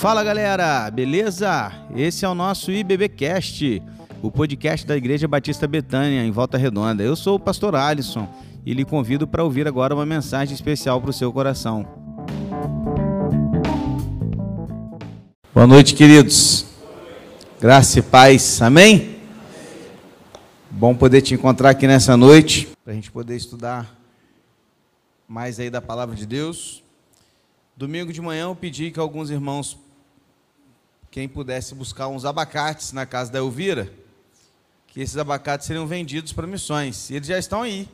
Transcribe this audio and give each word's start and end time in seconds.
Fala 0.00 0.24
galera, 0.24 0.90
beleza? 0.90 1.70
Esse 1.94 2.24
é 2.24 2.28
o 2.28 2.34
nosso 2.34 2.72
IBBcast, 2.72 3.82
o 4.22 4.30
podcast 4.30 4.86
da 4.86 4.96
Igreja 4.96 5.28
Batista 5.28 5.66
Betânia, 5.66 6.24
em 6.24 6.30
Volta 6.30 6.56
Redonda. 6.56 7.02
Eu 7.02 7.14
sou 7.14 7.36
o 7.36 7.38
pastor 7.38 7.74
Alisson 7.74 8.26
e 8.64 8.72
lhe 8.72 8.82
convido 8.82 9.28
para 9.28 9.44
ouvir 9.44 9.68
agora 9.68 9.94
uma 9.94 10.06
mensagem 10.06 10.54
especial 10.54 11.02
para 11.02 11.10
o 11.10 11.12
seu 11.12 11.30
coração. 11.30 11.86
Boa 15.52 15.66
noite, 15.66 15.94
queridos. 15.94 16.64
Graça 17.60 17.98
e 17.98 18.02
paz, 18.02 18.62
amém? 18.62 19.18
Bom 20.70 20.94
poder 20.94 21.20
te 21.20 21.34
encontrar 21.34 21.68
aqui 21.68 21.86
nessa 21.86 22.16
noite, 22.16 22.70
para 22.82 22.94
a 22.94 22.96
gente 22.96 23.10
poder 23.10 23.36
estudar 23.36 23.86
mais 25.28 25.60
aí 25.60 25.68
da 25.68 25.82
palavra 25.82 26.16
de 26.16 26.24
Deus. 26.24 26.82
Domingo 27.76 28.14
de 28.14 28.20
manhã 28.22 28.44
eu 28.44 28.56
pedi 28.56 28.90
que 28.90 28.98
alguns 28.98 29.28
irmãos, 29.28 29.78
quem 31.10 31.28
pudesse 31.28 31.74
buscar 31.74 32.08
uns 32.08 32.24
abacates 32.24 32.92
na 32.92 33.04
casa 33.04 33.32
da 33.32 33.38
Elvira, 33.38 33.92
que 34.86 35.00
esses 35.00 35.16
abacates 35.16 35.66
seriam 35.66 35.86
vendidos 35.86 36.32
para 36.32 36.46
missões. 36.46 37.10
E 37.10 37.16
eles 37.16 37.26
já 37.26 37.38
estão 37.38 37.62
aí. 37.62 37.88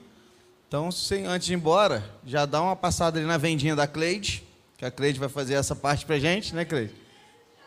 Então, 0.68 0.90
sem, 0.90 1.26
antes 1.26 1.46
de 1.46 1.52
ir 1.52 1.56
embora, 1.56 2.04
já 2.26 2.44
dá 2.44 2.60
uma 2.60 2.76
passada 2.76 3.18
ali 3.18 3.26
na 3.26 3.38
vendinha 3.38 3.76
da 3.76 3.86
Cleide, 3.86 4.44
que 4.76 4.84
a 4.84 4.90
Cleide 4.90 5.18
vai 5.18 5.28
fazer 5.28 5.54
essa 5.54 5.74
parte 5.74 6.04
para 6.04 6.18
gente, 6.18 6.54
né, 6.54 6.64
Cleide? 6.64 6.94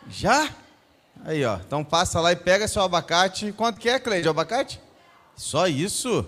Já? 0.08 0.54
Aí, 1.24 1.44
ó. 1.44 1.56
Então 1.56 1.82
passa 1.82 2.20
lá 2.20 2.32
e 2.32 2.36
pega 2.36 2.68
seu 2.68 2.82
abacate. 2.82 3.52
Quanto 3.52 3.80
que 3.80 3.88
é, 3.88 3.98
Cleide, 3.98 4.28
o 4.28 4.30
abacate? 4.30 4.80
Só 5.36 5.66
isso? 5.66 6.26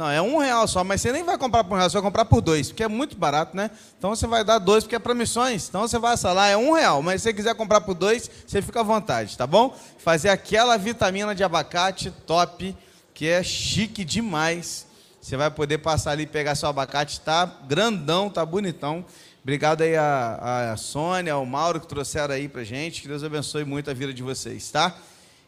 Não, 0.00 0.10
é 0.10 0.22
um 0.22 0.38
real 0.38 0.66
só, 0.66 0.82
mas 0.82 1.02
você 1.02 1.12
nem 1.12 1.22
vai 1.22 1.36
comprar 1.36 1.62
por 1.62 1.74
um 1.74 1.76
real, 1.76 1.90
você 1.90 1.98
vai 1.98 2.02
comprar 2.02 2.24
por 2.24 2.40
dois, 2.40 2.68
porque 2.68 2.82
é 2.82 2.88
muito 2.88 3.18
barato, 3.18 3.54
né? 3.54 3.70
Então 3.98 4.08
você 4.08 4.26
vai 4.26 4.42
dar 4.42 4.58
dois, 4.58 4.82
porque 4.82 4.96
é 4.96 4.98
para 4.98 5.12
missões. 5.12 5.68
Então 5.68 5.82
você 5.82 5.98
vai 5.98 6.16
lá, 6.24 6.48
é 6.48 6.56
um 6.56 6.72
real, 6.72 7.02
mas 7.02 7.20
se 7.20 7.24
você 7.24 7.34
quiser 7.34 7.54
comprar 7.54 7.82
por 7.82 7.92
dois, 7.92 8.30
você 8.46 8.62
fica 8.62 8.80
à 8.80 8.82
vontade, 8.82 9.36
tá 9.36 9.46
bom? 9.46 9.76
Fazer 9.98 10.30
aquela 10.30 10.78
vitamina 10.78 11.34
de 11.34 11.44
abacate 11.44 12.10
top, 12.26 12.74
que 13.12 13.28
é 13.28 13.42
chique 13.42 14.02
demais. 14.02 14.86
Você 15.20 15.36
vai 15.36 15.50
poder 15.50 15.76
passar 15.76 16.12
ali 16.12 16.22
e 16.22 16.26
pegar 16.26 16.54
seu 16.54 16.70
abacate, 16.70 17.20
tá 17.20 17.44
grandão, 17.68 18.30
tá 18.30 18.42
bonitão. 18.46 19.04
Obrigado 19.42 19.82
aí 19.82 19.96
a, 19.96 20.70
a 20.72 20.76
Sônia, 20.78 21.34
ao 21.34 21.44
Mauro 21.44 21.78
que 21.78 21.86
trouxeram 21.86 22.34
aí 22.34 22.48
pra 22.48 22.64
gente. 22.64 23.02
Que 23.02 23.08
Deus 23.08 23.22
abençoe 23.22 23.66
muito 23.66 23.90
a 23.90 23.92
vida 23.92 24.14
de 24.14 24.22
vocês, 24.22 24.70
tá? 24.70 24.96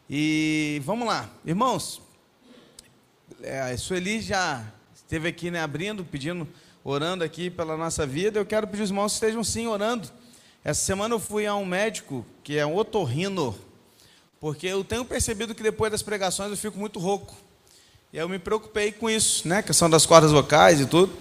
E 0.07 0.79
vamos 0.85 1.07
lá, 1.07 1.27
irmãos 1.43 2.02
é, 3.41 3.59
a 3.59 3.77
Sueli 3.77 4.21
já 4.21 4.63
esteve 4.95 5.27
aqui 5.27 5.49
né, 5.49 5.61
abrindo, 5.61 6.03
pedindo, 6.03 6.47
orando 6.83 7.23
aqui 7.23 7.49
pela 7.49 7.77
nossa 7.77 8.05
vida. 8.05 8.39
Eu 8.39 8.45
quero 8.45 8.67
pedir 8.67 8.83
os 8.83 8.89
irmãos 8.89 9.13
que 9.13 9.15
estejam 9.15 9.43
sim 9.43 9.67
orando. 9.67 10.09
Essa 10.63 10.81
semana 10.81 11.15
eu 11.15 11.19
fui 11.19 11.45
a 11.45 11.55
um 11.55 11.65
médico 11.65 12.25
que 12.43 12.57
é 12.57 12.65
um 12.65 12.75
otorrino, 12.75 13.55
porque 14.39 14.67
eu 14.67 14.83
tenho 14.83 15.03
percebido 15.03 15.55
que 15.55 15.63
depois 15.63 15.91
das 15.91 16.01
pregações 16.01 16.51
eu 16.51 16.57
fico 16.57 16.77
muito 16.77 16.99
rouco. 16.99 17.35
E 18.11 18.17
eu 18.17 18.29
me 18.29 18.37
preocupei 18.37 18.91
com 18.91 19.09
isso, 19.09 19.47
né? 19.47 19.61
Questão 19.61 19.89
das 19.89 20.05
cordas 20.05 20.31
vocais 20.31 20.79
e 20.79 20.85
tudo. 20.85 21.11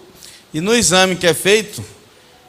E 0.52 0.60
no 0.60 0.74
exame 0.74 1.16
que 1.16 1.26
é 1.26 1.34
feito, 1.34 1.82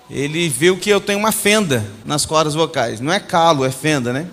ele 0.10 0.50
viu 0.50 0.78
que 0.78 0.90
eu 0.90 1.00
tenho 1.00 1.18
uma 1.18 1.32
fenda 1.32 1.86
nas 2.06 2.26
cordas 2.26 2.54
vocais. 2.54 3.00
Não 3.00 3.12
é 3.12 3.20
calo, 3.20 3.64
é 3.64 3.72
fenda, 3.72 4.12
né? 4.12 4.30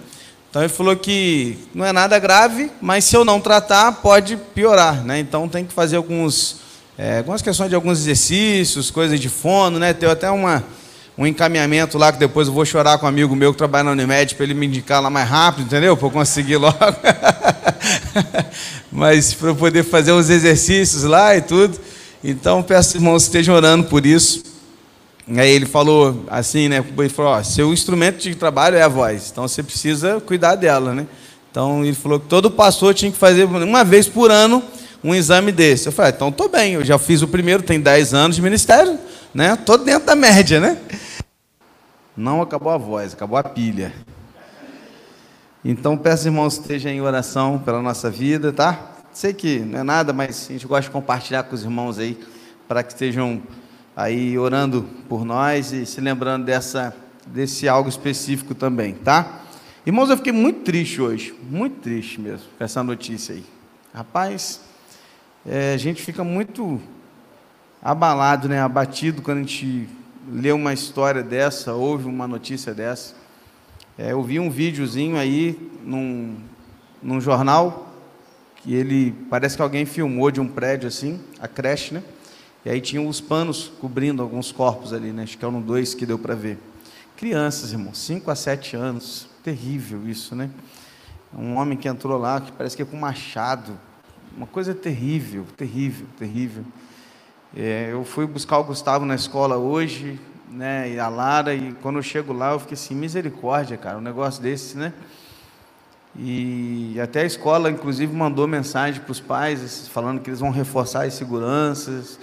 Então 0.51 0.63
ele 0.63 0.69
falou 0.69 0.97
que 0.97 1.57
não 1.73 1.87
é 1.87 1.93
nada 1.93 2.19
grave, 2.19 2.73
mas 2.83 3.05
se 3.05 3.17
eu 3.17 3.25
não 3.25 3.41
tratar, 3.41 3.93
pode 3.93 4.37
piorar, 4.37 5.05
né? 5.05 5.21
Então 5.21 5.49
tem 5.49 5.65
que 5.65 5.73
fazer 5.73 5.97
alguns, 5.97 6.57
é, 6.99 7.19
algumas 7.19 7.41
questões 7.41 7.69
de 7.69 7.77
alguns 7.77 8.01
exercícios, 8.01 8.91
coisas 8.91 9.21
de 9.21 9.29
fono, 9.29 9.79
né? 9.79 9.93
Tem 9.93 10.11
até 10.11 10.29
uma, 10.29 10.65
um 11.17 11.25
encaminhamento 11.25 11.97
lá 11.97 12.11
que 12.11 12.19
depois 12.19 12.49
eu 12.49 12.55
vou 12.55 12.65
chorar 12.65 12.99
com 12.99 13.07
um 13.07 13.09
amigo 13.09 13.37
meu 13.37 13.53
que 13.53 13.59
trabalha 13.59 13.85
na 13.85 13.91
Unimed 13.93 14.35
para 14.35 14.43
ele 14.43 14.55
me 14.55 14.67
indicar 14.67 15.01
lá 15.01 15.09
mais 15.09 15.29
rápido, 15.29 15.67
entendeu? 15.67 15.97
Para 15.97 16.09
eu 16.09 16.11
conseguir 16.11 16.57
logo. 16.57 16.77
mas 18.91 19.33
para 19.33 19.51
eu 19.51 19.55
poder 19.55 19.85
fazer 19.85 20.11
uns 20.11 20.29
exercícios 20.29 21.05
lá 21.05 21.37
e 21.37 21.43
tudo. 21.43 21.79
Então 22.25 22.61
peço 22.61 22.97
irmãos 22.97 23.23
que 23.23 23.29
estejam 23.29 23.55
orando 23.55 23.85
por 23.85 24.05
isso. 24.05 24.43
Aí 25.39 25.51
ele 25.51 25.67
falou 25.67 26.25
assim, 26.29 26.69
né? 26.69 26.85
Ele 26.99 27.09
falou: 27.09 27.33
ó, 27.33 27.43
seu 27.43 27.73
instrumento 27.73 28.19
de 28.19 28.35
trabalho 28.35 28.77
é 28.77 28.83
a 28.83 28.89
voz, 28.89 29.31
então 29.31 29.47
você 29.47 29.63
precisa 29.63 30.21
cuidar 30.21 30.57
dela, 30.57 30.93
né? 30.93 31.07
Então 31.51 31.85
ele 31.85 31.95
falou 31.95 32.19
que 32.19 32.27
todo 32.27 32.51
pastor 32.51 32.95
tinha 32.95 33.13
que 33.13 33.19
fazer 33.19 33.45
uma 33.45 33.85
vez 33.85 34.09
por 34.09 34.31
ano 34.31 34.63
um 35.05 35.15
exame 35.15 35.53
desse. 35.53 35.87
Eu 35.87 35.93
falei: 35.93 36.11
ah, 36.11 36.15
então 36.17 36.29
estou 36.31 36.49
bem, 36.49 36.75
eu 36.75 36.85
já 36.85 36.99
fiz 36.99 37.23
o 37.23 37.29
primeiro, 37.29 37.63
tem 37.63 37.81
10 37.81 38.13
anos 38.13 38.37
de 38.37 38.43
ministério, 38.43 38.99
né? 39.33 39.55
Estou 39.55 39.79
dentro 39.79 40.07
da 40.07 40.17
média, 40.17 40.59
né? 40.59 40.79
Não 42.17 42.43
acabou 42.43 42.73
a 42.73 42.77
voz, 42.77 43.13
acabou 43.13 43.39
a 43.39 43.45
pilha. 43.45 43.93
Então 45.65 45.97
peço, 45.97 46.27
irmãos, 46.27 46.55
estejam 46.55 46.91
em 46.91 47.01
oração 47.01 47.59
pela 47.59 47.81
nossa 47.81 48.11
vida, 48.11 48.53
tá? 48.53 48.97
Sei 49.13 49.33
que 49.33 49.61
não 49.61 49.79
é 49.79 49.83
nada, 49.85 50.13
mas 50.13 50.47
a 50.49 50.53
gente 50.53 50.67
gosta 50.67 50.83
de 50.83 50.91
compartilhar 50.91 51.45
com 51.45 51.55
os 51.55 51.63
irmãos 51.63 51.99
aí, 51.99 52.19
para 52.67 52.83
que 52.83 52.93
estejam 52.93 53.43
aí 53.97 54.39
orando 54.39 54.83
por 55.09 55.25
nós 55.25 55.73
e 55.73 55.85
se 55.85 56.01
lembrando 56.01 56.45
dessa, 56.45 56.95
desse 57.27 57.69
algo 57.69 57.89
específico 57.89 58.55
também, 58.55 58.95
tá? 58.95 59.41
Irmãos, 59.85 60.11
eu 60.11 60.17
fiquei 60.17 60.33
muito 60.33 60.61
triste 60.61 61.01
hoje, 61.01 61.35
muito 61.43 61.81
triste 61.81 62.21
mesmo, 62.21 62.47
com 62.57 62.65
essa 62.65 62.83
notícia 62.83 63.35
aí. 63.35 63.45
Rapaz, 63.95 64.61
é, 65.45 65.73
a 65.75 65.77
gente 65.77 66.03
fica 66.03 66.23
muito 66.23 66.81
abalado, 67.83 68.49
né, 68.49 68.61
abatido 68.61 69.23
quando 69.23 69.39
a 69.39 69.41
gente 69.41 69.89
lê 70.31 70.53
uma 70.53 70.73
história 70.73 71.23
dessa, 71.23 71.73
ouve 71.73 72.07
uma 72.07 72.29
notícia 72.29 72.75
dessa. 72.75 73.15
É, 73.99 74.13
eu 74.13 74.23
vi 74.23 74.39
um 74.39 74.51
videozinho 74.51 75.17
aí 75.17 75.59
num, 75.85 76.37
num 77.03 77.21
jornal 77.21 77.93
que 78.57 78.75
ele 78.75 79.13
parece 79.31 79.57
que 79.57 79.63
alguém 79.63 79.87
filmou 79.87 80.31
de 80.31 80.41
um 80.41 80.47
prédio 80.47 80.87
assim, 80.87 81.19
a 81.41 81.49
creche, 81.49 81.95
né? 81.95 82.03
E 82.63 82.69
aí 82.69 82.81
tinham 82.81 83.09
os 83.09 83.23
panos 83.23 83.73
cobrindo 83.81 84.21
alguns 84.21 84.53
corpos 84.53 84.93
ali, 84.93 85.13
né? 85.13 85.23
Acho 85.23 85.39
que 85.39 85.45
eram 85.45 85.63
dois 85.63 85.95
que 85.95 86.05
deu 86.05 86.19
para 86.19 86.35
ver. 86.35 86.59
Crianças, 87.17 87.73
irmão, 87.73 87.95
5 87.95 88.31
a 88.31 88.35
7 88.35 88.77
anos. 88.77 89.29
Terrível 89.43 90.07
isso, 90.07 90.37
né? 90.37 90.51
Um 91.35 91.57
homem 91.57 91.79
que 91.79 91.89
entrou 91.89 92.19
lá, 92.19 92.39
que 92.39 92.53
parece 92.53 92.77
que 92.77 92.83
é 92.83 92.85
com 92.85 92.99
machado. 92.99 93.79
Uma 94.37 94.47
coisa 94.47 94.75
terrível, 94.75 95.47
terrível, 95.57 96.07
terrível. 96.19 96.65
É, 97.57 97.89
eu 97.93 98.05
fui 98.05 98.27
buscar 98.27 98.59
o 98.59 98.65
Gustavo 98.65 99.07
na 99.07 99.15
escola 99.15 99.57
hoje, 99.57 100.21
né? 100.51 100.91
E 100.91 100.99
a 100.99 101.09
Lara, 101.09 101.55
e 101.55 101.73
quando 101.81 101.97
eu 101.97 102.03
chego 102.03 102.35
lá, 102.35 102.53
eu 102.53 102.61
fiquei 102.61 102.75
assim, 102.75 102.95
misericórdia, 102.95 103.79
cara, 103.79 103.97
um 103.97 104.03
negócio 104.03 104.43
desse, 104.43 104.77
né? 104.77 104.93
E 106.15 107.01
até 107.01 107.23
a 107.23 107.25
escola, 107.25 107.71
inclusive, 107.71 108.15
mandou 108.15 108.47
mensagem 108.47 109.01
para 109.01 109.13
os 109.13 109.21
pais, 109.21 109.89
falando 109.89 110.21
que 110.21 110.29
eles 110.29 110.41
vão 110.41 110.51
reforçar 110.51 111.07
as 111.07 111.15
seguranças 111.15 112.19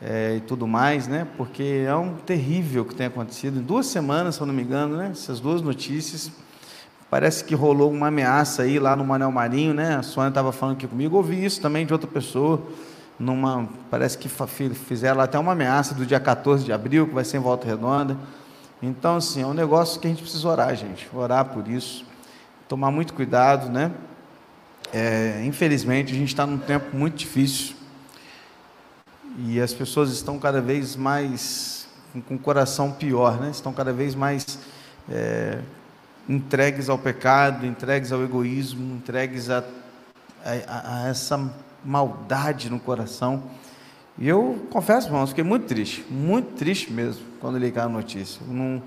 é, 0.00 0.36
e 0.36 0.40
tudo 0.40 0.66
mais, 0.66 1.08
né? 1.08 1.26
Porque 1.36 1.84
é 1.86 1.94
um 1.94 2.14
terrível 2.14 2.84
que 2.84 2.94
tem 2.94 3.06
acontecido. 3.06 3.58
Em 3.58 3.62
duas 3.62 3.86
semanas, 3.86 4.36
se 4.36 4.40
eu 4.40 4.46
não 4.46 4.54
me 4.54 4.62
engano, 4.62 4.96
né? 4.96 5.08
Essas 5.10 5.40
duas 5.40 5.60
notícias. 5.60 6.30
Parece 7.10 7.42
que 7.42 7.54
rolou 7.54 7.90
uma 7.90 8.08
ameaça 8.08 8.62
aí 8.62 8.78
lá 8.78 8.94
no 8.94 9.04
Manel 9.04 9.32
Marinho, 9.32 9.74
né? 9.74 9.96
A 9.96 10.02
Sônia 10.02 10.28
estava 10.28 10.52
falando 10.52 10.76
aqui 10.76 10.86
comigo. 10.86 11.16
Ouvi 11.16 11.44
isso 11.44 11.60
também 11.60 11.84
de 11.84 11.92
outra 11.92 12.08
pessoa. 12.08 12.62
Numa, 13.18 13.68
parece 13.90 14.16
que 14.16 14.28
fizeram 14.28 15.20
até 15.20 15.38
uma 15.38 15.52
ameaça 15.52 15.94
do 15.94 16.06
dia 16.06 16.20
14 16.20 16.64
de 16.64 16.72
abril, 16.72 17.08
que 17.08 17.14
vai 17.14 17.24
ser 17.24 17.38
em 17.38 17.40
Volta 17.40 17.66
Redonda. 17.66 18.16
Então, 18.80 19.16
assim, 19.16 19.42
é 19.42 19.46
um 19.46 19.54
negócio 19.54 20.00
que 20.00 20.06
a 20.06 20.10
gente 20.10 20.22
precisa 20.22 20.46
orar, 20.48 20.76
gente. 20.76 21.08
Orar 21.12 21.46
por 21.46 21.66
isso. 21.66 22.04
Tomar 22.68 22.92
muito 22.92 23.14
cuidado, 23.14 23.68
né? 23.70 23.90
É, 24.92 25.42
infelizmente, 25.44 26.12
a 26.12 26.16
gente 26.16 26.28
está 26.28 26.46
num 26.46 26.58
tempo 26.58 26.96
muito 26.96 27.16
difícil 27.16 27.77
e 29.46 29.60
as 29.60 29.72
pessoas 29.72 30.10
estão 30.10 30.38
cada 30.38 30.60
vez 30.60 30.96
mais 30.96 31.86
com 32.26 32.34
o 32.34 32.38
coração 32.38 32.90
pior, 32.90 33.40
né? 33.40 33.50
estão 33.50 33.72
cada 33.72 33.92
vez 33.92 34.14
mais 34.14 34.58
é, 35.08 35.58
entregues 36.28 36.88
ao 36.88 36.98
pecado, 36.98 37.64
entregues 37.64 38.10
ao 38.10 38.22
egoísmo, 38.22 38.96
entregues 38.96 39.48
a, 39.48 39.62
a, 40.44 41.04
a, 41.04 41.08
essa 41.08 41.50
maldade 41.84 42.68
no 42.68 42.80
coração. 42.80 43.44
E 44.18 44.26
eu 44.26 44.66
confesso, 44.70 45.06
irmãos, 45.06 45.28
fiquei 45.28 45.44
muito 45.44 45.66
triste, 45.66 46.04
muito 46.10 46.56
triste 46.56 46.92
mesmo, 46.92 47.22
quando 47.40 47.58
li 47.58 47.72
a 47.76 47.88
notícia. 47.88 48.40
Não, 48.48 48.82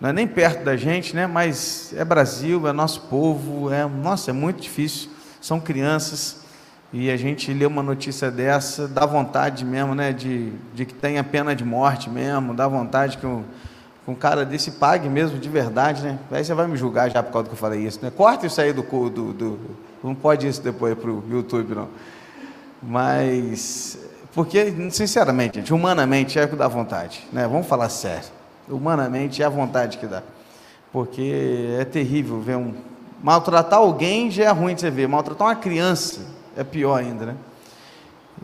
não 0.00 0.08
é 0.08 0.12
nem 0.12 0.26
perto 0.26 0.64
da 0.64 0.76
gente, 0.76 1.14
né? 1.14 1.26
mas 1.28 1.94
é 1.96 2.04
Brasil, 2.04 2.66
é 2.66 2.72
nosso 2.72 3.02
povo, 3.02 3.72
é, 3.72 3.86
nossa, 3.86 4.30
é 4.30 4.34
muito 4.34 4.60
difícil. 4.60 5.10
São 5.40 5.60
crianças, 5.60 6.41
e 6.92 7.10
a 7.10 7.16
gente 7.16 7.52
lê 7.54 7.64
uma 7.64 7.82
notícia 7.82 8.30
dessa, 8.30 8.86
dá 8.86 9.06
vontade 9.06 9.64
mesmo, 9.64 9.94
né, 9.94 10.12
de, 10.12 10.52
de 10.74 10.84
que 10.84 10.92
tenha 10.92 11.24
pena 11.24 11.56
de 11.56 11.64
morte 11.64 12.10
mesmo, 12.10 12.52
dá 12.52 12.68
vontade 12.68 13.16
que 13.16 13.26
um, 13.26 13.42
um 14.06 14.14
cara 14.14 14.44
desse 14.44 14.72
pague 14.72 15.08
mesmo 15.08 15.38
de 15.38 15.48
verdade, 15.48 16.02
né? 16.02 16.18
Aí 16.30 16.44
você 16.44 16.52
vai 16.52 16.66
me 16.66 16.76
julgar 16.76 17.10
já 17.10 17.22
por 17.22 17.32
causa 17.32 17.44
do 17.44 17.48
que 17.48 17.54
eu 17.54 17.58
falei 17.58 17.80
isso, 17.80 17.98
né? 18.02 18.10
Corta 18.14 18.46
isso 18.46 18.60
aí 18.60 18.74
do, 18.74 18.82
do, 18.82 19.32
do 19.32 19.58
não 20.04 20.14
pode 20.14 20.46
isso 20.46 20.60
depois 20.60 20.94
para 20.94 21.10
o 21.10 21.24
YouTube, 21.30 21.74
não. 21.74 21.88
Mas, 22.82 23.98
porque, 24.34 24.90
sinceramente, 24.90 25.60
gente, 25.60 25.72
humanamente 25.72 26.38
é 26.38 26.44
o 26.44 26.48
que 26.48 26.56
dá 26.56 26.68
vontade, 26.68 27.26
né? 27.32 27.48
Vamos 27.48 27.66
falar 27.66 27.88
sério. 27.88 28.28
Humanamente 28.68 29.42
é 29.42 29.46
a 29.46 29.48
vontade 29.48 29.96
que 29.96 30.06
dá. 30.06 30.22
Porque 30.92 31.76
é 31.80 31.84
terrível 31.86 32.38
ver 32.40 32.56
um. 32.56 32.74
Maltratar 33.22 33.78
alguém 33.78 34.30
já 34.30 34.44
é 34.44 34.50
ruim 34.50 34.74
de 34.74 34.82
você 34.82 34.90
ver, 34.90 35.08
maltratar 35.08 35.46
uma 35.46 35.56
criança 35.56 36.31
é 36.56 36.64
pior 36.64 36.96
ainda, 36.96 37.26
né? 37.26 37.36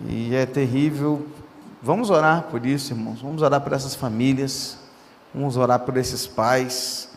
E 0.06 0.34
é 0.34 0.46
terrível. 0.46 1.26
Vamos 1.82 2.10
orar 2.10 2.44
por 2.44 2.64
isso, 2.64 2.93
irmãos. 2.93 3.20
Vamos 3.20 3.43
orar 3.43 3.60
por 3.60 3.72
essas 3.72 3.94
famílias. 3.94 4.78
Vamos 5.34 5.56
orar 5.56 5.81
por 5.81 5.96
esses 5.96 6.26
pais. 6.26 7.10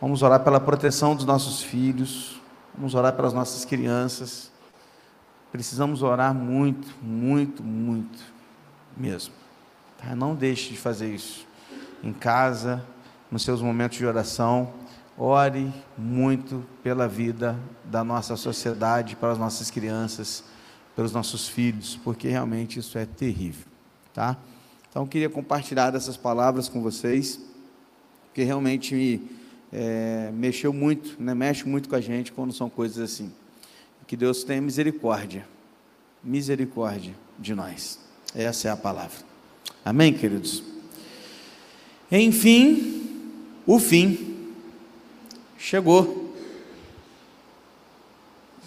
Vamos 0.00 0.22
orar 0.22 0.40
pela 0.40 0.60
proteção 0.60 1.14
dos 1.14 1.24
nossos 1.24 1.62
filhos. 1.62 2.40
Vamos 2.76 2.94
orar 2.94 3.12
pelas 3.14 3.32
nossas 3.32 3.64
crianças. 3.64 4.50
Precisamos 5.52 6.02
orar 6.02 6.34
muito, 6.34 6.88
muito, 7.02 7.62
muito 7.62 8.18
mesmo. 8.96 9.32
Tá? 9.98 10.14
Não 10.14 10.34
deixe 10.34 10.70
de 10.70 10.76
fazer 10.76 11.14
isso. 11.14 11.46
Em 12.02 12.12
casa, 12.12 12.84
nos 13.30 13.42
seus 13.42 13.62
momentos 13.62 13.98
de 13.98 14.06
oração, 14.06 14.72
ore 15.16 15.72
muito 15.96 16.64
pela 16.82 17.06
vida 17.06 17.58
da 17.84 18.02
nossa 18.02 18.36
sociedade, 18.36 19.16
para 19.16 19.32
as 19.32 19.38
nossas 19.38 19.70
crianças, 19.70 20.44
pelos 20.96 21.12
nossos 21.12 21.48
filhos, 21.48 21.98
porque 22.02 22.28
realmente 22.28 22.78
isso 22.78 22.98
é 22.98 23.06
terrível, 23.06 23.66
tá? 24.12 24.36
Então, 24.90 25.06
queria 25.06 25.28
compartilhar 25.28 25.94
essas 25.94 26.16
palavras 26.16 26.68
com 26.68 26.80
vocês, 26.80 27.40
porque 28.26 28.44
realmente 28.44 28.94
me 28.94 29.28
é, 29.72 30.30
mexeu 30.32 30.72
muito, 30.72 31.16
né? 31.20 31.34
mexe 31.34 31.66
muito 31.66 31.88
com 31.88 31.96
a 31.96 32.00
gente 32.00 32.32
quando 32.32 32.52
são 32.52 32.70
coisas 32.70 32.98
assim. 32.98 33.32
Que 34.06 34.16
Deus 34.16 34.44
tenha 34.44 34.60
misericórdia, 34.60 35.46
misericórdia 36.22 37.14
de 37.38 37.54
nós. 37.54 37.98
Essa 38.34 38.68
é 38.68 38.70
a 38.70 38.76
palavra. 38.76 39.18
Amém, 39.84 40.12
queridos? 40.12 40.62
Enfim, 42.12 43.02
o 43.66 43.80
fim 43.80 44.33
chegou. 45.58 46.32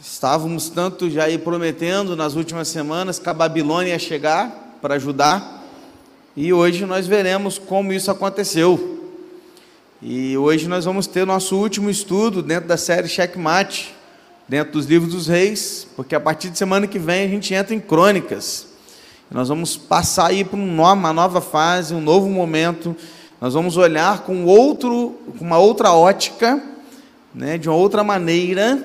Estávamos 0.01 0.69
tanto 0.69 1.09
já 1.09 1.25
aí 1.25 1.37
prometendo 1.37 2.15
nas 2.15 2.35
últimas 2.35 2.67
semanas 2.67 3.19
que 3.19 3.29
a 3.29 3.33
Babilônia 3.33 3.91
ia 3.91 3.99
chegar 3.99 4.77
para 4.81 4.95
ajudar, 4.95 5.63
e 6.35 6.53
hoje 6.53 6.85
nós 6.85 7.07
veremos 7.07 7.57
como 7.57 7.91
isso 7.91 8.11
aconteceu. 8.11 9.11
E 10.01 10.37
hoje 10.37 10.67
nós 10.67 10.85
vamos 10.85 11.07
ter 11.07 11.25
nosso 11.25 11.55
último 11.55 11.89
estudo 11.89 12.43
dentro 12.43 12.67
da 12.67 12.77
série 12.77 13.07
Checkmate, 13.07 13.95
dentro 14.47 14.73
dos 14.73 14.85
livros 14.85 15.11
dos 15.11 15.27
reis, 15.27 15.87
porque 15.95 16.15
a 16.15 16.19
partir 16.19 16.49
de 16.49 16.57
semana 16.57 16.87
que 16.87 16.99
vem 16.99 17.25
a 17.25 17.27
gente 17.27 17.53
entra 17.53 17.73
em 17.73 17.79
crônicas. 17.79 18.67
Nós 19.29 19.49
vamos 19.49 19.75
passar 19.75 20.27
aí 20.27 20.45
para 20.45 20.57
uma 20.57 21.11
nova 21.11 21.41
fase, 21.41 21.93
um 21.93 21.99
novo 21.99 22.29
momento. 22.29 22.95
Nós 23.41 23.53
vamos 23.53 23.75
olhar 23.75 24.21
com 24.21 24.45
outro, 24.45 25.15
com 25.37 25.43
uma 25.43 25.57
outra 25.57 25.91
ótica, 25.91 26.63
né, 27.37 27.55
de 27.55 27.69
uma 27.69 27.77
outra 27.77 28.03
maneira, 28.03 28.83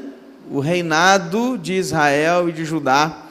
o 0.50 0.60
reinado 0.60 1.56
de 1.56 1.72
Israel 1.72 2.50
e 2.50 2.52
de 2.52 2.66
Judá. 2.66 3.22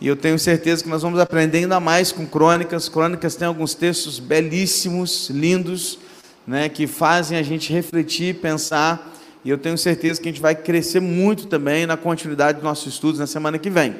E 0.00 0.06
eu 0.06 0.14
tenho 0.14 0.38
certeza 0.38 0.84
que 0.84 0.88
nós 0.88 1.02
vamos 1.02 1.18
aprender 1.18 1.58
ainda 1.58 1.80
mais 1.80 2.12
com 2.12 2.24
crônicas. 2.24 2.88
Crônicas 2.88 3.34
tem 3.34 3.48
alguns 3.48 3.74
textos 3.74 4.20
belíssimos, 4.20 5.30
lindos 5.30 5.98
né, 6.46 6.68
que 6.68 6.86
fazem 6.86 7.36
a 7.36 7.42
gente 7.42 7.72
refletir, 7.72 8.36
pensar, 8.36 9.14
e 9.44 9.50
eu 9.50 9.58
tenho 9.58 9.76
certeza 9.76 10.20
que 10.20 10.28
a 10.28 10.32
gente 10.32 10.40
vai 10.40 10.54
crescer 10.54 11.00
muito 11.00 11.48
também 11.48 11.84
na 11.84 11.96
continuidade 11.96 12.58
dos 12.58 12.64
nossos 12.64 12.94
estudos 12.94 13.18
na 13.18 13.26
semana 13.26 13.58
que 13.58 13.68
vem. 13.68 13.96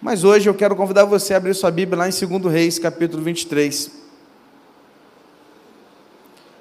Mas 0.00 0.22
hoje 0.22 0.48
eu 0.48 0.54
quero 0.54 0.76
convidar 0.76 1.04
você 1.04 1.34
a 1.34 1.38
abrir 1.38 1.54
sua 1.54 1.72
Bíblia 1.72 1.98
lá 1.98 2.08
em 2.08 2.12
2 2.12 2.52
Reis, 2.52 2.78
capítulo 2.78 3.22
23. 3.22 3.90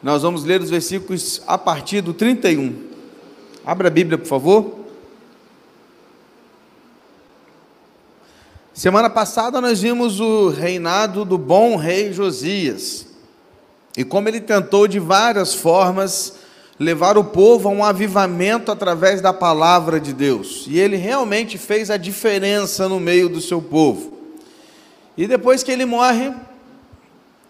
Nós 0.01 0.23
vamos 0.23 0.43
ler 0.43 0.59
os 0.59 0.71
versículos 0.71 1.41
a 1.45 1.57
partir 1.57 2.01
do 2.01 2.13
31. 2.13 2.88
Abra 3.69 3.87
a 3.87 3.91
Bíblia, 3.91 4.17
por 4.17 4.25
favor. 4.25 4.79
Semana 8.73 9.11
passada 9.11 9.61
nós 9.61 9.79
vimos 9.79 10.19
o 10.19 10.49
reinado 10.49 11.23
do 11.23 11.37
bom 11.37 11.75
rei 11.75 12.11
Josias 12.11 13.05
e 13.95 14.03
como 14.03 14.27
ele 14.27 14.41
tentou 14.41 14.87
de 14.87 14.97
várias 14.97 15.53
formas 15.53 16.33
levar 16.79 17.15
o 17.15 17.23
povo 17.23 17.69
a 17.69 17.71
um 17.71 17.83
avivamento 17.83 18.71
através 18.71 19.21
da 19.21 19.31
palavra 19.31 19.99
de 19.99 20.13
Deus. 20.13 20.65
E 20.67 20.79
ele 20.79 20.97
realmente 20.97 21.55
fez 21.59 21.91
a 21.91 21.97
diferença 21.97 22.89
no 22.89 22.99
meio 22.99 23.29
do 23.29 23.39
seu 23.39 23.61
povo. 23.61 24.17
E 25.15 25.27
depois 25.27 25.61
que 25.61 25.71
ele 25.71 25.85
morre, 25.85 26.33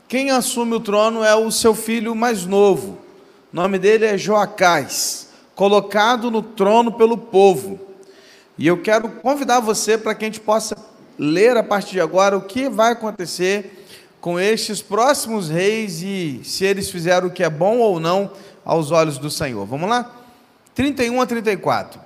quem 0.05 0.31
assume 0.31 0.75
o 0.75 0.81
trono 0.81 1.23
é 1.23 1.33
o 1.33 1.49
seu 1.49 1.73
filho 1.73 2.13
mais 2.13 2.45
novo. 2.45 2.97
O 3.53 3.55
nome 3.55 3.79
dele 3.79 4.03
é 4.03 4.17
Joacás, 4.17 5.28
colocado 5.59 6.31
no 6.31 6.41
trono 6.41 6.93
pelo 6.93 7.17
povo. 7.17 7.77
E 8.57 8.65
eu 8.65 8.81
quero 8.81 9.09
convidar 9.09 9.59
você 9.59 9.97
para 9.97 10.15
que 10.15 10.23
a 10.23 10.27
gente 10.29 10.39
possa 10.39 10.73
ler 11.17 11.57
a 11.57 11.61
partir 11.61 11.91
de 11.91 11.99
agora 11.99 12.37
o 12.37 12.43
que 12.43 12.69
vai 12.69 12.93
acontecer 12.93 13.85
com 14.21 14.39
estes 14.39 14.81
próximos 14.81 15.49
reis 15.49 16.01
e 16.01 16.39
se 16.45 16.63
eles 16.63 16.89
fizeram 16.89 17.27
o 17.27 17.31
que 17.31 17.43
é 17.43 17.49
bom 17.49 17.79
ou 17.79 17.99
não 17.99 18.31
aos 18.63 18.91
olhos 18.91 19.17
do 19.17 19.29
Senhor. 19.29 19.65
Vamos 19.65 19.89
lá? 19.89 20.09
31 20.73 21.21
a 21.21 21.25
34. 21.25 21.99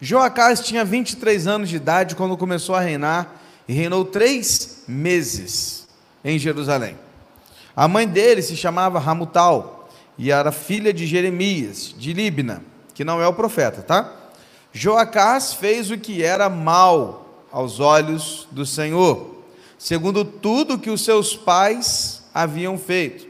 Joacás 0.00 0.60
tinha 0.60 0.84
23 0.84 1.48
anos 1.48 1.68
de 1.68 1.74
idade 1.74 2.14
quando 2.14 2.36
começou 2.36 2.76
a 2.76 2.80
reinar 2.80 3.42
e 3.66 3.72
reinou 3.72 4.04
três 4.04 4.84
meses 4.86 5.88
em 6.24 6.38
Jerusalém. 6.38 6.96
A 7.74 7.88
mãe 7.88 8.06
dele 8.06 8.40
se 8.40 8.56
chamava 8.56 9.00
Ramutal 9.00 9.75
e 10.18 10.30
era 10.30 10.52
filha 10.52 10.92
de 10.92 11.06
Jeremias, 11.06 11.94
de 11.96 12.12
Libna, 12.12 12.62
que 12.94 13.04
não 13.04 13.20
é 13.20 13.26
o 13.26 13.34
profeta, 13.34 13.82
tá? 13.82 14.12
Joacás 14.72 15.52
fez 15.52 15.90
o 15.90 15.98
que 15.98 16.22
era 16.22 16.48
mal 16.48 17.44
aos 17.50 17.80
olhos 17.80 18.46
do 18.50 18.66
Senhor 18.66 19.36
segundo 19.78 20.24
tudo 20.24 20.78
que 20.78 20.90
os 20.90 21.04
seus 21.04 21.36
pais 21.36 22.22
haviam 22.32 22.78
feito. 22.78 23.26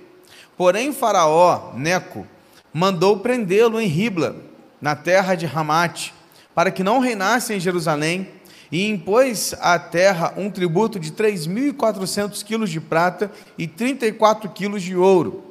Porém, 0.56 0.92
Faraó, 0.92 1.72
Neco, 1.74 2.26
mandou 2.72 3.18
prendê-lo 3.18 3.80
em 3.80 3.86
Ribla, 3.86 4.36
na 4.80 4.94
terra 4.94 5.34
de 5.34 5.46
Ramate, 5.46 6.14
para 6.54 6.70
que 6.70 6.84
não 6.84 6.98
reinasse 6.98 7.52
em 7.52 7.60
Jerusalém, 7.60 8.28
e 8.70 8.88
impôs 8.88 9.54
à 9.60 9.78
terra 9.78 10.34
um 10.36 10.50
tributo 10.50 10.98
de 10.98 11.12
3.400 11.12 12.42
quilos 12.42 12.68
de 12.68 12.80
prata 12.80 13.30
e 13.56 13.66
34 13.66 14.50
quilos 14.50 14.82
de 14.82 14.96
ouro. 14.96 15.45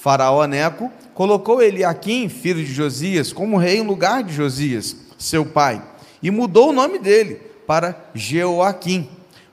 Faraó 0.00 0.46
Neco 0.46 0.90
colocou 1.14 1.62
Eliaquim, 1.62 2.28
filho 2.28 2.64
de 2.64 2.72
Josias, 2.72 3.32
como 3.32 3.56
rei 3.58 3.78
em 3.78 3.86
lugar 3.86 4.22
de 4.22 4.32
Josias, 4.32 4.96
seu 5.18 5.44
pai, 5.44 5.82
e 6.22 6.30
mudou 6.30 6.70
o 6.70 6.72
nome 6.72 6.98
dele 6.98 7.36
para 7.66 7.96
Jeoaquim 8.14 9.08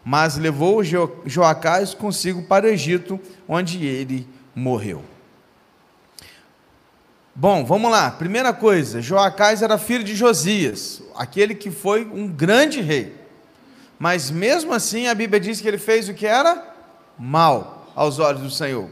mas 0.05 0.37
levou 0.37 0.83
Joacás 1.25 1.95
consigo 1.95 2.43
para 2.43 2.67
o 2.67 2.69
Egito, 2.69 3.19
onde 3.47 3.83
ele 3.83 4.27
morreu. 4.53 5.03
Bom, 7.33 7.65
vamos 7.65 7.89
lá. 7.89 8.11
Primeira 8.11 8.53
coisa, 8.53 9.01
Joacás 9.01 9.63
era 9.63 9.79
filho 9.79 10.03
de 10.03 10.15
Josias, 10.15 11.01
aquele 11.15 11.55
que 11.55 11.71
foi 11.71 12.05
um 12.05 12.27
grande 12.27 12.81
rei. 12.81 13.15
Mas 13.97 14.29
mesmo 14.29 14.75
assim, 14.75 15.07
a 15.07 15.15
Bíblia 15.15 15.39
diz 15.39 15.59
que 15.59 15.67
ele 15.67 15.79
fez 15.79 16.07
o 16.07 16.13
que 16.13 16.27
era 16.27 16.63
mal 17.17 17.91
aos 17.95 18.19
olhos 18.19 18.43
do 18.43 18.51
Senhor. 18.51 18.87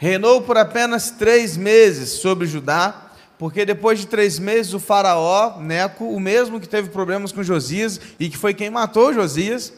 Reinou 0.00 0.40
por 0.42 0.56
apenas 0.56 1.10
três 1.10 1.56
meses 1.56 2.10
sobre 2.10 2.46
Judá, 2.46 3.10
porque 3.36 3.66
depois 3.66 3.98
de 3.98 4.06
três 4.06 4.38
meses 4.38 4.72
o 4.72 4.78
faraó, 4.78 5.58
Neco, 5.60 6.04
o 6.04 6.20
mesmo 6.20 6.60
que 6.60 6.68
teve 6.68 6.88
problemas 6.88 7.32
com 7.32 7.42
Josias 7.42 8.00
e 8.18 8.28
que 8.28 8.36
foi 8.36 8.54
quem 8.54 8.70
matou 8.70 9.12
Josias, 9.12 9.72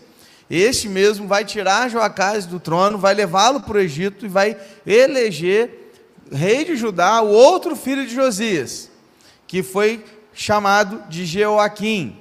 este 0.50 0.91
mesmo 0.91 1.27
vai 1.27 1.43
tirar 1.43 1.89
Joacás 1.89 2.45
do 2.45 2.61
trono, 2.61 2.99
vai 2.99 3.15
levá-lo 3.15 3.62
para 3.62 3.79
o 3.79 3.81
Egito 3.81 4.27
e 4.27 4.29
vai 4.29 4.59
eleger 4.87 5.91
rei 6.31 6.67
de 6.67 6.77
Judá, 6.77 7.23
o 7.23 7.29
outro 7.29 7.75
filho 7.75 8.07
de 8.07 8.15
Josias, 8.15 8.91
que 9.47 9.62
foi 9.62 10.05
chamado 10.35 11.03
de 11.09 11.25
Jeoaquim. 11.25 12.17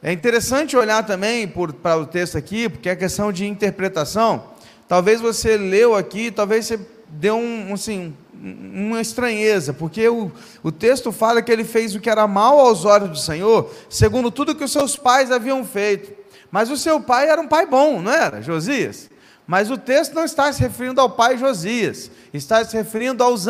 É 0.00 0.12
interessante 0.12 0.76
olhar 0.76 1.04
também 1.04 1.48
por, 1.48 1.72
para 1.72 1.98
o 1.98 2.06
texto 2.06 2.38
aqui, 2.38 2.68
porque 2.68 2.88
é 2.88 2.94
questão 2.94 3.32
de 3.32 3.46
interpretação. 3.46 4.44
Talvez 4.88 5.20
você 5.20 5.56
leu 5.56 5.94
aqui, 5.94 6.30
talvez 6.30 6.66
você 6.66 6.78
deu 7.10 7.36
um, 7.36 7.74
assim, 7.74 8.14
uma 8.32 9.00
estranheza, 9.00 9.72
porque 9.72 10.08
o, 10.08 10.30
o 10.62 10.72
texto 10.72 11.12
fala 11.12 11.42
que 11.42 11.50
ele 11.50 11.64
fez 11.64 11.94
o 11.94 12.00
que 12.00 12.08
era 12.08 12.26
mal 12.26 12.58
aos 12.58 12.84
olhos 12.84 13.10
do 13.10 13.18
Senhor, 13.18 13.70
segundo 13.88 14.30
tudo 14.30 14.54
que 14.54 14.64
os 14.64 14.72
seus 14.72 14.96
pais 14.96 15.30
haviam 15.30 15.64
feito. 15.64 16.12
Mas 16.50 16.70
o 16.70 16.76
seu 16.76 17.00
pai 17.00 17.28
era 17.28 17.40
um 17.40 17.46
pai 17.46 17.66
bom, 17.66 18.00
não 18.00 18.12
era, 18.12 18.42
Josias? 18.42 19.10
Mas 19.46 19.70
o 19.70 19.76
texto 19.76 20.14
não 20.14 20.24
está 20.24 20.52
se 20.52 20.60
referindo 20.60 21.00
ao 21.00 21.10
pai 21.10 21.36
Josias, 21.36 22.10
está 22.32 22.64
se 22.64 22.76
referindo 22.76 23.22
aos 23.22 23.46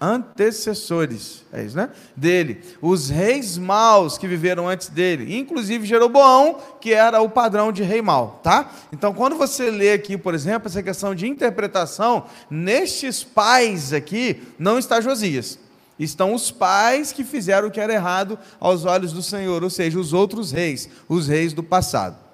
antecessores, 0.00 1.44
é 1.52 1.64
isso, 1.64 1.76
né? 1.76 1.90
Dele, 2.14 2.60
os 2.80 3.08
reis 3.08 3.56
maus 3.56 4.18
que 4.18 4.26
viveram 4.26 4.68
antes 4.68 4.88
dele, 4.88 5.36
inclusive 5.36 5.86
Jeroboão, 5.86 6.58
que 6.80 6.92
era 6.92 7.20
o 7.20 7.28
padrão 7.28 7.72
de 7.72 7.82
rei 7.82 8.02
mau, 8.02 8.40
tá? 8.42 8.70
Então, 8.92 9.14
quando 9.14 9.36
você 9.36 9.70
lê 9.70 9.92
aqui, 9.92 10.16
por 10.18 10.34
exemplo, 10.34 10.68
essa 10.68 10.82
questão 10.82 11.14
de 11.14 11.26
interpretação, 11.26 12.26
nestes 12.50 13.24
pais 13.24 13.92
aqui 13.92 14.42
não 14.58 14.78
está 14.78 15.00
Josias. 15.00 15.58
estão 15.98 16.34
os 16.34 16.50
pais 16.50 17.12
que 17.12 17.24
fizeram 17.24 17.68
o 17.68 17.70
que 17.70 17.80
era 17.80 17.92
errado 17.92 18.38
aos 18.60 18.84
olhos 18.84 19.12
do 19.12 19.22
Senhor, 19.22 19.64
ou 19.64 19.70
seja, 19.70 19.98
os 19.98 20.12
outros 20.12 20.52
reis, 20.52 20.88
os 21.08 21.26
reis 21.26 21.52
do 21.52 21.62
passado. 21.62 22.26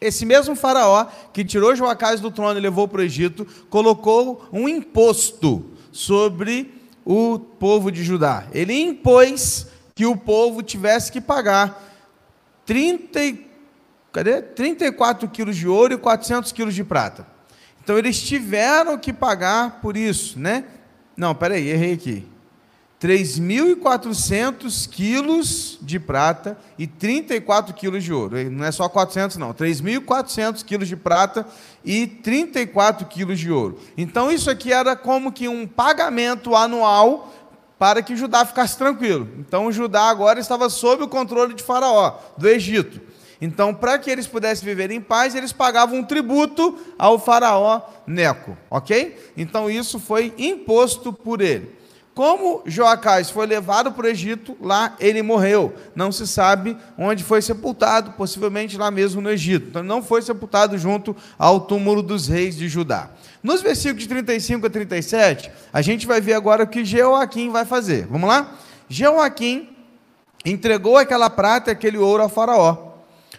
Esse 0.00 0.26
mesmo 0.26 0.54
faraó 0.54 1.06
que 1.32 1.44
tirou 1.44 1.74
Joacás 1.74 2.20
do 2.20 2.30
trono 2.30 2.58
e 2.58 2.62
levou 2.62 2.86
para 2.86 3.00
o 3.00 3.04
Egito, 3.04 3.46
colocou 3.70 4.46
um 4.52 4.68
imposto 4.68 5.70
sobre 5.90 6.73
o 7.04 7.38
povo 7.38 7.90
de 7.92 8.02
Judá. 8.02 8.46
Ele 8.52 8.72
impôs 8.72 9.66
que 9.94 10.06
o 10.06 10.16
povo 10.16 10.62
tivesse 10.62 11.12
que 11.12 11.20
pagar 11.20 11.82
30, 12.66 13.20
cadê? 14.12 14.42
34 14.42 15.28
quilos 15.28 15.56
de 15.56 15.68
ouro 15.68 15.94
e 15.94 15.98
400 15.98 16.50
quilos 16.52 16.74
de 16.74 16.82
prata. 16.82 17.26
Então 17.82 17.98
eles 17.98 18.20
tiveram 18.22 18.96
que 18.98 19.12
pagar 19.12 19.80
por 19.80 19.96
isso, 19.96 20.38
né? 20.38 20.64
Não, 21.16 21.34
peraí, 21.34 21.68
errei 21.68 21.92
aqui. 21.92 22.33
3.400 23.04 24.88
quilos 24.88 25.76
de 25.82 26.00
prata 26.00 26.56
e 26.78 26.86
34 26.86 27.74
quilos 27.74 28.02
de 28.02 28.10
ouro. 28.10 28.50
Não 28.50 28.64
é 28.64 28.72
só 28.72 28.88
400, 28.88 29.36
não. 29.36 29.52
3.400 29.52 30.64
quilos 30.64 30.88
de 30.88 30.96
prata 30.96 31.46
e 31.84 32.06
34 32.06 33.06
quilos 33.06 33.38
de 33.38 33.52
ouro. 33.52 33.78
Então, 33.94 34.32
isso 34.32 34.48
aqui 34.48 34.72
era 34.72 34.96
como 34.96 35.30
que 35.30 35.46
um 35.48 35.66
pagamento 35.66 36.56
anual 36.56 37.30
para 37.78 38.00
que 38.00 38.16
Judá 38.16 38.42
ficasse 38.46 38.78
tranquilo. 38.78 39.28
Então, 39.38 39.70
Judá 39.70 40.08
agora 40.08 40.40
estava 40.40 40.70
sob 40.70 41.02
o 41.02 41.08
controle 41.08 41.52
de 41.52 41.62
Faraó, 41.62 42.18
do 42.38 42.48
Egito. 42.48 43.02
Então, 43.38 43.74
para 43.74 43.98
que 43.98 44.10
eles 44.10 44.26
pudessem 44.26 44.64
viver 44.64 44.90
em 44.90 45.02
paz, 45.02 45.34
eles 45.34 45.52
pagavam 45.52 45.98
um 45.98 46.04
tributo 46.04 46.78
ao 46.98 47.18
Faraó 47.18 47.82
Neco, 48.06 48.56
ok? 48.70 49.32
Então, 49.36 49.68
isso 49.68 50.00
foi 50.00 50.32
imposto 50.38 51.12
por 51.12 51.42
ele. 51.42 51.83
Como 52.14 52.62
Joacás 52.64 53.28
foi 53.28 53.44
levado 53.44 53.90
para 53.90 54.06
o 54.06 54.08
Egito, 54.08 54.56
lá 54.60 54.94
ele 55.00 55.20
morreu. 55.20 55.74
Não 55.96 56.12
se 56.12 56.28
sabe 56.28 56.76
onde 56.96 57.24
foi 57.24 57.42
sepultado, 57.42 58.12
possivelmente 58.12 58.78
lá 58.78 58.88
mesmo 58.88 59.20
no 59.20 59.30
Egito. 59.30 59.66
Então, 59.68 59.82
não 59.82 60.00
foi 60.00 60.22
sepultado 60.22 60.78
junto 60.78 61.16
ao 61.36 61.62
túmulo 61.62 62.02
dos 62.02 62.28
reis 62.28 62.56
de 62.56 62.68
Judá. 62.68 63.10
Nos 63.42 63.62
versículos 63.62 64.04
de 64.04 64.08
35 64.08 64.64
a 64.64 64.70
37, 64.70 65.50
a 65.72 65.82
gente 65.82 66.06
vai 66.06 66.20
ver 66.20 66.34
agora 66.34 66.62
o 66.62 66.68
que 66.68 66.84
Jeoaquim 66.84 67.50
vai 67.50 67.64
fazer. 67.64 68.06
Vamos 68.06 68.28
lá? 68.28 68.54
Jeoaquim 68.88 69.70
entregou 70.44 70.96
aquela 70.96 71.28
prata 71.28 71.70
e 71.70 71.72
aquele 71.72 71.98
ouro 71.98 72.22
a 72.22 72.28
Faraó. 72.28 72.92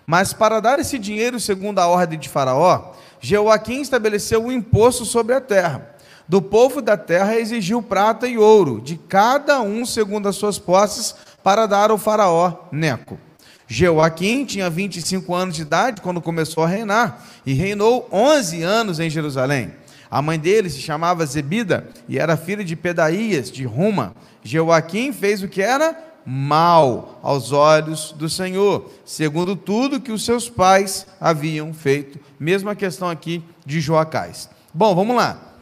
Mas 0.05 0.33
para 0.33 0.59
dar 0.59 0.79
esse 0.79 0.99
dinheiro 0.99 1.39
segundo 1.39 1.79
a 1.79 1.87
ordem 1.87 2.19
de 2.19 2.27
Faraó, 2.27 2.91
Jeoaquim 3.21 3.79
estabeleceu 3.79 4.43
um 4.43 4.51
imposto 4.51 5.05
sobre 5.05 5.33
a 5.33 5.39
terra 5.39 5.94
do 6.27 6.41
povo 6.41 6.81
da 6.81 6.97
terra 6.97 7.35
exigiu 7.35 7.81
prata 7.81 8.27
e 8.27 8.37
ouro, 8.37 8.81
de 8.81 8.97
cada 8.97 9.61
um 9.61 9.85
segundo 9.85 10.27
as 10.27 10.35
suas 10.35 10.57
posses, 10.57 11.15
para 11.43 11.65
dar 11.65 11.91
ao 11.91 11.97
faraó 11.97 12.67
Neco. 12.71 13.19
Jeoaquim 13.67 14.45
tinha 14.45 14.69
25 14.69 15.33
anos 15.33 15.55
de 15.55 15.63
idade 15.63 16.01
quando 16.01 16.21
começou 16.21 16.63
a 16.63 16.67
reinar, 16.67 17.23
e 17.45 17.53
reinou 17.53 18.07
11 18.11 18.61
anos 18.63 18.99
em 18.99 19.09
Jerusalém. 19.09 19.73
A 20.09 20.21
mãe 20.21 20.39
dele 20.39 20.69
se 20.69 20.79
chamava 20.79 21.25
Zebida, 21.25 21.89
e 22.07 22.17
era 22.17 22.37
filha 22.37 22.63
de 22.63 22.75
Pedaías, 22.75 23.51
de 23.51 23.65
Ruma. 23.65 24.15
Jeoaquim 24.43 25.11
fez 25.11 25.41
o 25.41 25.47
que 25.47 25.61
era 25.61 25.95
mal 26.25 27.19
aos 27.21 27.51
olhos 27.51 28.11
do 28.17 28.27
Senhor, 28.27 28.91
segundo 29.05 29.55
tudo 29.55 29.99
que 29.99 30.11
os 30.11 30.25
seus 30.25 30.49
pais 30.49 31.05
haviam 31.19 31.73
feito. 31.73 32.19
Mesma 32.39 32.75
questão 32.75 33.09
aqui 33.09 33.43
de 33.65 33.79
Joacás. 33.79 34.49
Bom, 34.73 34.95
vamos 34.95 35.15
lá. 35.15 35.54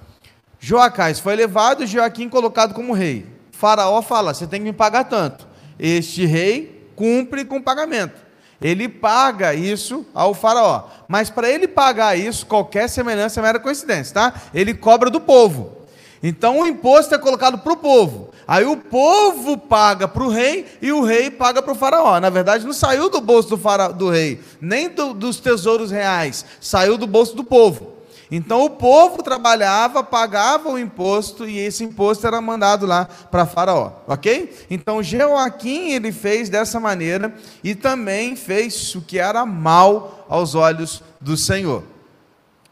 Joacás 0.65 1.19
foi 1.19 1.35
levado 1.35 1.83
e 1.83 1.87
Joaquim 1.87 2.29
colocado 2.29 2.73
como 2.73 2.93
rei. 2.93 3.25
Faraó 3.51 4.01
fala: 4.01 4.33
você 4.33 4.47
tem 4.47 4.61
que 4.61 4.65
me 4.67 4.71
pagar 4.71 5.03
tanto. 5.03 5.45
Este 5.77 6.25
rei 6.25 6.87
cumpre 6.95 7.43
com 7.43 7.57
o 7.57 7.61
pagamento. 7.61 8.13
Ele 8.61 8.87
paga 8.87 9.53
isso 9.53 10.05
ao 10.13 10.33
faraó. 10.33 10.85
Mas 11.05 11.29
para 11.29 11.49
ele 11.49 11.67
pagar 11.67 12.17
isso, 12.17 12.45
qualquer 12.45 12.87
semelhança 12.87 13.41
é 13.41 13.43
mera 13.43 13.59
coincidência, 13.59 14.13
tá? 14.13 14.33
Ele 14.53 14.73
cobra 14.73 15.09
do 15.09 15.19
povo. 15.19 15.79
Então 16.23 16.59
o 16.59 16.65
imposto 16.65 17.13
é 17.13 17.17
colocado 17.17 17.57
para 17.57 17.73
o 17.73 17.77
povo. 17.77 18.29
Aí 18.47 18.63
o 18.63 18.77
povo 18.77 19.57
paga 19.57 20.07
para 20.07 20.23
o 20.23 20.29
rei 20.29 20.65
e 20.81 20.93
o 20.93 21.01
rei 21.01 21.29
paga 21.29 21.61
para 21.61 21.73
o 21.73 21.75
faraó. 21.75 22.21
Na 22.21 22.29
verdade, 22.29 22.65
não 22.65 22.71
saiu 22.71 23.09
do 23.09 23.19
bolso 23.19 23.49
do, 23.49 23.57
faraó, 23.57 23.91
do 23.91 24.09
rei, 24.09 24.39
nem 24.61 24.87
do, 24.87 25.13
dos 25.13 25.41
tesouros 25.41 25.91
reais, 25.91 26.45
saiu 26.61 26.97
do 26.97 27.05
bolso 27.05 27.35
do 27.35 27.43
povo. 27.43 27.92
Então 28.35 28.65
o 28.65 28.69
povo 28.71 29.21
trabalhava, 29.21 30.03
pagava 30.03 30.67
o 30.67 30.79
imposto 30.79 31.47
e 31.47 31.59
esse 31.59 31.83
imposto 31.83 32.25
era 32.25 32.41
mandado 32.41 32.83
lá 32.83 33.05
para 33.05 33.45
Faraó, 33.45 33.91
ok? 34.07 34.51
Então 34.71 35.03
Joaquim 35.03 35.91
ele 35.91 36.11
fez 36.11 36.49
dessa 36.49 36.79
maneira 36.79 37.31
e 37.63 37.75
também 37.75 38.35
fez 38.35 38.95
o 38.95 39.01
que 39.01 39.19
era 39.19 39.45
mal 39.45 40.25
aos 40.27 40.55
olhos 40.55 41.03
do 41.21 41.37
Senhor. 41.37 41.83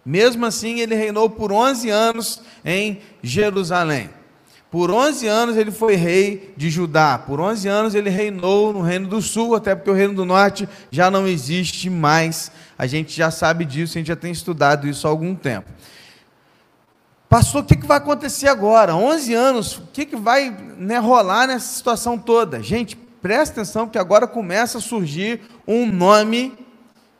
Mesmo 0.04 0.48
assim, 0.48 0.80
ele 0.80 0.96
reinou 0.96 1.30
por 1.30 1.52
11 1.52 1.92
anos 1.92 2.42
em 2.66 3.00
Jerusalém. 3.22 4.10
Por 4.72 4.90
11 4.90 5.28
anos 5.28 5.58
ele 5.58 5.70
foi 5.70 5.96
rei 5.96 6.54
de 6.56 6.70
Judá. 6.70 7.20
Por 7.20 7.42
11 7.42 7.68
anos 7.68 7.94
ele 7.94 8.10
reinou 8.10 8.72
no 8.72 8.82
Reino 8.82 9.06
do 9.06 9.22
Sul, 9.22 9.54
até 9.54 9.76
porque 9.76 9.92
o 9.92 9.94
Reino 9.94 10.14
do 10.14 10.24
Norte 10.24 10.68
já 10.90 11.12
não 11.12 11.28
existe 11.28 11.90
mais. 11.90 12.50
A 12.82 12.88
gente 12.88 13.16
já 13.16 13.30
sabe 13.30 13.64
disso, 13.64 13.96
a 13.96 14.00
gente 14.00 14.08
já 14.08 14.16
tem 14.16 14.32
estudado 14.32 14.88
isso 14.88 15.06
há 15.06 15.12
algum 15.12 15.36
tempo. 15.36 15.70
Pastor, 17.30 17.62
o 17.62 17.64
que, 17.64 17.76
que 17.76 17.86
vai 17.86 17.98
acontecer 17.98 18.48
agora? 18.48 18.96
11 18.96 19.34
anos, 19.36 19.78
o 19.78 19.84
que, 19.94 20.04
que 20.04 20.16
vai 20.16 20.50
né, 20.80 20.98
rolar 20.98 21.46
nessa 21.46 21.76
situação 21.76 22.18
toda? 22.18 22.60
Gente, 22.64 22.96
presta 22.96 23.62
atenção 23.62 23.88
que 23.88 24.00
agora 24.00 24.26
começa 24.26 24.80
a 24.80 24.82
surgir 24.82 25.42
um 25.68 25.86
nome 25.86 26.58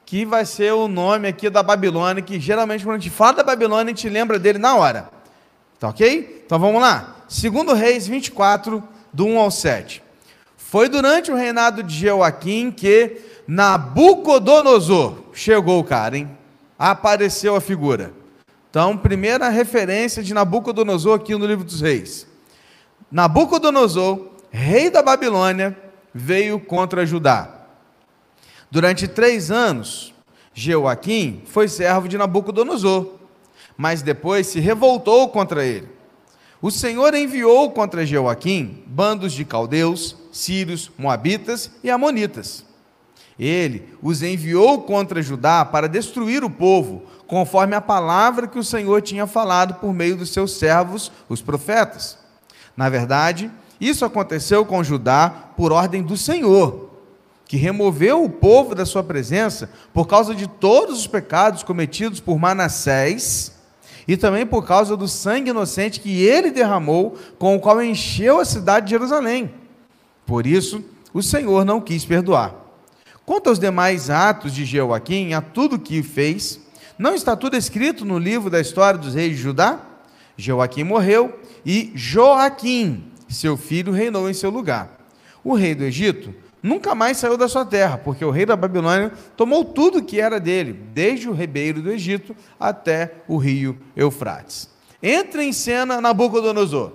que 0.04 0.26
vai 0.26 0.48
ser 0.48 0.74
o 0.74 0.88
nome 0.88 1.28
aqui 1.28 1.48
da 1.48 1.62
Babilônia, 1.62 2.24
que 2.24 2.40
geralmente 2.40 2.84
quando 2.84 2.96
a 2.96 3.00
gente 3.00 3.12
fala 3.12 3.34
da 3.34 3.44
Babilônia, 3.44 3.94
a 3.94 3.96
gente 3.96 4.10
lembra 4.10 4.40
dele 4.40 4.58
na 4.58 4.76
hora. 4.76 5.12
Tá 5.80 5.90
ok? 5.90 6.42
Então 6.44 6.58
vamos 6.58 6.82
lá. 6.82 7.18
Segundo 7.28 7.76
Reis 7.76 8.08
24, 8.08 8.84
do 9.14 9.28
1 9.28 9.38
ao 9.38 9.52
7. 9.52 10.02
Foi 10.58 10.90
durante 10.90 11.32
o 11.32 11.36
reinado 11.36 11.84
de 11.84 11.94
Jeoaquim 11.94 12.72
que 12.72 13.22
Nabucodonosor 13.48 15.21
chegou 15.34 15.80
o 15.80 15.84
cara, 15.84 16.18
hein? 16.18 16.30
Apareceu 16.78 17.56
a 17.56 17.62
figura. 17.62 18.14
Então, 18.70 18.98
primeira 18.98 19.50
referência 19.50 20.24
de 20.24 20.34
Nabucodonosor 20.34 21.16
aqui 21.16 21.36
no 21.36 21.46
livro 21.46 21.64
dos 21.64 21.82
reis. 21.82 22.28
Nabucodonosor, 23.12 24.28
rei 24.50 24.90
da 24.90 25.02
Babilônia, 25.02 25.78
veio 26.14 26.60
contra 26.60 27.06
Judá. 27.06 27.66
Durante 28.70 29.08
três 29.08 29.52
anos, 29.52 30.14
Jeoaquim 30.54 31.42
foi 31.46 31.68
servo 31.68 32.08
de 32.08 32.18
Nabucodonosor 32.18 33.22
mas 33.82 34.04
depois 34.04 34.46
se 34.46 34.60
revoltou 34.60 35.28
contra 35.30 35.66
ele. 35.66 35.90
O 36.62 36.70
Senhor 36.70 37.16
enviou 37.16 37.72
contra 37.72 38.06
Jeoaquim 38.06 38.84
bandos 38.86 39.34
de 39.34 39.44
caldeus, 39.44 40.16
sírios, 40.32 40.92
moabitas 41.00 41.72
e 41.84 41.90
amonitas. 41.90 42.64
Ele 43.42 43.90
os 44.04 44.22
enviou 44.22 44.84
contra 44.84 45.20
Judá 45.20 45.66
para 45.66 45.90
destruir 45.90 46.44
o 46.44 46.50
povo, 46.50 47.02
conforme 47.26 47.76
a 47.76 47.82
palavra 47.82 48.46
que 48.46 48.60
o 48.60 48.64
Senhor 48.64 49.02
tinha 49.02 49.26
falado 49.26 49.80
por 49.80 49.92
meio 49.92 50.16
dos 50.16 50.30
seus 50.30 50.52
servos, 50.52 51.12
os 51.28 51.42
profetas. 51.42 52.20
Na 52.78 52.88
verdade, 52.88 53.50
isso 53.80 54.06
aconteceu 54.06 54.64
com 54.64 54.84
Judá 54.84 55.28
por 55.58 55.72
ordem 55.72 56.04
do 56.04 56.16
Senhor, 56.16 56.92
que 57.48 57.58
removeu 57.58 58.24
o 58.24 58.30
povo 58.30 58.76
da 58.76 58.86
sua 58.86 59.04
presença 59.04 59.72
por 59.92 60.06
causa 60.06 60.36
de 60.36 60.46
todos 60.46 61.00
os 61.00 61.08
pecados 61.08 61.64
cometidos 61.64 62.20
por 62.20 62.38
Manassés 62.38 63.54
e 64.08 64.16
também 64.16 64.46
por 64.46 64.68
causa 64.68 64.96
do 64.96 65.08
sangue 65.08 65.50
inocente 65.50 66.00
que 66.00 66.24
ele 66.24 66.52
derramou, 66.52 67.18
com 67.40 67.56
o 67.56 67.60
qual 67.60 67.82
encheu 67.82 68.40
a 68.40 68.46
cidade 68.46 68.86
de 68.86 68.92
Jerusalém. 68.92 69.52
Por 70.28 70.46
isso, 70.46 70.84
o 71.12 71.24
Senhor 71.24 71.66
não 71.66 71.82
quis 71.82 72.06
perdoar. 72.06 72.61
Quanto 73.32 73.48
aos 73.48 73.60
demais 73.60 74.10
atos 74.10 74.54
de 74.54 74.66
Jeoaquim, 74.66 75.32
a 75.32 75.40
tudo 75.40 75.80
que 75.80 76.04
fez, 76.04 76.60
não 77.00 77.16
está 77.16 77.34
tudo 77.34 77.56
escrito 77.56 78.04
no 78.04 78.20
livro 78.20 78.50
da 78.50 78.60
história 78.60 79.00
dos 79.00 79.16
reis 79.16 79.38
de 79.38 79.42
Judá? 79.42 79.80
Joaquim 80.36 80.84
morreu 80.84 81.40
e 81.66 81.94
Joaquim, 81.96 83.10
seu 83.30 83.56
filho, 83.56 83.94
reinou 83.94 84.30
em 84.30 84.34
seu 84.34 84.50
lugar. 84.50 85.00
O 85.46 85.56
rei 85.56 85.74
do 85.74 85.86
Egito 85.86 86.36
nunca 86.62 86.94
mais 86.94 87.20
saiu 87.20 87.38
da 87.38 87.48
sua 87.48 87.64
terra, 87.64 87.98
porque 87.98 88.26
o 88.26 88.32
rei 88.32 88.46
da 88.46 88.58
Babilônia 88.58 89.14
tomou 89.38 89.64
tudo 89.64 90.04
que 90.04 90.20
era 90.20 90.38
dele, 90.38 90.74
desde 90.94 91.30
o 91.30 91.34
ribeiro 91.34 91.82
do 91.82 91.90
Egito 91.90 92.36
até 92.60 93.14
o 93.30 93.38
rio 93.38 93.78
Eufrates. 93.96 94.70
Entra 95.02 95.42
em 95.42 95.54
cena 95.54 96.02
Nabucodonosor. 96.02 96.92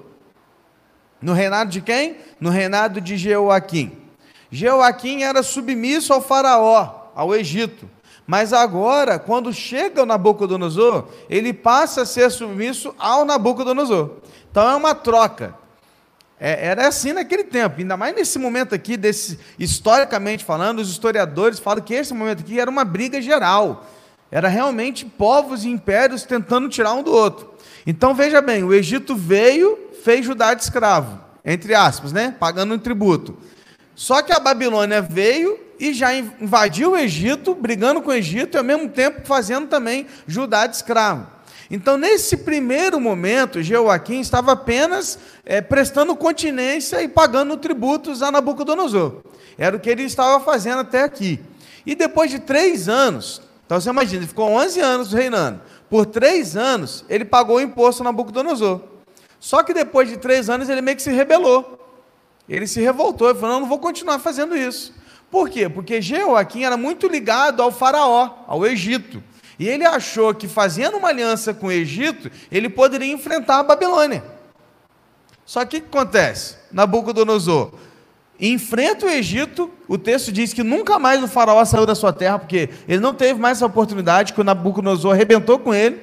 No 1.19 1.33
reinado 1.33 1.71
de 1.71 1.81
quem? 1.81 2.19
No 2.39 2.51
reinado 2.51 3.01
de 3.01 3.17
Jeoaquim. 3.17 4.06
Jeoaquim 4.51 5.23
era 5.23 5.43
submisso 5.43 6.13
ao 6.13 6.21
faraó, 6.21 7.11
ao 7.15 7.35
Egito. 7.35 7.89
Mas 8.27 8.53
agora, 8.53 9.19
quando 9.19 9.53
chega 9.53 10.03
o 10.03 10.07
Nabucodonosor, 10.07 11.07
ele 11.31 11.53
passa 11.53 12.03
a 12.03 12.07
ser 12.07 12.31
submisso 12.31 12.95
ao 12.99 13.25
Nabucodonosor. 13.25 14.11
Então 14.51 14.69
é 14.69 14.75
uma 14.75 14.95
troca. 14.95 15.55
É, 16.39 16.67
era 16.67 16.89
assim 16.89 17.13
naquele 17.13 17.45
tempo, 17.45 17.77
ainda 17.79 17.97
mais 17.97 18.15
nesse 18.15 18.39
momento 18.39 18.75
aqui, 18.75 18.97
desse, 18.97 19.39
historicamente 19.59 20.45
falando, 20.45 20.81
os 20.81 20.91
historiadores 20.91 21.59
falam 21.59 21.83
que 21.83 21.95
esse 21.95 22.13
momento 22.13 22.41
aqui 22.41 22.61
era 22.61 22.71
uma 22.71 22.85
briga 22.85 23.23
geral. 23.23 23.87
Era 24.31 24.49
realmente 24.49 25.07
povos 25.07 25.65
e 25.65 25.69
impérios 25.69 26.25
tentando 26.25 26.69
tirar 26.69 26.93
um 26.93 27.03
do 27.03 27.13
outro. 27.13 27.55
Então 27.87 28.15
veja 28.15 28.43
bem, 28.43 28.65
o 28.65 28.75
Egito 28.75 29.15
veio, 29.15 29.79
fez 30.03 30.27
Judá 30.27 30.53
de 30.53 30.63
escravo, 30.63 31.21
entre 31.45 31.75
aspas, 31.75 32.13
né? 32.13 32.35
Pagando 32.39 32.75
um 32.75 32.79
tributo. 32.79 33.37
Só 33.97 34.21
que 34.21 34.31
a 34.31 34.39
Babilônia 34.39 35.01
veio 35.01 35.59
e 35.81 35.95
já 35.95 36.15
invadiu 36.15 36.93
o 36.93 36.97
Egito, 36.97 37.55
brigando 37.55 38.03
com 38.03 38.11
o 38.11 38.15
Egito 38.15 38.55
e 38.55 38.59
ao 38.59 38.65
mesmo 38.65 38.91
tempo 38.91 39.23
fazendo 39.25 39.67
também 39.67 40.07
Judá 40.27 40.67
de 40.67 40.77
escravo. 40.77 41.27
Então, 41.71 41.97
nesse 41.97 42.37
primeiro 42.37 43.01
momento, 43.01 43.63
Jeoaquim 43.63 44.21
estava 44.21 44.53
apenas 44.53 45.19
é, 45.45 45.61
prestando 45.61 46.15
continência 46.15 47.03
e 47.03 47.09
pagando 47.09 47.57
tributos 47.57 48.23
a 48.23 48.31
Nabucodonosor. 48.31 49.23
Era 49.59 49.77
o 49.77 49.81
que 49.81 49.89
ele 49.91 50.03
estava 50.03 50.45
fazendo 50.45 50.81
até 50.81 51.03
aqui. 51.03 51.41
E 51.85 51.95
depois 51.95 52.31
de 52.31 52.39
três 52.39 52.89
anos, 52.89 53.41
então 53.65 53.81
você 53.81 53.89
imagina, 53.89 54.19
ele 54.19 54.29
ficou 54.29 54.49
11 54.51 54.81
anos 54.81 55.13
reinando. 55.13 55.61
Por 55.89 56.05
três 56.05 56.55
anos, 56.55 57.05
ele 57.09 57.25
pagou 57.25 57.57
o 57.57 57.61
imposto 57.61 58.03
a 58.03 58.05
Nabucodonosor. 58.05 58.83
Só 59.41 59.63
que 59.63 59.73
depois 59.73 60.09
de 60.09 60.19
três 60.19 60.51
anos, 60.51 60.69
ele 60.69 60.83
meio 60.83 60.97
que 60.97 61.03
se 61.03 61.11
rebelou. 61.11 61.86
Ele 62.49 62.67
se 62.67 62.81
revoltou 62.81 63.31
e 63.31 63.35
falou: 63.35 63.55
não, 63.55 63.61
não 63.61 63.69
vou 63.69 63.79
continuar 63.79 64.19
fazendo 64.19 64.57
isso. 64.57 64.95
Por 65.31 65.51
quê? 65.51 65.69
Porque 65.69 66.01
Jeoaquim 66.01 66.65
era 66.65 66.77
muito 66.77 67.09
ligado 67.09 67.63
ao 67.63 67.73
faraó, 67.73 68.31
ao 68.47 68.67
Egito. 68.67 69.23
E 69.59 69.67
ele 69.69 69.85
achou 69.85 70.35
que 70.35 70.47
fazendo 70.47 70.99
uma 70.99 71.09
aliança 71.09 71.53
com 71.53 71.67
o 71.67 71.73
Egito, 71.73 72.31
ele 72.51 72.69
poderia 72.69 73.13
enfrentar 73.13 73.59
a 73.59 73.63
Babilônia. 73.63 74.23
Só 75.45 75.65
que 75.65 75.79
o 75.79 75.81
que 75.81 75.87
acontece? 75.87 76.57
Nabucodonosor 76.73 77.73
enfrenta 78.39 79.07
o 79.07 79.09
Egito, 79.09 79.71
o 79.89 79.97
texto 79.97 80.31
diz 80.31 80.53
que 80.53 80.63
nunca 80.63 80.99
mais 80.99 81.23
o 81.23 81.29
faraó 81.29 81.65
saiu 81.65 81.87
da 81.87 81.95
sua 81.95 82.13
terra, 82.13 82.39
porque 82.39 82.69
ele 82.87 83.01
não 83.01 83.15
teve 83.15 83.41
mais 83.41 83.59
essa 83.59 83.67
oportunidade, 83.67 84.33
que 84.33 84.41
o 84.41 84.45
Nabucodonosor 84.45 85.13
arrebentou 85.13 85.59
com 85.59 85.75
ele, 85.75 86.01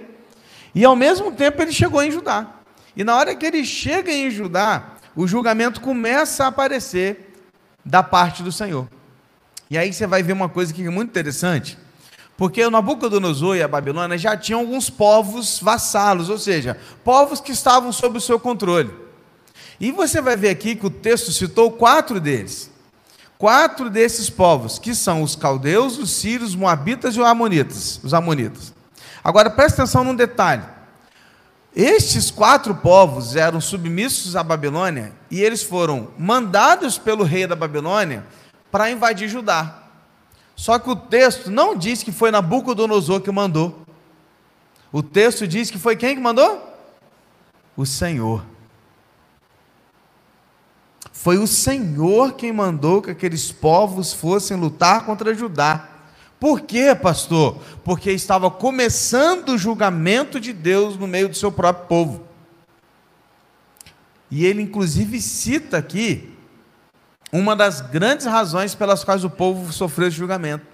e 0.73 0.83
ao 0.83 0.95
mesmo 0.95 1.31
tempo 1.31 1.61
ele 1.61 1.71
chegou 1.71 2.01
em 2.01 2.09
Judá. 2.09 2.47
E 2.95 3.03
na 3.03 3.15
hora 3.15 3.35
que 3.35 3.45
ele 3.45 3.63
chega 3.63 4.11
em 4.11 4.31
Judá, 4.31 4.92
o 5.15 5.27
julgamento 5.27 5.81
começa 5.81 6.45
a 6.45 6.47
aparecer 6.47 7.35
da 7.83 8.01
parte 8.01 8.41
do 8.41 8.51
Senhor. 8.51 8.87
E 9.69 9.77
aí 9.77 9.91
você 9.91 10.05
vai 10.07 10.23
ver 10.23 10.33
uma 10.33 10.49
coisa 10.49 10.73
que 10.73 10.85
é 10.85 10.89
muito 10.89 11.09
interessante, 11.09 11.77
porque 12.37 12.63
o 12.63 12.71
Nabucodonosor 12.71 13.55
e 13.55 13.63
a 13.63 13.67
Babilônia 13.67 14.17
já 14.17 14.35
tinham 14.35 14.59
alguns 14.59 14.89
povos 14.89 15.59
vassalos, 15.59 16.29
ou 16.29 16.37
seja, 16.37 16.77
povos 17.03 17.39
que 17.39 17.51
estavam 17.51 17.91
sob 17.91 18.17
o 18.17 18.21
seu 18.21 18.39
controle. 18.39 18.91
E 19.79 19.91
você 19.91 20.21
vai 20.21 20.35
ver 20.35 20.49
aqui 20.49 20.75
que 20.75 20.85
o 20.85 20.89
texto 20.89 21.31
citou 21.31 21.71
quatro 21.71 22.19
deles. 22.19 22.71
Quatro 23.37 23.89
desses 23.89 24.29
povos, 24.29 24.79
que 24.79 24.95
são 24.95 25.21
os 25.21 25.35
caldeus, 25.35 25.97
os 25.97 26.11
sírios, 26.11 26.51
os 26.51 26.55
moabitas 26.55 27.15
e 27.15 27.19
os 27.19 27.25
amonitas, 27.25 27.99
os 28.03 28.13
amonitas. 28.13 28.73
Agora 29.23 29.49
preste 29.49 29.81
atenção 29.81 30.03
num 30.03 30.15
detalhe. 30.15 30.63
Estes 31.75 32.29
quatro 32.29 32.75
povos 32.75 33.35
eram 33.35 33.59
submissos 33.59 34.35
à 34.35 34.43
Babilônia 34.43 35.11
e 35.31 35.41
eles 35.41 35.63
foram 35.63 36.09
mandados 36.17 36.99
pelo 36.99 37.23
rei 37.23 37.47
da 37.47 37.55
Babilônia 37.55 38.23
para 38.71 38.91
invadir 38.91 39.27
Judá. 39.27 39.79
Só 40.55 40.77
que 40.77 40.89
o 40.89 40.95
texto 40.95 41.49
não 41.49 41.75
diz 41.75 42.03
que 42.03 42.11
foi 42.11 42.29
Nabucodonosor 42.29 43.21
que 43.21 43.31
mandou. 43.31 43.81
O 44.91 45.01
texto 45.01 45.47
diz 45.47 45.71
que 45.71 45.79
foi 45.79 45.95
quem 45.95 46.15
que 46.15 46.21
mandou? 46.21 46.61
O 47.75 47.87
Senhor. 47.87 48.45
Foi 51.11 51.39
o 51.39 51.47
Senhor 51.47 52.33
quem 52.33 52.53
mandou 52.53 53.01
que 53.01 53.09
aqueles 53.09 53.51
povos 53.51 54.13
fossem 54.13 54.55
lutar 54.57 55.05
contra 55.05 55.33
Judá. 55.33 55.89
Por 56.43 56.59
quê, 56.59 56.93
pastor? 56.93 57.57
Porque 57.85 58.11
estava 58.11 58.51
começando 58.51 59.53
o 59.53 59.57
julgamento 59.57 60.41
de 60.41 60.51
Deus 60.51 60.97
no 60.97 61.07
meio 61.07 61.29
do 61.29 61.35
seu 61.37 61.49
próprio 61.49 61.87
povo. 61.87 62.27
E 64.29 64.45
ele, 64.45 64.61
inclusive, 64.61 65.21
cita 65.21 65.77
aqui 65.77 66.35
uma 67.31 67.55
das 67.55 67.79
grandes 67.79 68.25
razões 68.25 68.75
pelas 68.75 69.05
quais 69.05 69.23
o 69.23 69.29
povo 69.29 69.71
sofreu 69.71 70.09
esse 70.09 70.17
julgamento, 70.17 70.65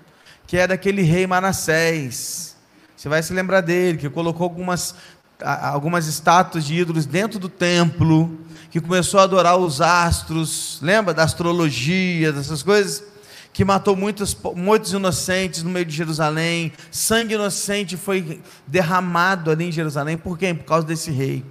que 0.47 0.57
é 0.57 0.65
daquele 0.65 1.03
rei 1.03 1.27
Manassés. 1.27 2.55
Você 2.97 3.07
vai 3.07 3.21
se 3.21 3.31
lembrar 3.31 3.61
dele, 3.61 3.99
que 3.99 4.09
colocou 4.09 4.45
algumas, 4.45 4.95
algumas 5.39 6.07
estátuas 6.07 6.65
de 6.65 6.73
ídolos 6.73 7.05
dentro 7.05 7.37
do 7.37 7.47
templo, 7.47 8.39
que 8.71 8.81
começou 8.81 9.19
a 9.19 9.23
adorar 9.23 9.55
os 9.55 9.81
astros, 9.81 10.79
lembra 10.81 11.13
da 11.13 11.21
astrologia, 11.21 12.33
dessas 12.33 12.63
coisas? 12.63 13.03
Que 13.51 13.65
matou 13.65 13.95
muitos, 13.95 14.37
muitos 14.55 14.93
inocentes 14.93 15.63
no 15.63 15.69
meio 15.69 15.85
de 15.85 15.95
Jerusalém, 15.95 16.71
sangue 16.91 17.33
inocente 17.33 17.97
foi 17.97 18.41
derramado 18.65 19.51
ali 19.51 19.65
em 19.65 19.71
Jerusalém, 19.71 20.17
por 20.17 20.37
quê? 20.37 20.53
Por 20.53 20.65
causa 20.65 20.85
desse 20.85 21.11
rei. 21.11 21.43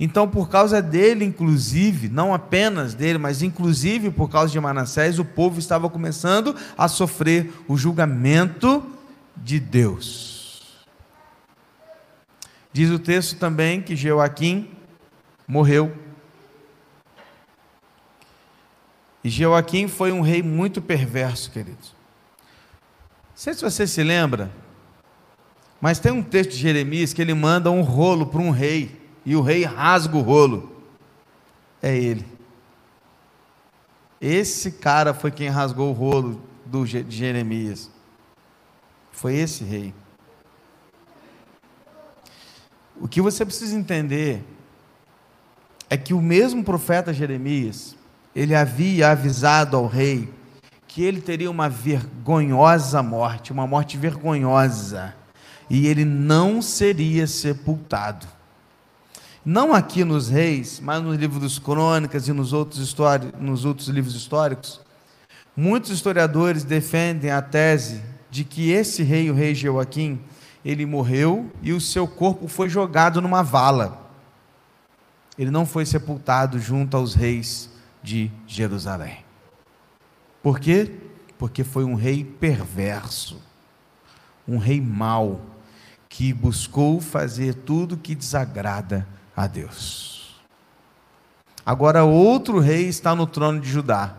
Então, 0.00 0.28
por 0.28 0.48
causa 0.48 0.80
dele, 0.80 1.24
inclusive, 1.24 2.08
não 2.08 2.32
apenas 2.32 2.94
dele, 2.94 3.18
mas 3.18 3.42
inclusive 3.42 4.10
por 4.10 4.30
causa 4.30 4.52
de 4.52 4.60
Manassés, 4.60 5.18
o 5.18 5.24
povo 5.24 5.58
estava 5.58 5.90
começando 5.90 6.54
a 6.76 6.86
sofrer 6.86 7.52
o 7.66 7.76
julgamento 7.76 8.84
de 9.36 9.58
Deus. 9.58 10.78
Diz 12.72 12.90
o 12.90 12.98
texto 12.98 13.36
também 13.36 13.82
que 13.82 13.96
Joaquim 13.96 14.70
morreu. 15.46 15.92
E 19.28 19.30
Joaquim 19.30 19.88
foi 19.88 20.10
um 20.10 20.22
rei 20.22 20.42
muito 20.42 20.80
perverso, 20.80 21.50
queridos. 21.50 21.94
Não 23.28 23.36
sei 23.36 23.52
se 23.52 23.60
você 23.60 23.86
se 23.86 24.02
lembra, 24.02 24.50
mas 25.78 25.98
tem 25.98 26.10
um 26.10 26.22
texto 26.22 26.52
de 26.52 26.56
Jeremias 26.56 27.12
que 27.12 27.20
ele 27.20 27.34
manda 27.34 27.70
um 27.70 27.82
rolo 27.82 28.24
para 28.24 28.40
um 28.40 28.48
rei 28.48 28.98
e 29.26 29.36
o 29.36 29.42
rei 29.42 29.64
rasga 29.64 30.16
o 30.16 30.22
rolo. 30.22 30.74
É 31.82 31.94
ele. 31.94 32.24
Esse 34.18 34.72
cara 34.72 35.12
foi 35.12 35.30
quem 35.30 35.50
rasgou 35.50 35.90
o 35.90 35.92
rolo 35.92 36.40
do, 36.64 36.86
de 36.86 37.14
Jeremias. 37.14 37.90
Foi 39.12 39.34
esse 39.34 39.62
rei. 39.62 39.92
O 42.98 43.06
que 43.06 43.20
você 43.20 43.44
precisa 43.44 43.76
entender 43.76 44.42
é 45.90 45.98
que 45.98 46.14
o 46.14 46.22
mesmo 46.22 46.64
profeta 46.64 47.12
Jeremias, 47.12 47.94
ele 48.34 48.54
havia 48.54 49.10
avisado 49.10 49.76
ao 49.76 49.86
rei 49.86 50.32
que 50.86 51.02
ele 51.02 51.20
teria 51.20 51.50
uma 51.50 51.68
vergonhosa 51.68 53.02
morte, 53.02 53.52
uma 53.52 53.66
morte 53.66 53.96
vergonhosa, 53.96 55.14
e 55.68 55.86
ele 55.86 56.04
não 56.04 56.62
seria 56.62 57.26
sepultado 57.26 58.26
não 59.50 59.72
aqui 59.72 60.04
nos 60.04 60.28
reis, 60.28 60.78
mas 60.78 61.02
no 61.02 61.14
livro 61.14 61.40
dos 61.40 61.58
crônicas 61.58 62.28
e 62.28 62.34
nos 62.34 62.52
outros, 62.52 62.94
nos 63.40 63.64
outros 63.64 63.88
livros 63.88 64.14
históricos, 64.14 64.78
muitos 65.56 65.90
historiadores 65.90 66.64
defendem 66.64 67.30
a 67.30 67.40
tese 67.40 68.02
de 68.30 68.44
que 68.44 68.70
esse 68.70 69.02
rei, 69.02 69.30
o 69.30 69.34
rei 69.34 69.54
Joaquim, 69.54 70.20
ele 70.62 70.84
morreu 70.84 71.50
e 71.62 71.72
o 71.72 71.80
seu 71.80 72.06
corpo 72.06 72.46
foi 72.46 72.68
jogado 72.68 73.22
numa 73.22 73.42
vala. 73.42 74.10
Ele 75.38 75.50
não 75.50 75.64
foi 75.64 75.86
sepultado 75.86 76.58
junto 76.58 76.94
aos 76.94 77.14
reis 77.14 77.70
de 78.02 78.30
Jerusalém. 78.46 79.24
Por 80.42 80.58
quê? 80.60 80.90
Porque 81.36 81.64
foi 81.64 81.84
um 81.84 81.94
rei 81.94 82.24
perverso, 82.24 83.40
um 84.46 84.58
rei 84.58 84.80
mau, 84.80 85.40
que 86.08 86.32
buscou 86.32 87.00
fazer 87.00 87.54
tudo 87.54 87.96
que 87.96 88.14
desagrada 88.14 89.06
a 89.36 89.46
Deus. 89.46 90.40
Agora, 91.64 92.04
outro 92.04 92.58
rei 92.58 92.88
está 92.88 93.14
no 93.14 93.26
trono 93.26 93.60
de 93.60 93.68
Judá. 93.68 94.16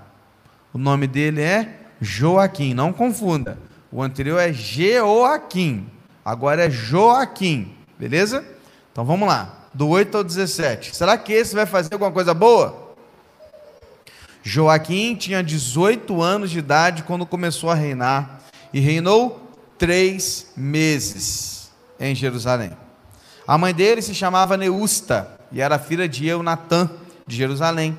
O 0.71 0.77
nome 0.77 1.07
dele 1.07 1.41
é 1.41 1.79
Joaquim, 1.99 2.73
não 2.73 2.93
confunda. 2.93 3.57
O 3.91 4.03
anterior 4.03 4.37
é 4.37 4.53
Jeoaquim, 4.53 5.89
agora 6.23 6.65
é 6.65 6.69
Joaquim, 6.69 7.73
beleza? 7.97 8.45
Então 8.91 9.03
vamos 9.03 9.27
lá, 9.27 9.67
do 9.73 9.87
8 9.87 10.17
ao 10.17 10.23
17. 10.23 10.95
Será 10.95 11.17
que 11.17 11.33
esse 11.33 11.55
vai 11.55 11.65
fazer 11.65 11.93
alguma 11.93 12.11
coisa 12.11 12.33
boa? 12.33 12.88
Joaquim 14.43 15.15
tinha 15.15 15.43
18 15.43 16.21
anos 16.21 16.49
de 16.49 16.59
idade 16.59 17.03
quando 17.03 17.25
começou 17.25 17.69
a 17.69 17.75
reinar 17.75 18.41
e 18.73 18.79
reinou 18.79 19.41
três 19.77 20.51
meses 20.55 21.71
em 21.99 22.15
Jerusalém. 22.15 22.71
A 23.47 23.57
mãe 23.57 23.73
dele 23.73 24.01
se 24.01 24.13
chamava 24.13 24.55
Neusta 24.55 25.39
e 25.51 25.59
era 25.59 25.79
filha 25.79 26.07
de 26.07 26.27
Eunatã, 26.27 26.89
de 27.25 27.35
Jerusalém. 27.35 27.97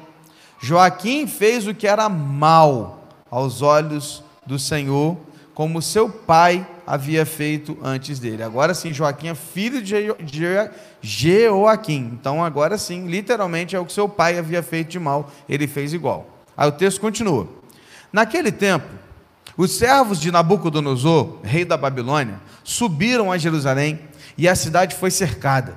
Joaquim 0.61 1.27
fez 1.27 1.67
o 1.67 1.75
que 1.75 1.87
era 1.87 2.09
mal 2.09 3.09
aos 3.31 3.63
olhos 3.63 4.23
do 4.47 4.59
Senhor, 4.59 5.17
como 5.55 5.83
seu 5.83 6.09
pai 6.09 6.67
havia 6.87 7.27
feito 7.27 7.79
antes 7.83 8.19
dele. 8.19 8.43
Agora 8.43 8.75
sim, 8.75 8.93
Joaquim 8.93 9.29
é 9.29 9.35
filho 9.35 9.83
de 9.83 10.15
Jeoaquim. 11.03 12.11
Então, 12.13 12.45
agora 12.45 12.79
sim, 12.79 13.07
literalmente 13.07 13.77
é 13.77 13.79
o 13.81 13.85
que 13.85 13.93
seu 13.93 14.09
pai 14.09 14.39
havia 14.39 14.63
feito 14.63 14.89
de 14.89 14.99
mal, 14.99 15.31
ele 15.49 15.67
fez 15.67 15.93
igual. 15.93 16.30
Aí 16.57 16.69
o 16.69 16.73
texto 16.73 17.01
continua. 17.01 17.49
Naquele 18.13 18.51
tempo, 18.51 18.89
os 19.57 19.73
servos 19.73 20.21
de 20.21 20.31
Nabucodonosor, 20.31 21.39
rei 21.43 21.65
da 21.65 21.77
Babilônia, 21.77 22.41
subiram 22.65 23.31
a 23.31 23.39
Jerusalém 23.39 24.01
e 24.37 24.49
a 24.49 24.55
cidade 24.55 24.95
foi 24.97 25.11
cercada. 25.11 25.77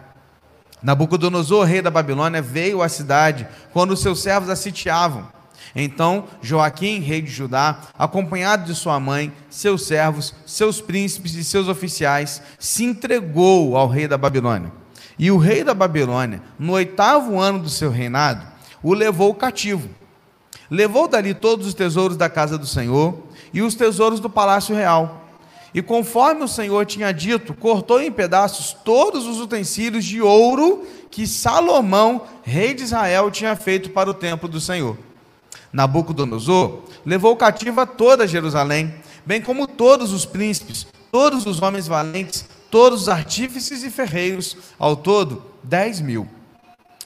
Nabucodonosor, 0.81 1.65
rei 1.65 1.81
da 1.81 1.89
Babilônia, 1.89 2.41
veio 2.41 2.81
à 2.81 2.89
cidade 2.89 3.47
quando 3.71 3.95
seus 3.95 4.21
servos 4.21 4.49
a 4.49 4.55
sitiavam. 4.55 5.27
Então 5.75 6.25
Joaquim, 6.41 6.99
rei 6.99 7.21
de 7.21 7.31
Judá, 7.31 7.79
acompanhado 7.97 8.65
de 8.65 8.75
sua 8.75 8.99
mãe, 8.99 9.33
seus 9.49 9.85
servos, 9.85 10.33
seus 10.45 10.81
príncipes 10.81 11.35
e 11.35 11.43
seus 11.43 11.67
oficiais, 11.67 12.41
se 12.59 12.83
entregou 12.83 13.75
ao 13.75 13.87
rei 13.87 14.07
da 14.07 14.17
Babilônia. 14.17 14.71
E 15.17 15.31
o 15.31 15.37
rei 15.37 15.63
da 15.63 15.73
Babilônia, 15.73 16.41
no 16.59 16.73
oitavo 16.73 17.39
ano 17.39 17.59
do 17.59 17.69
seu 17.69 17.89
reinado, 17.89 18.45
o 18.81 18.93
levou 18.93 19.33
cativo. 19.33 19.89
Levou 20.73 21.07
dali 21.07 21.35
todos 21.35 21.67
os 21.67 21.75
tesouros 21.75 22.17
da 22.17 22.27
casa 22.27 22.57
do 22.57 22.65
Senhor 22.65 23.15
e 23.53 23.61
os 23.61 23.75
tesouros 23.75 24.19
do 24.19 24.27
palácio 24.27 24.75
real. 24.75 25.21
E 25.71 25.83
conforme 25.83 26.43
o 26.43 26.47
Senhor 26.47 26.83
tinha 26.87 27.11
dito, 27.11 27.53
cortou 27.53 28.01
em 28.01 28.11
pedaços 28.11 28.75
todos 28.83 29.27
os 29.27 29.39
utensílios 29.39 30.03
de 30.03 30.19
ouro 30.19 30.83
que 31.11 31.27
Salomão, 31.27 32.23
rei 32.41 32.73
de 32.73 32.81
Israel, 32.81 33.29
tinha 33.29 33.55
feito 33.55 33.91
para 33.91 34.09
o 34.09 34.15
templo 34.15 34.49
do 34.49 34.59
Senhor. 34.59 34.97
Nabucodonosor 35.71 36.79
levou 37.05 37.35
cativa 37.35 37.85
toda 37.85 38.25
Jerusalém, 38.25 38.95
bem 39.23 39.43
como 39.43 39.67
todos 39.67 40.11
os 40.11 40.25
príncipes, 40.25 40.87
todos 41.11 41.45
os 41.45 41.61
homens 41.61 41.85
valentes, 41.85 42.49
todos 42.71 43.03
os 43.03 43.09
artífices 43.09 43.83
e 43.83 43.91
ferreiros, 43.91 44.57
ao 44.79 44.95
todo 44.95 45.43
dez 45.61 46.01
mil. 46.01 46.27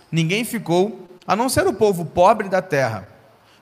Ninguém 0.10 0.46
ficou, 0.46 1.06
a 1.28 1.36
não 1.36 1.50
ser 1.50 1.68
o 1.68 1.74
povo 1.74 2.06
pobre 2.06 2.48
da 2.48 2.62
terra. 2.62 3.17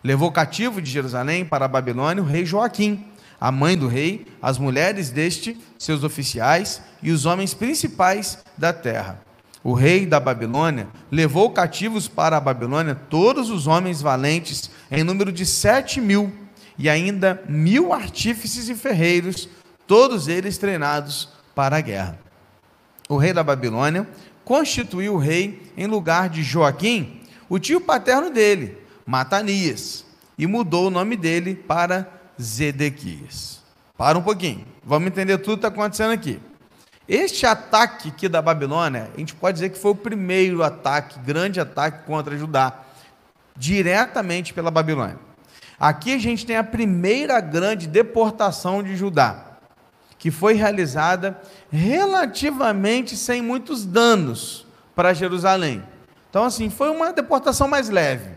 Levou 0.06 0.32
cativo 0.32 0.80
de 0.80 0.92
Jerusalém 0.92 1.44
para 1.44 1.66
a 1.66 1.68
Babilônia 1.68 2.22
o 2.22 2.26
rei 2.26 2.46
Joaquim, 2.46 3.08
a 3.42 3.52
mãe 3.52 3.76
do 3.76 3.88
rei, 3.88 4.28
as 4.40 4.60
mulheres 4.60 5.10
deste, 5.10 5.58
seus 5.80 6.04
oficiais 6.04 6.80
e 7.02 7.12
os 7.12 7.26
homens 7.26 7.56
principais 7.56 8.38
da 8.56 8.72
terra 8.72 9.26
o 9.66 9.74
rei 9.74 10.06
da 10.06 10.20
Babilônia, 10.20 10.88
levou 11.10 11.50
cativos 11.50 12.08
para 12.08 12.38
a 12.38 12.40
Babilônia 12.40 12.94
todos 12.94 13.50
os 13.50 13.66
homens 13.66 14.00
valentes, 14.00 14.70
em 14.92 15.04
número 15.04 15.32
de 15.32 15.44
sete 15.44 16.00
mil, 16.00 16.32
e 16.78 16.88
ainda 16.88 17.42
mil 17.50 17.92
artífices 17.92 18.70
e 18.70 18.76
ferreiros, 18.76 19.50
todos 19.88 20.28
eles 20.28 20.60
treinados 20.60 21.30
para 21.56 21.78
a 21.78 21.82
guerra. 21.82 22.20
O 23.10 23.18
rei 23.18 23.34
da 23.34 23.44
Babilônia 23.44 24.08
constituiu 24.44 25.16
o 25.16 25.18
rei 25.18 25.64
em 25.76 25.88
lugar 25.88 26.30
de 26.30 26.44
Joaquim, 26.44 27.22
o 27.50 27.58
tio 27.58 27.82
paterno 27.82 28.30
dele, 28.30 28.78
Matanias, 29.06 30.06
e 30.38 30.48
mudou 30.48 30.88
o 30.88 30.90
nome 30.90 31.16
dele 31.16 31.56
para 31.56 32.10
Zedequias. 32.42 33.62
Para 33.98 34.18
um 34.18 34.22
pouquinho, 34.22 34.66
vamos 34.84 35.08
entender 35.08 35.38
tudo 35.38 35.60
que 35.60 35.68
está 35.68 35.68
acontecendo 35.68 36.12
aqui. 36.12 36.40
Este 37.08 37.46
ataque 37.46 38.10
aqui 38.10 38.28
da 38.28 38.42
Babilônia, 38.42 39.12
a 39.14 39.20
gente 39.20 39.36
pode 39.36 39.56
dizer 39.56 39.70
que 39.70 39.78
foi 39.78 39.92
o 39.92 39.96
primeiro 39.96 40.64
ataque, 40.64 41.20
grande 41.20 41.60
ataque 41.60 42.06
contra 42.06 42.36
Judá, 42.36 42.80
diretamente 43.56 44.54
pela 44.54 44.72
Babilônia. 44.72 45.20
Aqui 45.80 46.14
a 46.14 46.18
gente 46.18 46.46
tem 46.46 46.58
a 46.58 46.64
primeira 46.64 47.40
grande 47.40 47.86
deportação 47.88 48.82
de 48.82 48.96
Judá, 48.96 49.58
que 50.18 50.32
foi 50.32 50.56
realizada 50.56 51.40
relativamente 51.72 53.16
sem 53.16 53.42
muitos 53.42 53.86
danos 53.86 54.66
para 54.96 55.14
Jerusalém. 55.14 55.84
Então, 56.30 56.44
assim, 56.44 56.70
foi 56.70 56.90
uma 56.90 57.14
deportação 57.14 57.68
mais 57.68 57.88
leve. 57.90 58.36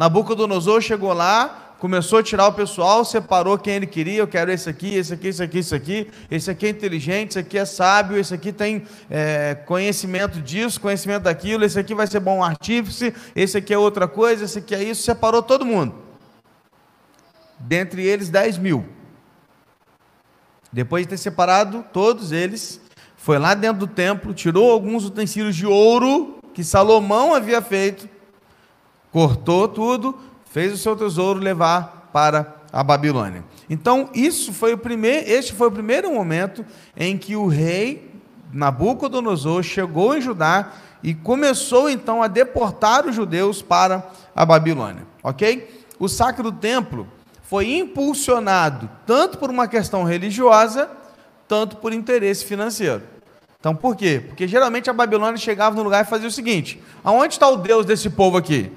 Nabucodonosor 0.00 0.80
chegou 0.80 1.12
lá, 1.12 1.74
começou 1.78 2.20
a 2.20 2.22
tirar 2.22 2.46
o 2.46 2.54
pessoal, 2.54 3.04
separou 3.04 3.58
quem 3.58 3.74
ele 3.74 3.86
queria, 3.86 4.20
eu 4.20 4.26
quero 4.26 4.50
esse 4.50 4.66
aqui, 4.66 4.94
esse 4.94 5.12
aqui, 5.12 5.28
esse 5.28 5.42
aqui, 5.42 5.58
esse 5.58 5.74
aqui, 5.74 6.10
esse 6.30 6.50
aqui 6.50 6.64
é 6.64 6.68
inteligente, 6.70 7.28
esse 7.32 7.38
aqui 7.38 7.58
é 7.58 7.66
sábio, 7.66 8.16
esse 8.16 8.32
aqui 8.32 8.50
tem 8.50 8.86
é, 9.10 9.54
conhecimento 9.66 10.40
disso, 10.40 10.80
conhecimento 10.80 11.24
daquilo, 11.24 11.66
esse 11.66 11.78
aqui 11.78 11.94
vai 11.94 12.06
ser 12.06 12.18
bom 12.20 12.42
artífice, 12.42 13.12
esse 13.36 13.58
aqui 13.58 13.74
é 13.74 13.78
outra 13.78 14.08
coisa, 14.08 14.46
esse 14.46 14.60
aqui 14.60 14.74
é 14.74 14.82
isso, 14.82 15.02
separou 15.02 15.42
todo 15.42 15.66
mundo. 15.66 15.94
Dentre 17.58 18.02
eles, 18.02 18.30
10 18.30 18.56
mil. 18.56 18.86
Depois 20.72 21.04
de 21.04 21.10
ter 21.10 21.18
separado 21.18 21.84
todos 21.92 22.32
eles, 22.32 22.80
foi 23.18 23.38
lá 23.38 23.52
dentro 23.52 23.80
do 23.80 23.86
templo, 23.86 24.32
tirou 24.32 24.72
alguns 24.72 25.04
utensílios 25.04 25.54
de 25.54 25.66
ouro 25.66 26.38
que 26.54 26.64
Salomão 26.64 27.34
havia 27.34 27.60
feito, 27.60 28.08
cortou 29.12 29.68
tudo, 29.68 30.18
fez 30.50 30.72
o 30.72 30.78
seu 30.78 30.96
tesouro 30.96 31.40
levar 31.40 32.10
para 32.12 32.56
a 32.72 32.82
Babilônia. 32.82 33.44
Então, 33.68 34.08
isso 34.14 34.52
foi 34.52 34.72
o 34.72 34.78
primeiro, 34.78 35.28
este 35.28 35.52
foi 35.52 35.68
o 35.68 35.72
primeiro 35.72 36.12
momento 36.12 36.64
em 36.96 37.16
que 37.16 37.36
o 37.36 37.46
rei 37.46 38.10
Nabucodonosor 38.52 39.62
chegou 39.62 40.16
em 40.16 40.20
Judá 40.20 40.72
e 41.02 41.14
começou 41.14 41.88
então 41.88 42.22
a 42.22 42.28
deportar 42.28 43.06
os 43.06 43.14
judeus 43.14 43.62
para 43.62 44.10
a 44.34 44.44
Babilônia, 44.44 45.06
OK? 45.22 45.84
O 45.98 46.08
sacro 46.08 46.52
templo 46.52 47.06
foi 47.42 47.72
impulsionado 47.74 48.88
tanto 49.06 49.38
por 49.38 49.50
uma 49.50 49.66
questão 49.66 50.04
religiosa, 50.04 50.90
tanto 51.48 51.76
por 51.76 51.92
interesse 51.92 52.44
financeiro. 52.44 53.02
Então, 53.58 53.74
por 53.74 53.94
quê? 53.94 54.22
Porque 54.26 54.48
geralmente 54.48 54.88
a 54.88 54.92
Babilônia 54.92 55.36
chegava 55.36 55.76
no 55.76 55.82
lugar 55.82 56.04
e 56.04 56.08
fazia 56.08 56.28
o 56.28 56.30
seguinte: 56.30 56.82
aonde 57.04 57.34
está 57.34 57.48
o 57.48 57.56
Deus 57.56 57.84
desse 57.84 58.08
povo 58.08 58.36
aqui? 58.36 58.72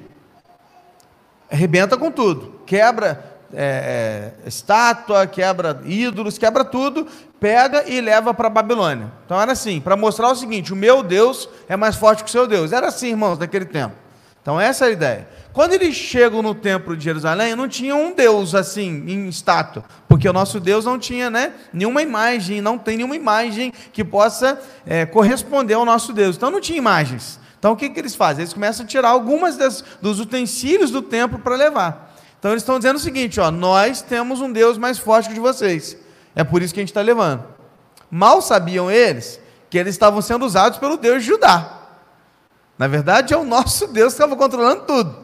Arrebenta 1.53 1.95
com 1.95 2.11
tudo. 2.11 2.61
Quebra 2.65 3.23
é, 3.53 4.33
é, 4.43 4.47
estátua, 4.47 5.27
quebra 5.27 5.79
ídolos, 5.85 6.39
quebra 6.39 6.65
tudo, 6.65 7.07
pega 7.39 7.87
e 7.87 8.01
leva 8.01 8.33
para 8.33 8.49
Babilônia. 8.49 9.11
Então 9.25 9.39
era 9.39 9.51
assim, 9.51 9.79
para 9.79 9.95
mostrar 9.95 10.29
o 10.29 10.35
seguinte: 10.35 10.73
o 10.73 10.75
meu 10.75 11.03
Deus 11.03 11.47
é 11.69 11.77
mais 11.77 11.95
forte 11.95 12.23
que 12.23 12.29
o 12.29 12.31
seu 12.31 12.47
Deus. 12.47 12.71
Era 12.71 12.87
assim, 12.87 13.09
irmãos, 13.09 13.37
naquele 13.37 13.65
tempo. 13.65 13.95
Então 14.41 14.59
essa 14.59 14.85
é 14.85 14.87
a 14.89 14.91
ideia. 14.91 15.27
Quando 15.53 15.73
eles 15.73 15.95
chegam 15.95 16.41
no 16.41 16.55
templo 16.55 16.97
de 16.97 17.03
Jerusalém, 17.03 17.55
não 17.55 17.67
tinha 17.67 17.95
um 17.95 18.13
Deus 18.13 18.55
assim, 18.55 19.03
em 19.07 19.29
estátua, 19.29 19.85
porque 20.07 20.27
o 20.27 20.33
nosso 20.33 20.59
Deus 20.59 20.83
não 20.83 20.97
tinha 20.97 21.29
né, 21.29 21.53
nenhuma 21.71 22.01
imagem, 22.01 22.59
não 22.59 22.75
tem 22.75 22.97
nenhuma 22.97 23.15
imagem 23.15 23.71
que 23.93 24.03
possa 24.03 24.59
é, 24.83 25.05
corresponder 25.05 25.75
ao 25.75 25.85
nosso 25.85 26.11
Deus. 26.11 26.35
Então 26.35 26.49
não 26.49 26.59
tinha 26.59 26.77
imagens. 26.77 27.39
Então 27.63 27.71
o 27.71 27.77
que, 27.77 27.89
que 27.89 27.97
eles 27.97 28.13
fazem? 28.13 28.41
Eles 28.41 28.53
começam 28.53 28.83
a 28.83 28.87
tirar 28.89 29.07
algumas 29.07 29.55
das, 29.55 29.85
dos 30.01 30.19
utensílios 30.19 30.91
do 30.91 31.01
templo 31.01 31.39
para 31.39 31.55
levar. 31.55 32.13
Então 32.37 32.51
eles 32.51 32.61
estão 32.61 32.77
dizendo 32.77 32.97
o 32.97 32.99
seguinte: 32.99 33.39
ó, 33.39 33.49
nós 33.49 34.01
temos 34.01 34.41
um 34.41 34.51
Deus 34.51 34.77
mais 34.77 34.99
forte 34.99 35.29
que 35.29 35.33
de 35.33 35.39
vocês. 35.39 35.95
É 36.35 36.43
por 36.43 36.61
isso 36.61 36.73
que 36.73 36.81
a 36.81 36.83
gente 36.83 36.89
está 36.89 36.99
levando. 36.99 37.41
Mal 38.11 38.41
sabiam 38.41 38.91
eles 38.91 39.39
que 39.69 39.77
eles 39.77 39.95
estavam 39.95 40.21
sendo 40.21 40.45
usados 40.45 40.77
pelo 40.77 40.97
Deus 40.97 41.23
de 41.23 41.29
Judá. 41.29 41.79
Na 42.77 42.85
verdade, 42.89 43.33
é 43.33 43.37
o 43.37 43.45
nosso 43.45 43.87
Deus 43.87 44.13
que 44.13 44.21
estava 44.21 44.35
controlando 44.35 44.81
tudo. 44.81 45.19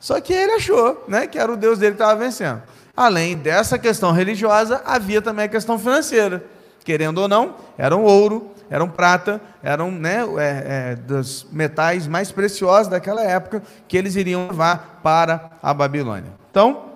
Só 0.00 0.18
que 0.18 0.32
ele 0.32 0.52
achou 0.52 1.04
né, 1.06 1.26
que 1.26 1.38
era 1.38 1.52
o 1.52 1.58
Deus 1.58 1.78
dele 1.78 1.94
que 1.94 2.02
estava 2.02 2.18
vencendo. 2.18 2.62
Além 2.96 3.36
dessa 3.36 3.78
questão 3.78 4.12
religiosa, 4.12 4.80
havia 4.86 5.20
também 5.20 5.44
a 5.44 5.48
questão 5.48 5.78
financeira. 5.78 6.42
Querendo 6.86 7.18
ou 7.18 7.28
não, 7.28 7.56
era 7.76 7.94
um 7.94 8.02
ouro, 8.02 8.51
eram 8.72 8.88
prata, 8.88 9.38
eram 9.62 9.90
né, 9.90 10.20
é, 10.38 10.92
é, 10.92 10.96
dos 10.96 11.46
metais 11.52 12.06
mais 12.06 12.32
preciosos 12.32 12.88
daquela 12.88 13.22
época 13.22 13.62
que 13.86 13.98
eles 13.98 14.16
iriam 14.16 14.48
levar 14.48 15.00
para 15.02 15.50
a 15.62 15.74
Babilônia. 15.74 16.32
Então, 16.50 16.92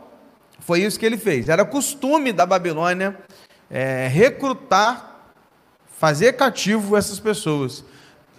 foi 0.61 0.81
isso 0.81 0.99
que 0.99 1.05
ele 1.05 1.19
fez. 1.19 1.51
Era 1.51 1.67
costume 1.67 2.33
da 2.33 2.47
Babilônia 2.47 3.15
é, 3.71 4.09
recrutar, 4.09 5.21
fazer 5.99 6.33
cativo 6.33 6.97
essas 6.97 7.21
pessoas. 7.21 7.85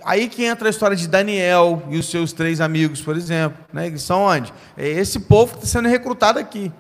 Aí 0.04 0.28
que 0.30 0.44
entra 0.44 0.68
a 0.68 0.72
história 0.72 0.98
de 0.98 1.08
Daniel 1.08 1.84
e 1.90 1.98
os 2.00 2.10
seus 2.10 2.34
três 2.34 2.60
amigos, 2.60 3.04
por 3.04 3.16
exemplo. 3.16 3.60
Né? 3.72 3.86
Eles 3.86 4.02
são 4.02 4.24
onde? 4.24 4.52
É 4.76 4.88
esse 4.88 5.20
povo 5.20 5.52
que 5.52 5.64
está 5.64 5.78
sendo 5.78 5.88
recrutado 5.88 6.40
aqui. 6.40 6.72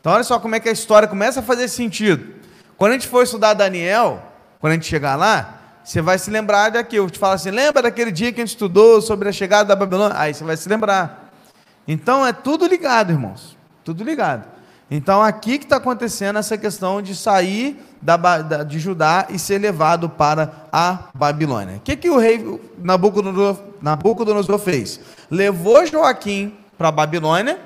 Então, 0.00 0.14
olha 0.14 0.24
só 0.24 0.38
como 0.38 0.54
é 0.54 0.60
que 0.60 0.68
a 0.70 0.72
história 0.72 1.06
começa 1.06 1.40
a 1.40 1.42
fazer 1.42 1.68
sentido. 1.68 2.36
Quando 2.78 2.92
a 2.92 2.94
gente 2.94 3.06
for 3.06 3.22
estudar 3.22 3.52
Daniel, 3.52 4.22
quando 4.60 4.70
a 4.70 4.74
gente 4.76 4.86
chegar 4.86 5.14
lá, 5.14 5.65
você 5.86 6.02
vai 6.02 6.18
se 6.18 6.32
lembrar 6.32 6.70
daquilo. 6.70 7.06
Eu 7.06 7.10
te 7.10 7.18
falo 7.18 7.34
assim, 7.34 7.50
lembra 7.50 7.80
daquele 7.80 8.10
dia 8.10 8.32
que 8.32 8.40
a 8.40 8.44
gente 8.44 8.54
estudou 8.54 9.00
sobre 9.00 9.28
a 9.28 9.32
chegada 9.32 9.68
da 9.68 9.76
Babilônia? 9.76 10.18
Aí 10.18 10.34
você 10.34 10.42
vai 10.42 10.56
se 10.56 10.68
lembrar. 10.68 11.30
Então 11.86 12.26
é 12.26 12.32
tudo 12.32 12.66
ligado, 12.66 13.12
irmãos. 13.12 13.56
Tudo 13.84 14.02
ligado. 14.02 14.44
Então 14.90 15.22
aqui 15.22 15.58
que 15.58 15.64
está 15.64 15.76
acontecendo 15.76 16.40
essa 16.40 16.58
questão 16.58 17.00
de 17.00 17.14
sair 17.14 17.80
da, 18.02 18.16
da, 18.16 18.64
de 18.64 18.80
Judá 18.80 19.28
e 19.30 19.38
ser 19.38 19.58
levado 19.58 20.08
para 20.08 20.66
a 20.72 21.04
Babilônia. 21.14 21.76
O 21.76 21.80
que, 21.80 21.94
que 21.94 22.10
o 22.10 22.18
rei 22.18 22.60
Nabucodonosor, 22.78 23.56
Nabucodonosor 23.80 24.58
fez? 24.58 24.98
Levou 25.30 25.86
Joaquim 25.86 26.56
para 26.76 26.88
a 26.88 26.92
Babilônia 26.92 27.60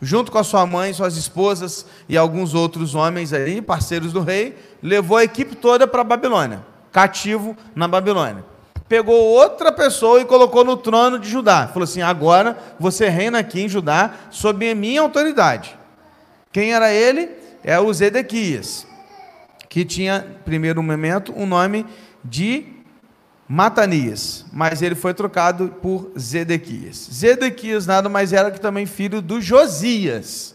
junto 0.00 0.32
com 0.32 0.38
a 0.38 0.42
sua 0.44 0.66
mãe, 0.66 0.92
suas 0.92 1.16
esposas 1.16 1.86
e 2.08 2.16
alguns 2.16 2.54
outros 2.54 2.94
homens 2.94 3.32
aí, 3.32 3.62
parceiros 3.62 4.12
do 4.12 4.20
rei, 4.20 4.58
levou 4.82 5.18
a 5.18 5.24
equipe 5.24 5.54
toda 5.54 5.86
para 5.86 6.00
a 6.00 6.04
Babilônia, 6.04 6.71
cativo 6.92 7.56
na 7.74 7.88
Babilônia. 7.88 8.44
Pegou 8.88 9.16
outra 9.16 9.72
pessoa 9.72 10.20
e 10.20 10.24
colocou 10.24 10.64
no 10.64 10.76
trono 10.76 11.18
de 11.18 11.28
Judá. 11.28 11.66
Falou 11.66 11.84
assim: 11.84 12.02
agora 12.02 12.58
você 12.78 13.08
reina 13.08 13.38
aqui 13.38 13.62
em 13.62 13.68
Judá 13.68 14.14
sob 14.30 14.70
a 14.70 14.74
minha 14.74 15.00
autoridade. 15.00 15.76
Quem 16.52 16.74
era 16.74 16.92
ele? 16.92 17.30
É 17.64 17.80
o 17.80 17.92
Zedequias, 17.94 18.86
que 19.68 19.84
tinha, 19.84 20.26
primeiro 20.44 20.82
momento, 20.82 21.32
o 21.32 21.42
um 21.42 21.46
nome 21.46 21.86
de 22.22 22.66
Matanias, 23.48 24.46
mas 24.52 24.82
ele 24.82 24.94
foi 24.94 25.14
trocado 25.14 25.68
por 25.80 26.10
Zedequias. 26.18 27.08
Zedequias 27.12 27.86
nada 27.86 28.08
mais 28.08 28.32
era 28.32 28.50
que 28.50 28.60
também 28.60 28.84
filho 28.84 29.22
do 29.22 29.40
Josias, 29.40 30.54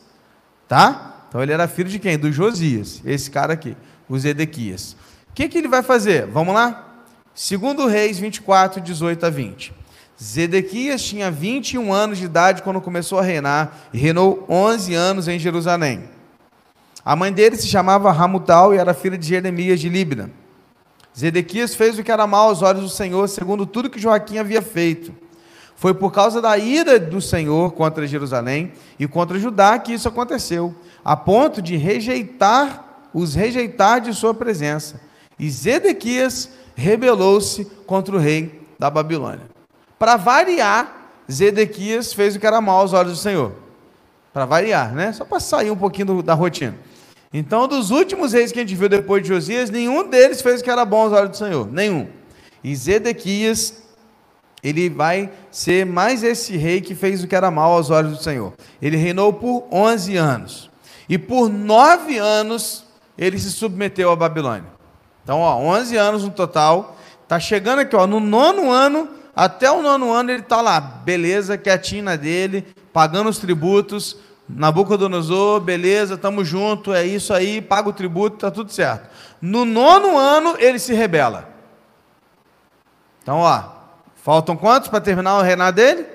tá? 0.68 1.26
Então 1.30 1.42
ele 1.42 1.52
era 1.52 1.68
filho 1.68 1.90
de 1.90 2.00
quem? 2.00 2.18
Do 2.18 2.32
Josias, 2.32 3.02
esse 3.06 3.32
cara 3.32 3.54
aqui, 3.54 3.76
o 4.10 4.18
Zedequias. 4.18 4.96
Que, 5.38 5.48
que 5.48 5.60
ele 5.60 5.68
vai 5.68 5.84
fazer? 5.84 6.26
Vamos 6.26 6.52
lá? 6.52 7.04
Segundo 7.36 7.86
Reis 7.86 8.18
24, 8.18 8.82
18 8.82 9.24
a 9.24 9.30
20. 9.30 9.72
Zedequias 10.20 11.04
tinha 11.04 11.30
21 11.30 11.94
anos 11.94 12.18
de 12.18 12.26
idade 12.26 12.64
quando 12.64 12.82
começou 12.82 13.20
a 13.20 13.22
reinar 13.22 13.82
e 13.94 14.00
reinou 14.00 14.44
11 14.50 14.96
anos 14.96 15.28
em 15.28 15.38
Jerusalém. 15.38 16.06
A 17.06 17.16
mãe 17.16 17.32
dele 17.32 17.56
se 17.56 17.68
chamava 17.68 18.12
Ramutal 18.12 18.74
e 18.74 18.80
era 18.80 18.96
filha 18.96 19.16
de 19.16 19.28
Jeremias 19.28 19.80
de 19.80 19.90
Líbina. 19.90 20.32
Zedequias 21.16 21.76
fez 21.76 22.00
o 22.00 22.04
que 22.04 22.12
era 22.12 22.26
mal 22.26 22.50
aos 22.50 22.64
olhos 22.64 22.82
do 22.82 22.90
Senhor, 22.90 23.30
segundo 23.30 23.68
tudo 23.68 23.92
que 23.92 24.00
Joaquim 24.00 24.40
havia 24.40 24.64
feito. 24.64 25.14
Foi 25.76 25.94
por 25.94 26.12
causa 26.12 26.42
da 26.42 26.58
ira 26.58 27.00
do 27.00 27.22
Senhor 27.22 27.74
contra 27.74 28.08
Jerusalém 28.08 28.72
e 28.98 29.08
contra 29.08 29.38
Judá 29.38 29.78
que 29.78 29.94
isso 29.94 30.08
aconteceu, 30.08 30.74
a 31.06 31.16
ponto 31.16 31.62
de 31.62 31.78
rejeitar, 31.78 33.10
os 33.14 33.36
rejeitar 33.36 34.02
de 34.02 34.16
sua 34.16 34.34
presença. 34.34 35.06
E 35.40 35.50
Zedequias 35.50 36.50
rebelou-se 36.76 37.66
contra 37.86 38.16
o 38.16 38.20
rei 38.20 38.62
da 38.78 38.90
Babilônia. 38.90 39.46
Para 40.00 40.16
variar, 40.16 41.12
Zedequias 41.32 42.14
fez 42.14 42.36
o 42.36 42.40
que 42.40 42.48
era 42.48 42.62
mal 42.62 42.80
aos 42.80 42.94
olhos 42.94 43.14
do 43.14 43.18
Senhor. 43.18 43.52
Para 44.34 44.46
variar, 44.46 44.94
né? 44.94 45.12
Só 45.12 45.26
para 45.26 45.40
sair 45.40 45.72
um 45.72 45.76
pouquinho 45.76 46.22
da 46.22 46.34
rotina. 46.34 46.76
Então, 47.34 47.68
dos 47.68 47.92
últimos 47.92 48.34
reis 48.34 48.52
que 48.52 48.60
a 48.60 48.62
gente 48.62 48.76
viu 48.76 48.88
depois 48.88 49.22
de 49.22 49.30
Josias, 49.30 49.70
nenhum 49.70 50.08
deles 50.08 50.42
fez 50.42 50.62
o 50.62 50.64
que 50.64 50.70
era 50.70 50.86
bom 50.86 51.02
aos 51.04 51.14
olhos 51.14 51.32
do 51.32 51.38
Senhor. 51.38 51.72
Nenhum. 51.72 52.08
E 52.64 52.76
Zedequias, 52.76 53.84
ele 54.64 54.90
vai 54.90 55.32
ser 55.52 55.86
mais 55.86 56.24
esse 56.24 56.56
rei 56.56 56.82
que 56.82 56.96
fez 56.96 57.24
o 57.24 57.28
que 57.28 57.36
era 57.36 57.52
mal 57.52 57.74
aos 57.74 57.90
olhos 57.90 58.18
do 58.18 58.24
Senhor. 58.24 58.54
Ele 58.82 58.96
reinou 58.96 59.34
por 59.34 59.68
11 59.72 60.16
anos. 60.16 60.70
E 61.10 61.18
por 61.18 61.50
nove 61.50 62.18
anos, 62.18 62.86
ele 63.18 63.40
se 63.40 63.52
submeteu 63.52 64.12
à 64.12 64.16
Babilônia. 64.16 64.77
Então, 65.28 65.42
ó, 65.42 65.58
11 65.58 65.98
anos 65.98 66.24
no 66.24 66.30
total. 66.30 66.96
Está 67.24 67.38
chegando 67.38 67.80
aqui, 67.80 67.94
ó, 67.98 68.08
no 68.08 68.22
nono 68.22 68.72
ano, 68.72 69.10
até 69.36 69.70
o 69.70 69.82
nono 69.82 70.14
ano 70.14 70.32
ele 70.32 70.42
está 70.42 70.62
lá, 70.62 70.80
beleza, 70.80 71.58
quietinho 71.58 72.06
na 72.06 72.16
dele, 72.16 72.66
pagando 72.94 73.30
os 73.30 73.38
tributos, 73.38 74.16
Nabucodonosor, 74.48 75.60
beleza, 75.60 76.14
estamos 76.14 76.48
junto, 76.48 76.94
é 76.94 77.06
isso 77.06 77.34
aí, 77.34 77.62
paga 77.62 77.90
o 77.90 77.94
tributo, 77.94 78.38
está 78.38 78.50
tudo 78.50 78.72
certo. 78.72 79.10
No 79.42 79.66
nono 79.66 80.18
ano, 80.18 80.56
ele 80.60 80.80
se 80.80 80.94
rebela. 80.94 81.50
Então, 83.22 83.40
ó, 83.40 83.64
faltam 84.16 84.56
quantos 84.56 84.88
para 84.88 85.02
terminar 85.02 85.40
o 85.40 85.42
reinado 85.42 85.76
dele? 85.76 86.06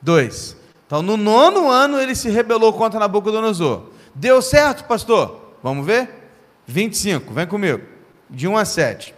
Dois. 0.00 0.56
Então, 0.86 1.02
no 1.02 1.16
nono 1.16 1.68
ano, 1.68 1.98
ele 1.98 2.14
se 2.14 2.30
rebelou 2.30 2.72
contra 2.72 3.00
Nabucodonosor. 3.00 3.86
Deu 4.14 4.40
certo, 4.40 4.84
pastor? 4.84 5.56
Vamos 5.60 5.84
ver? 5.84 6.30
25, 6.68 7.34
vem 7.34 7.44
comigo. 7.44 7.97
De 8.30 8.46
1 8.46 8.56
a 8.56 8.64
7. 8.64 9.14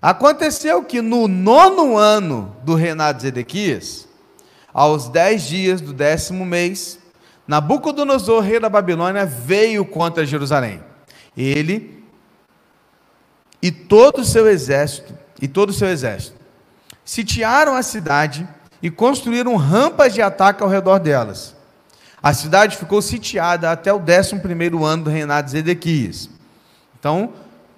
Aconteceu 0.00 0.84
que 0.84 1.00
no 1.00 1.26
nono 1.26 1.96
ano 1.96 2.54
do 2.62 2.74
reinado 2.74 3.16
de 3.16 3.22
Zedequias, 3.22 4.06
aos 4.72 5.08
dez 5.08 5.44
dias 5.44 5.80
do 5.80 5.92
décimo 5.92 6.44
mês, 6.44 6.98
Nabucodonosor, 7.46 8.42
rei 8.42 8.58
da 8.58 8.68
Babilônia, 8.68 9.26
veio 9.26 9.84
contra 9.84 10.26
Jerusalém. 10.26 10.82
Ele 11.36 12.02
e 13.60 13.70
todo 13.70 14.20
o 14.20 14.24
seu 14.24 14.46
exército, 14.46 15.16
e 15.40 15.48
todo 15.48 15.70
o 15.70 15.72
seu 15.72 15.88
exército, 15.88 16.36
sitiaram 17.02 17.74
a 17.74 17.82
cidade 17.82 18.46
e 18.82 18.90
construíram 18.90 19.56
rampas 19.56 20.12
de 20.12 20.20
ataque 20.20 20.62
ao 20.62 20.68
redor 20.68 20.98
delas. 20.98 21.54
A 22.22 22.34
cidade 22.34 22.76
ficou 22.76 23.00
sitiada 23.00 23.70
até 23.70 23.90
o 23.90 23.98
11 23.98 24.84
ano 24.84 25.04
do 25.04 25.10
reinado 25.10 25.46
de 25.46 25.52
Zedequias. 25.52 26.28
Então, 26.98 27.32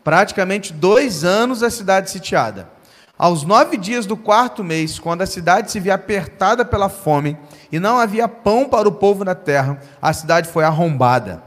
praticamente 0.07 0.73
dois 0.73 1.25
anos 1.25 1.65
a 1.65 1.69
cidade 1.69 2.13
sitiada. 2.13 2.71
Aos 3.19 3.43
nove 3.43 3.77
dias 3.77 4.07
do 4.07 4.17
quarto 4.17 4.63
mês, 4.63 5.01
quando 5.01 5.23
a 5.23 5.27
cidade 5.27 5.69
se 5.69 5.81
via 5.81 5.95
apertada 5.95 6.65
pela 6.65 6.89
fome 6.89 7.37
e 7.73 7.81
não 7.81 7.99
havia 7.99 8.29
pão 8.29 8.69
para 8.69 8.89
o 8.89 8.93
povo 8.93 9.25
na 9.25 9.35
terra, 9.35 9.81
a 10.01 10.13
cidade 10.13 10.49
foi 10.49 10.63
arrombada. 10.63 11.43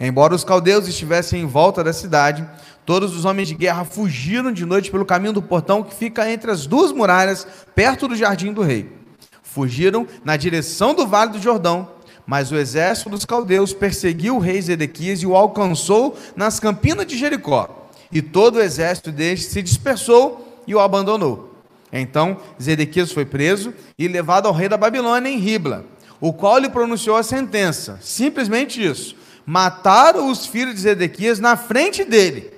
Embora 0.00 0.34
os 0.34 0.42
caldeus 0.42 0.88
estivessem 0.88 1.40
em 1.42 1.46
volta 1.46 1.84
da 1.84 1.92
cidade, 1.92 2.44
todos 2.84 3.16
os 3.16 3.24
homens 3.24 3.46
de 3.46 3.54
guerra 3.54 3.84
fugiram 3.84 4.50
de 4.50 4.66
noite 4.66 4.90
pelo 4.90 5.06
caminho 5.06 5.34
do 5.34 5.40
portão 5.40 5.84
que 5.84 5.94
fica 5.94 6.28
entre 6.28 6.50
as 6.50 6.66
duas 6.66 6.90
muralhas, 6.90 7.46
perto 7.76 8.08
do 8.08 8.16
jardim 8.16 8.52
do 8.52 8.62
rei. 8.62 8.92
Fugiram 9.40 10.04
na 10.24 10.36
direção 10.36 10.96
do 10.96 11.06
vale 11.06 11.30
do 11.30 11.38
Jordão, 11.40 11.90
mas 12.26 12.50
o 12.50 12.56
exército 12.56 13.08
dos 13.08 13.24
caldeus 13.24 13.72
perseguiu 13.72 14.36
o 14.36 14.40
rei 14.40 14.60
Zedequias 14.60 15.20
e 15.20 15.26
o 15.26 15.36
alcançou 15.36 16.16
nas 16.34 16.58
campinas 16.58 17.06
de 17.06 17.16
Jericó. 17.16 17.88
E 18.10 18.20
todo 18.20 18.56
o 18.56 18.62
exército 18.62 19.12
deste 19.12 19.46
se 19.46 19.62
dispersou 19.62 20.62
e 20.66 20.74
o 20.74 20.80
abandonou. 20.80 21.54
Então 21.92 22.38
Zedequias 22.60 23.12
foi 23.12 23.24
preso 23.24 23.72
e 23.98 24.08
levado 24.08 24.46
ao 24.46 24.54
rei 24.54 24.68
da 24.68 24.76
Babilônia 24.76 25.30
em 25.30 25.38
Ribla, 25.38 25.84
o 26.20 26.32
qual 26.32 26.58
lhe 26.58 26.68
pronunciou 26.68 27.16
a 27.16 27.22
sentença. 27.22 27.98
Simplesmente 28.02 28.84
isso: 28.84 29.14
mataram 29.44 30.30
os 30.30 30.46
filhos 30.46 30.74
de 30.74 30.80
Zedequias 30.80 31.38
na 31.38 31.56
frente 31.56 32.04
dele. 32.04 32.50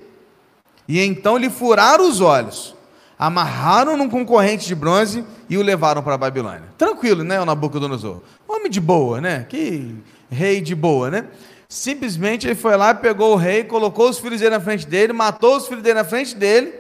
E 0.89 1.01
então 1.01 1.37
lhe 1.37 1.51
furaram 1.51 2.09
os 2.09 2.23
olhos, 2.23 2.75
amarraram-no 3.19 4.09
com 4.09 4.25
corrente 4.25 4.67
de 4.67 4.75
bronze 4.75 5.25
e 5.49 5.59
o 5.59 5.63
levaram 5.63 6.03
para 6.03 6.15
a 6.15 6.19
Babilônia. 6.19 6.65
Tranquilo, 6.79 7.25
né, 7.25 7.41
o 7.41 7.45
Nabucodonosor? 7.45 8.21
Homem 8.47 8.71
de 8.71 8.81
boa, 8.81 9.21
né? 9.21 9.47
Que 9.49 9.97
rei 10.31 10.61
de 10.61 10.75
boa, 10.75 11.11
né? 11.11 11.25
Simplesmente 11.69 12.47
ele 12.47 12.55
foi 12.55 12.77
lá, 12.77 12.95
pegou 12.95 13.33
o 13.33 13.37
rei, 13.37 13.65
colocou 13.65 14.09
os 14.09 14.19
filhos 14.19 14.41
dele 14.41 14.51
na 14.51 14.61
frente 14.61 14.87
dele, 14.87 15.13
matou 15.13 15.57
os 15.57 15.67
filhos 15.67 15.83
dele 15.83 15.97
na 15.97 16.05
frente 16.05 16.35
dele 16.35 16.73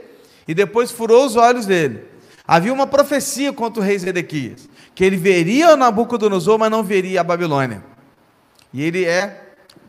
e 0.46 0.54
depois 0.54 0.90
furou 0.90 1.26
os 1.26 1.36
olhos 1.36 1.66
dele. 1.66 2.04
Havia 2.46 2.72
uma 2.72 2.86
profecia 2.86 3.52
contra 3.52 3.82
o 3.82 3.84
rei 3.84 3.98
Zedequias, 3.98 4.68
que 4.94 5.04
ele 5.04 5.16
veria 5.16 5.74
o 5.74 5.76
Nabucodonosor, 5.76 6.58
mas 6.58 6.70
não 6.70 6.82
veria 6.82 7.20
a 7.20 7.24
Babilônia. 7.24 7.82
E 8.72 8.82
ele 8.82 9.04
é 9.04 9.48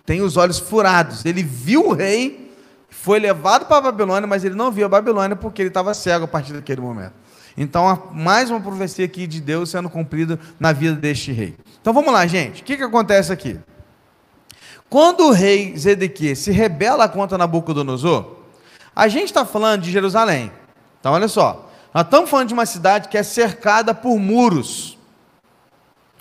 tem 0.09 0.21
os 0.21 0.37
olhos 0.37 0.57
furados. 0.57 1.23
Ele 1.23 1.43
viu 1.43 1.89
o 1.89 1.93
rei, 1.93 2.48
foi 3.01 3.17
levado 3.17 3.65
para 3.65 3.77
a 3.77 3.81
Babilônia, 3.81 4.27
mas 4.27 4.43
ele 4.43 4.55
não 4.55 4.69
viu 4.71 4.85
a 4.85 4.89
Babilônia 4.89 5.33
porque 5.33 5.61
ele 5.61 5.69
estava 5.69 5.93
cego 5.93 6.25
a 6.25 6.27
partir 6.27 6.51
daquele 6.51 6.81
momento. 6.81 7.13
Então, 7.55 8.09
mais 8.11 8.51
uma 8.51 8.59
profecia 8.59 9.05
aqui 9.05 9.25
de 9.25 9.39
Deus 9.39 9.69
sendo 9.69 9.89
cumprida 9.89 10.37
na 10.59 10.73
vida 10.73 10.95
deste 10.95 11.31
rei. 11.31 11.55
Então 11.81 11.93
vamos 11.93 12.11
lá, 12.11 12.27
gente. 12.27 12.61
O 12.61 12.65
que, 12.65 12.75
que 12.75 12.83
acontece 12.83 13.31
aqui? 13.31 13.57
Quando 14.89 15.27
o 15.27 15.31
rei 15.31 15.77
Zedequias 15.77 16.39
se 16.39 16.51
rebela 16.51 17.07
contra 17.07 17.37
Nabucodonosor, 17.37 18.35
a 18.93 19.07
gente 19.07 19.25
está 19.25 19.45
falando 19.45 19.83
de 19.83 19.91
Jerusalém. 19.91 20.51
Então, 20.99 21.13
olha 21.13 21.29
só. 21.29 21.69
Nós 21.93 22.03
estamos 22.03 22.29
falando 22.29 22.49
de 22.49 22.53
uma 22.53 22.65
cidade 22.65 23.07
que 23.07 23.17
é 23.17 23.23
cercada 23.23 23.93
por 23.93 24.19
muros. 24.19 24.97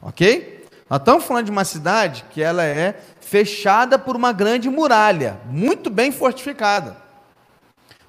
Ok? 0.00 0.64
Nós 0.88 1.00
estamos 1.00 1.24
falando 1.24 1.46
de 1.46 1.50
uma 1.50 1.64
cidade 1.64 2.24
que 2.30 2.40
ela 2.40 2.62
é 2.62 3.00
fechada 3.28 3.98
por 3.98 4.16
uma 4.16 4.32
grande 4.32 4.70
muralha, 4.70 5.38
muito 5.50 5.90
bem 5.90 6.10
fortificada. 6.10 6.96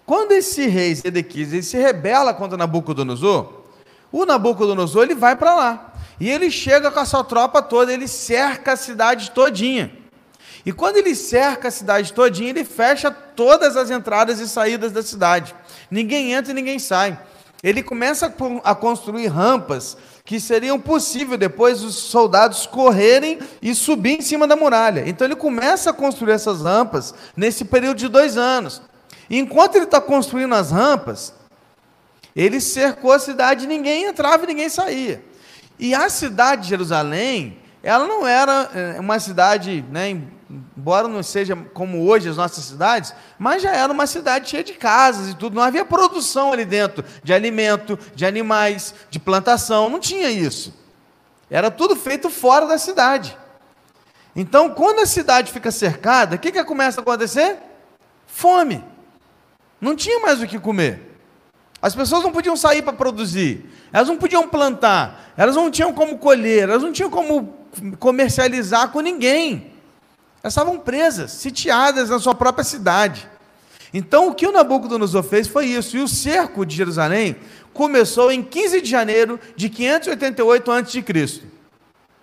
Quando 0.05 0.31
esse 0.31 0.65
rei 0.65 0.95
Zedequias 0.95 1.65
se 1.65 1.77
rebela 1.77 2.33
contra 2.33 2.57
Nabucodonosor, 2.57 3.63
o 4.11 4.25
Nabucodonosor 4.25 5.03
ele 5.03 5.15
vai 5.15 5.35
para 5.35 5.53
lá. 5.53 5.93
E 6.19 6.29
ele 6.29 6.49
chega 6.49 6.89
com 6.89 6.99
a 6.99 7.05
sua 7.05 7.23
tropa 7.23 7.61
toda, 7.61 7.93
ele 7.93 8.07
cerca 8.07 8.73
a 8.73 8.77
cidade 8.77 9.31
todinha. 9.31 9.91
E 10.65 10.71
quando 10.71 10.97
ele 10.97 11.13
cerca 11.15 11.67
a 11.67 11.71
cidade 11.71 12.13
todinha, 12.13 12.49
ele 12.49 12.63
fecha 12.63 13.11
todas 13.11 13.77
as 13.77 13.91
entradas 13.91 14.39
e 14.39 14.47
saídas 14.47 14.91
da 14.91 15.03
cidade. 15.03 15.53
Ninguém 15.91 16.33
entra 16.33 16.51
e 16.51 16.55
ninguém 16.55 16.79
sai. 16.79 17.19
Ele 17.61 17.83
começa 17.83 18.33
a 18.63 18.73
construir 18.73 19.27
rampas 19.27 19.97
que 20.29 20.39
seriam 20.39 20.79
possível 20.79 21.35
depois 21.39 21.83
os 21.83 21.95
soldados 21.95 22.67
correrem 22.67 23.39
e 23.63 23.73
subir 23.73 24.19
em 24.19 24.21
cima 24.21 24.45
da 24.45 24.55
muralha. 24.55 25.03
Então 25.07 25.25
ele 25.25 25.35
começa 25.35 25.89
a 25.89 25.93
construir 25.93 26.33
essas 26.33 26.61
rampas 26.61 27.15
nesse 27.35 27.65
período 27.65 27.97
de 27.97 28.07
dois 28.07 28.37
anos. 28.37 28.79
E 29.27 29.39
enquanto 29.39 29.77
ele 29.77 29.85
está 29.85 29.99
construindo 29.99 30.53
as 30.53 30.69
rampas, 30.69 31.33
ele 32.35 32.61
cercou 32.61 33.11
a 33.11 33.17
cidade, 33.17 33.65
ninguém 33.65 34.03
entrava 34.03 34.43
e 34.43 34.47
ninguém 34.47 34.69
saía. 34.69 35.25
E 35.79 35.95
a 35.95 36.07
cidade 36.11 36.61
de 36.61 36.69
Jerusalém, 36.69 37.57
ela 37.81 38.05
não 38.05 38.27
era 38.27 38.69
é, 38.75 38.99
uma 38.99 39.19
cidade, 39.19 39.83
né, 39.89 40.15
embora 40.79 41.09
não 41.09 41.21
seja 41.21 41.57
como 41.73 42.07
hoje 42.07 42.29
as 42.29 42.37
nossas 42.37 42.63
cidades, 42.63 43.13
mas 43.37 43.61
já 43.61 43.75
era 43.75 43.91
uma 43.91 44.07
cidade 44.07 44.49
cheia 44.49 44.63
de 44.63 44.73
casas 44.73 45.27
e 45.27 45.35
tudo. 45.35 45.53
Não 45.53 45.61
havia 45.61 45.83
produção 45.83 46.53
ali 46.53 46.63
dentro 46.63 47.03
de 47.21 47.33
alimento, 47.33 47.99
de 48.15 48.25
animais, 48.25 48.95
de 49.09 49.19
plantação, 49.19 49.89
não 49.89 49.99
tinha 49.99 50.31
isso. 50.31 50.73
Era 51.49 51.69
tudo 51.69 51.97
feito 51.97 52.29
fora 52.29 52.65
da 52.65 52.77
cidade. 52.77 53.37
Então, 54.33 54.69
quando 54.69 54.99
a 54.99 55.05
cidade 55.05 55.51
fica 55.51 55.69
cercada, 55.69 56.37
o 56.37 56.39
que, 56.39 56.49
que 56.49 56.63
começa 56.63 57.01
a 57.01 57.03
acontecer? 57.03 57.57
Fome. 58.25 58.81
Não 59.81 59.97
tinha 59.97 60.21
mais 60.21 60.41
o 60.41 60.47
que 60.47 60.57
comer. 60.57 61.19
As 61.81 61.93
pessoas 61.93 62.23
não 62.23 62.31
podiam 62.31 62.55
sair 62.55 62.81
para 62.81 62.93
produzir, 62.93 63.69
elas 63.91 64.07
não 64.07 64.17
podiam 64.17 64.47
plantar, 64.47 65.33
elas 65.35 65.55
não 65.55 65.69
tinham 65.69 65.93
como 65.93 66.17
colher, 66.17 66.69
elas 66.69 66.83
não 66.83 66.91
tinham 66.91 67.09
como 67.09 67.53
comercializar 67.99 68.91
com 68.91 69.01
ninguém. 69.01 69.68
Elas 70.43 70.53
estavam 70.53 70.79
presas, 70.79 71.31
sitiadas 71.31 72.09
na 72.09 72.19
sua 72.19 72.33
própria 72.33 72.63
cidade. 72.63 73.27
Então, 73.93 74.27
o 74.27 74.35
que 74.35 74.47
o 74.47 74.51
Nabucodonosor 74.51 75.23
fez 75.23 75.47
foi 75.47 75.65
isso. 75.65 75.97
E 75.97 76.01
o 76.01 76.07
cerco 76.07 76.65
de 76.65 76.75
Jerusalém 76.75 77.35
começou 77.73 78.31
em 78.31 78.43
15 78.43 78.81
de 78.81 78.89
janeiro 78.89 79.39
de 79.55 79.69
588 79.69 80.71
a.C. 80.71 81.41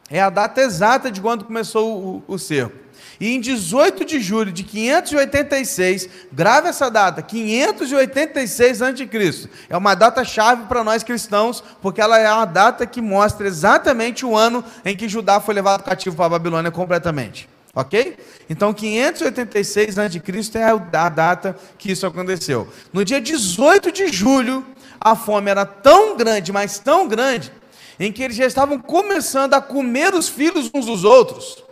É 0.09 0.21
a 0.21 0.31
data 0.31 0.61
exata 0.61 1.11
de 1.11 1.21
quando 1.21 1.45
começou 1.45 2.23
o, 2.29 2.35
o 2.35 2.39
cerco. 2.39 2.87
E 3.19 3.35
em 3.35 3.41
18 3.41 4.05
de 4.05 4.21
julho 4.21 4.53
de 4.53 4.63
586, 4.63 6.09
grave 6.33 6.69
essa 6.69 6.91
data, 6.91 7.23
586 7.23 8.83
a.C. 8.83 9.51
É 9.69 9.77
uma 9.77 9.95
data 9.95 10.25
chave 10.25 10.67
para 10.67 10.85
nós 10.85 11.03
cristãos, 11.03 11.63
porque 11.81 12.01
ela 12.01 12.19
é 12.19 12.27
a 12.27 12.45
data 12.45 12.87
que 12.87 13.01
mostra 13.01 13.47
exatamente 13.47 14.25
o 14.25 14.37
ano 14.37 14.63
em 14.85 14.97
que 14.97 15.09
Judá 15.09 15.41
foi 15.41 15.55
levado 15.55 15.83
cativo 15.83 16.15
para 16.15 16.27
a 16.27 16.31
Babilônia 16.31 16.71
completamente. 16.71 17.49
Ok? 17.77 18.17
Então, 18.49 18.73
586 18.73 19.99
a.C. 19.99 20.59
é 20.59 20.65
a 20.65 21.09
data 21.11 21.55
que 21.77 21.93
isso 21.93 22.07
aconteceu. 22.07 22.67
No 22.91 23.05
dia 23.05 23.21
18 23.21 23.93
de 23.93 24.09
julho, 24.09 24.65
a 24.99 25.15
fome 25.15 25.51
era 25.51 25.67
tão 25.67 26.17
grande, 26.17 26.51
mas 26.53 26.79
tão 26.79 27.07
grande, 27.07 27.53
em 28.01 28.11
que 28.11 28.23
eles 28.23 28.35
já 28.35 28.47
estavam 28.47 28.79
começando 28.79 29.53
a 29.53 29.61
comer 29.61 30.15
os 30.15 30.27
filhos 30.27 30.71
uns 30.73 30.87
dos 30.87 31.05
outros 31.05 31.63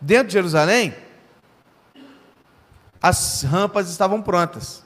dentro 0.00 0.28
de 0.28 0.34
Jerusalém, 0.34 0.94
as 3.02 3.42
rampas 3.42 3.90
estavam 3.90 4.22
prontas. 4.22 4.84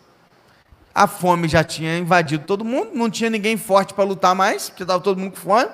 A 0.95 1.07
fome 1.07 1.49
já 1.49 1.63
tinha 1.63 1.99
invadido 1.99 2.45
todo 2.47 2.65
mundo, 2.65 2.93
não 2.95 3.11
tinha 3.11 3.29
ninguém 3.29 3.59
forte 3.59 3.93
para 3.93 4.05
lutar 4.05 4.35
mais, 4.35 4.71
porque 4.71 4.85
estava 4.85 5.03
todo 5.03 5.21
mundo 5.21 5.33
com 5.33 5.37
fome. 5.37 5.67
O 5.67 5.71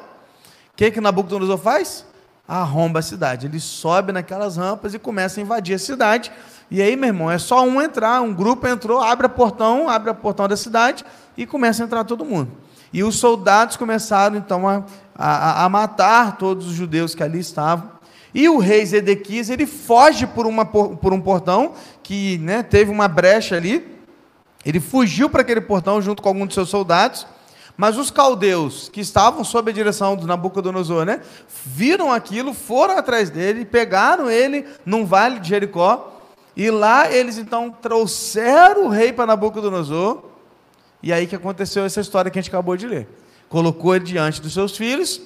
que, 0.74 0.90
que 0.90 1.00
Nabucodonosor 1.00 1.58
faz? 1.58 2.04
Arromba 2.46 2.98
a 2.98 3.02
cidade. 3.02 3.46
Ele 3.46 3.61
sobe 3.61 4.12
naquelas 4.12 4.57
rampas 4.57 4.94
e 4.94 4.98
começa 4.98 5.40
a 5.40 5.42
invadir 5.42 5.74
a 5.74 5.78
cidade. 5.78 6.31
E 6.70 6.81
aí, 6.81 6.96
meu 6.96 7.09
irmão, 7.09 7.31
é 7.31 7.38
só 7.38 7.64
um 7.64 7.81
entrar, 7.81 8.20
um 8.22 8.35
grupo 8.35 8.66
entrou, 8.66 9.00
abre 9.00 9.26
a 9.26 9.28
portão, 9.28 9.88
abre 9.88 10.11
a 10.11 10.14
portão 10.14 10.48
da 10.48 10.57
cidade 10.57 11.05
e 11.37 11.46
começa 11.46 11.83
a 11.83 11.87
entrar 11.87 12.05
todo 12.05 12.24
mundo. 12.24 12.50
E 12.92 13.02
os 13.02 13.16
soldados 13.16 13.76
começaram 13.76 14.37
então 14.37 14.68
a, 14.68 14.83
a, 15.14 15.64
a 15.64 15.68
matar 15.68 16.37
todos 16.37 16.66
os 16.66 16.72
judeus 16.72 17.14
que 17.14 17.22
ali 17.22 17.38
estavam. 17.38 17.90
E 18.35 18.48
o 18.48 18.59
rei 18.59 18.85
Zedequias, 18.85 19.50
ele 19.50 19.66
foge 19.66 20.26
por, 20.26 20.46
uma, 20.46 20.64
por 20.64 21.12
um 21.12 21.20
portão, 21.20 21.72
que 22.02 22.38
né, 22.38 22.62
teve 22.62 22.90
uma 22.90 23.07
brecha 23.07 23.57
ali, 23.57 23.87
ele 24.64 24.81
fugiu 24.81 25.28
para 25.28 25.42
aquele 25.42 25.61
portão 25.61 26.00
junto 26.00 26.22
com 26.22 26.28
alguns 26.28 26.48
de 26.48 26.55
seus 26.55 26.70
soldados, 26.70 27.26
mas 27.82 27.98
os 27.98 28.12
caldeus, 28.12 28.88
que 28.88 29.00
estavam 29.00 29.42
sob 29.42 29.72
a 29.72 29.74
direção 29.74 30.14
do 30.14 30.24
Nabucodonosor, 30.24 31.04
né, 31.04 31.20
viram 31.66 32.12
aquilo, 32.12 32.54
foram 32.54 32.96
atrás 32.96 33.28
dele, 33.28 33.64
pegaram 33.64 34.30
ele 34.30 34.64
num 34.86 35.04
vale 35.04 35.40
de 35.40 35.48
Jericó, 35.48 36.22
e 36.56 36.70
lá 36.70 37.10
eles 37.10 37.38
então 37.38 37.72
trouxeram 37.72 38.86
o 38.86 38.88
rei 38.88 39.12
para 39.12 39.26
Nabucodonosor, 39.26 40.22
e 41.02 41.12
aí 41.12 41.26
que 41.26 41.34
aconteceu 41.34 41.84
essa 41.84 42.00
história 42.00 42.30
que 42.30 42.38
a 42.38 42.42
gente 42.42 42.50
acabou 42.50 42.76
de 42.76 42.86
ler. 42.86 43.08
Colocou 43.48 43.96
ele 43.96 44.04
diante 44.04 44.40
dos 44.40 44.52
seus 44.52 44.76
filhos, 44.76 45.20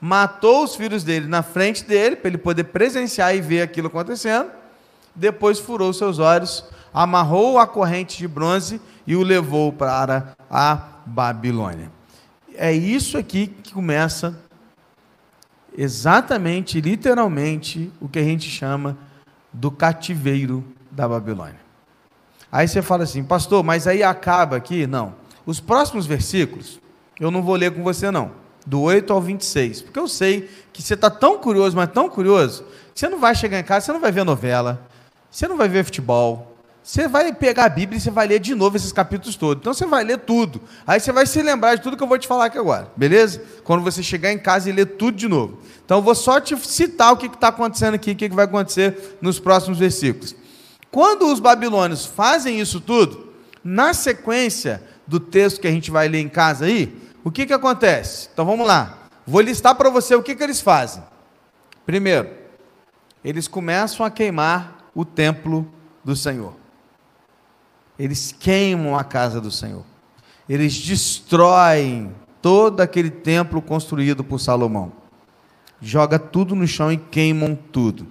matou 0.00 0.64
os 0.64 0.74
filhos 0.74 1.04
dele 1.04 1.28
na 1.28 1.44
frente 1.44 1.84
dele, 1.84 2.16
para 2.16 2.26
ele 2.26 2.38
poder 2.38 2.64
presenciar 2.64 3.36
e 3.36 3.40
ver 3.40 3.62
aquilo 3.62 3.86
acontecendo. 3.86 4.50
Depois 5.14 5.60
furou 5.60 5.92
seus 5.92 6.18
olhos, 6.18 6.64
amarrou 6.92 7.56
a 7.56 7.68
corrente 7.68 8.18
de 8.18 8.26
bronze 8.26 8.80
e 9.06 9.14
o 9.14 9.22
levou 9.22 9.72
para 9.72 10.34
a 10.50 10.74
Babilônia. 11.06 11.99
É 12.54 12.72
isso 12.72 13.16
aqui 13.16 13.46
que 13.46 13.72
começa 13.72 14.38
exatamente, 15.76 16.80
literalmente, 16.80 17.90
o 18.00 18.08
que 18.08 18.18
a 18.18 18.24
gente 18.24 18.48
chama 18.48 18.98
do 19.52 19.70
cativeiro 19.70 20.64
da 20.90 21.08
Babilônia. 21.08 21.60
Aí 22.50 22.66
você 22.66 22.82
fala 22.82 23.04
assim, 23.04 23.22
pastor, 23.22 23.62
mas 23.62 23.86
aí 23.86 24.02
acaba 24.02 24.56
aqui? 24.56 24.86
Não. 24.86 25.14
Os 25.46 25.60
próximos 25.60 26.06
versículos, 26.06 26.80
eu 27.18 27.30
não 27.30 27.42
vou 27.42 27.54
ler 27.54 27.72
com 27.72 27.82
você, 27.82 28.10
não 28.10 28.40
do 28.66 28.80
8 28.80 29.12
ao 29.12 29.20
26. 29.20 29.82
Porque 29.82 29.98
eu 29.98 30.08
sei 30.08 30.48
que 30.72 30.82
você 30.82 30.94
está 30.94 31.10
tão 31.10 31.38
curioso, 31.38 31.76
mas 31.76 31.90
tão 31.90 32.08
curioso, 32.08 32.64
que 32.94 33.00
você 33.00 33.08
não 33.08 33.18
vai 33.18 33.34
chegar 33.34 33.58
em 33.58 33.64
casa, 33.64 33.86
você 33.86 33.92
não 33.92 34.00
vai 34.00 34.12
ver 34.12 34.24
novela, 34.24 34.86
você 35.30 35.48
não 35.48 35.56
vai 35.56 35.68
ver 35.68 35.84
futebol. 35.84 36.49
Você 36.82 37.06
vai 37.06 37.32
pegar 37.32 37.64
a 37.64 37.68
Bíblia 37.68 37.98
e 37.98 38.00
você 38.00 38.10
vai 38.10 38.26
ler 38.26 38.38
de 38.38 38.54
novo 38.54 38.76
esses 38.76 38.92
capítulos 38.92 39.36
todos. 39.36 39.60
Então 39.60 39.74
você 39.74 39.86
vai 39.86 40.02
ler 40.02 40.18
tudo. 40.18 40.60
Aí 40.86 40.98
você 40.98 41.12
vai 41.12 41.26
se 41.26 41.42
lembrar 41.42 41.74
de 41.74 41.82
tudo 41.82 41.96
que 41.96 42.02
eu 42.02 42.08
vou 42.08 42.18
te 42.18 42.26
falar 42.26 42.46
aqui 42.46 42.58
agora, 42.58 42.90
beleza? 42.96 43.42
Quando 43.62 43.82
você 43.82 44.02
chegar 44.02 44.32
em 44.32 44.38
casa 44.38 44.68
e 44.68 44.72
ler 44.72 44.86
tudo 44.86 45.16
de 45.16 45.28
novo. 45.28 45.58
Então 45.84 45.98
eu 45.98 46.02
vou 46.02 46.14
só 46.14 46.40
te 46.40 46.56
citar 46.56 47.12
o 47.12 47.16
que 47.16 47.26
está 47.26 47.48
acontecendo 47.48 47.94
aqui, 47.94 48.12
o 48.12 48.16
que, 48.16 48.28
que 48.28 48.34
vai 48.34 48.46
acontecer 48.46 49.18
nos 49.20 49.38
próximos 49.38 49.78
versículos. 49.78 50.34
Quando 50.90 51.26
os 51.30 51.38
babilônios 51.38 52.06
fazem 52.06 52.58
isso 52.58 52.80
tudo, 52.80 53.32
na 53.62 53.92
sequência 53.92 54.82
do 55.06 55.20
texto 55.20 55.60
que 55.60 55.68
a 55.68 55.70
gente 55.70 55.90
vai 55.90 56.08
ler 56.08 56.20
em 56.20 56.28
casa 56.28 56.64
aí, 56.64 56.96
o 57.22 57.30
que, 57.30 57.46
que 57.46 57.52
acontece? 57.52 58.28
Então 58.32 58.44
vamos 58.44 58.66
lá. 58.66 58.98
Vou 59.26 59.42
listar 59.42 59.74
para 59.74 59.90
você 59.90 60.14
o 60.14 60.22
que, 60.22 60.34
que 60.34 60.42
eles 60.42 60.60
fazem. 60.60 61.02
Primeiro, 61.84 62.30
eles 63.22 63.46
começam 63.46 64.04
a 64.04 64.10
queimar 64.10 64.90
o 64.94 65.04
templo 65.04 65.70
do 66.02 66.16
Senhor. 66.16 66.59
Eles 68.00 68.34
queimam 68.36 68.96
a 68.96 69.04
casa 69.04 69.42
do 69.42 69.50
Senhor. 69.50 69.84
Eles 70.48 70.74
destroem 70.74 72.10
todo 72.40 72.80
aquele 72.80 73.10
templo 73.10 73.60
construído 73.60 74.24
por 74.24 74.40
Salomão. 74.40 74.90
Joga 75.82 76.18
tudo 76.18 76.54
no 76.54 76.66
chão 76.66 76.90
e 76.90 76.96
queimam 76.96 77.54
tudo. 77.54 78.06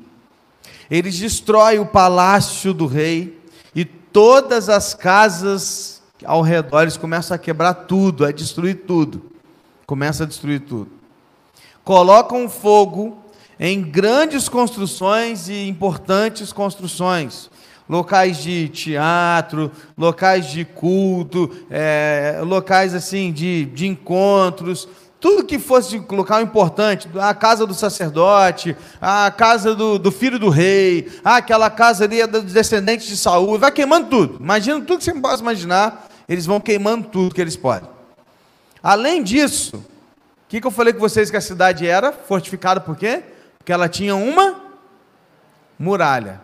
Eles 0.91 1.17
destroem 1.17 1.79
o 1.79 1.87
palácio 1.87 2.71
do 2.71 2.85
rei 2.85 3.41
e 3.73 3.83
todas 3.83 4.69
as 4.69 4.93
casas 4.93 6.03
ao 6.23 6.43
redor, 6.43 6.83
eles 6.83 6.97
começam 6.97 7.33
a 7.33 7.39
quebrar 7.39 7.73
tudo, 7.73 8.25
a 8.25 8.31
destruir 8.31 8.83
tudo. 8.85 9.31
Começa 9.87 10.23
a 10.23 10.27
destruir 10.27 10.59
tudo. 10.59 10.91
Colocam 11.83 12.47
fogo 12.47 13.17
em 13.59 13.81
grandes 13.81 14.47
construções 14.47 15.49
e 15.49 15.67
importantes 15.67 16.53
construções. 16.53 17.49
Locais 17.89 18.37
de 18.37 18.69
teatro, 18.69 19.71
locais 19.97 20.45
de 20.47 20.63
culto, 20.63 21.49
é, 21.71 22.39
locais 22.43 22.93
assim 22.93 23.33
de, 23.33 23.65
de 23.65 23.87
encontros, 23.87 24.87
tudo 25.19 25.43
que 25.43 25.59
fosse 25.59 26.01
local 26.09 26.41
importante, 26.41 27.09
a 27.19 27.33
casa 27.33 27.65
do 27.65 27.73
sacerdote, 27.73 28.75
a 29.01 29.29
casa 29.29 29.75
do, 29.75 29.99
do 29.99 30.11
filho 30.11 30.39
do 30.39 30.49
rei, 30.49 31.11
aquela 31.25 31.69
casa 31.69 32.05
ali 32.05 32.25
dos 32.25 32.53
descendentes 32.53 33.07
de 33.07 33.17
Saul, 33.17 33.59
vai 33.59 33.71
queimando 33.71 34.07
tudo. 34.07 34.37
Imagina 34.39 34.79
tudo 34.79 34.99
que 34.99 35.03
você 35.03 35.13
possa 35.13 35.41
imaginar, 35.41 36.07
eles 36.27 36.45
vão 36.45 36.61
queimando 36.61 37.07
tudo 37.09 37.35
que 37.35 37.41
eles 37.41 37.57
podem. 37.57 37.89
Além 38.81 39.21
disso, 39.21 39.75
o 39.75 39.83
que, 40.47 40.61
que 40.61 40.67
eu 40.67 40.71
falei 40.71 40.93
com 40.93 40.99
vocês 40.99 41.29
que 41.29 41.35
a 41.35 41.41
cidade 41.41 41.85
era 41.85 42.13
fortificada 42.13 42.79
por 42.79 42.95
quê? 42.95 43.21
Porque 43.57 43.73
ela 43.73 43.89
tinha 43.89 44.15
uma 44.15 44.55
muralha. 45.77 46.39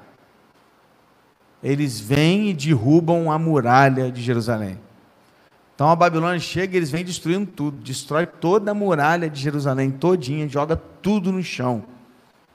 Eles 1.65 1.99
vêm 1.99 2.51
e 2.51 2.53
derrubam 2.53 3.31
a 3.31 3.39
muralha 3.39 4.11
de 4.11 4.21
Jerusalém. 4.21 4.79
Então 5.73 5.89
a 5.89 5.95
Babilônia 5.95 6.39
chega 6.39 6.75
e 6.75 6.77
eles 6.77 6.91
vêm 6.91 7.03
destruindo 7.03 7.47
tudo, 7.47 7.81
destrói 7.83 8.27
toda 8.27 8.69
a 8.69 8.73
muralha 8.75 9.27
de 9.27 9.41
Jerusalém 9.41 9.89
todinha, 9.89 10.47
joga 10.47 10.79
tudo 11.01 11.31
no 11.31 11.41
chão. 11.41 11.83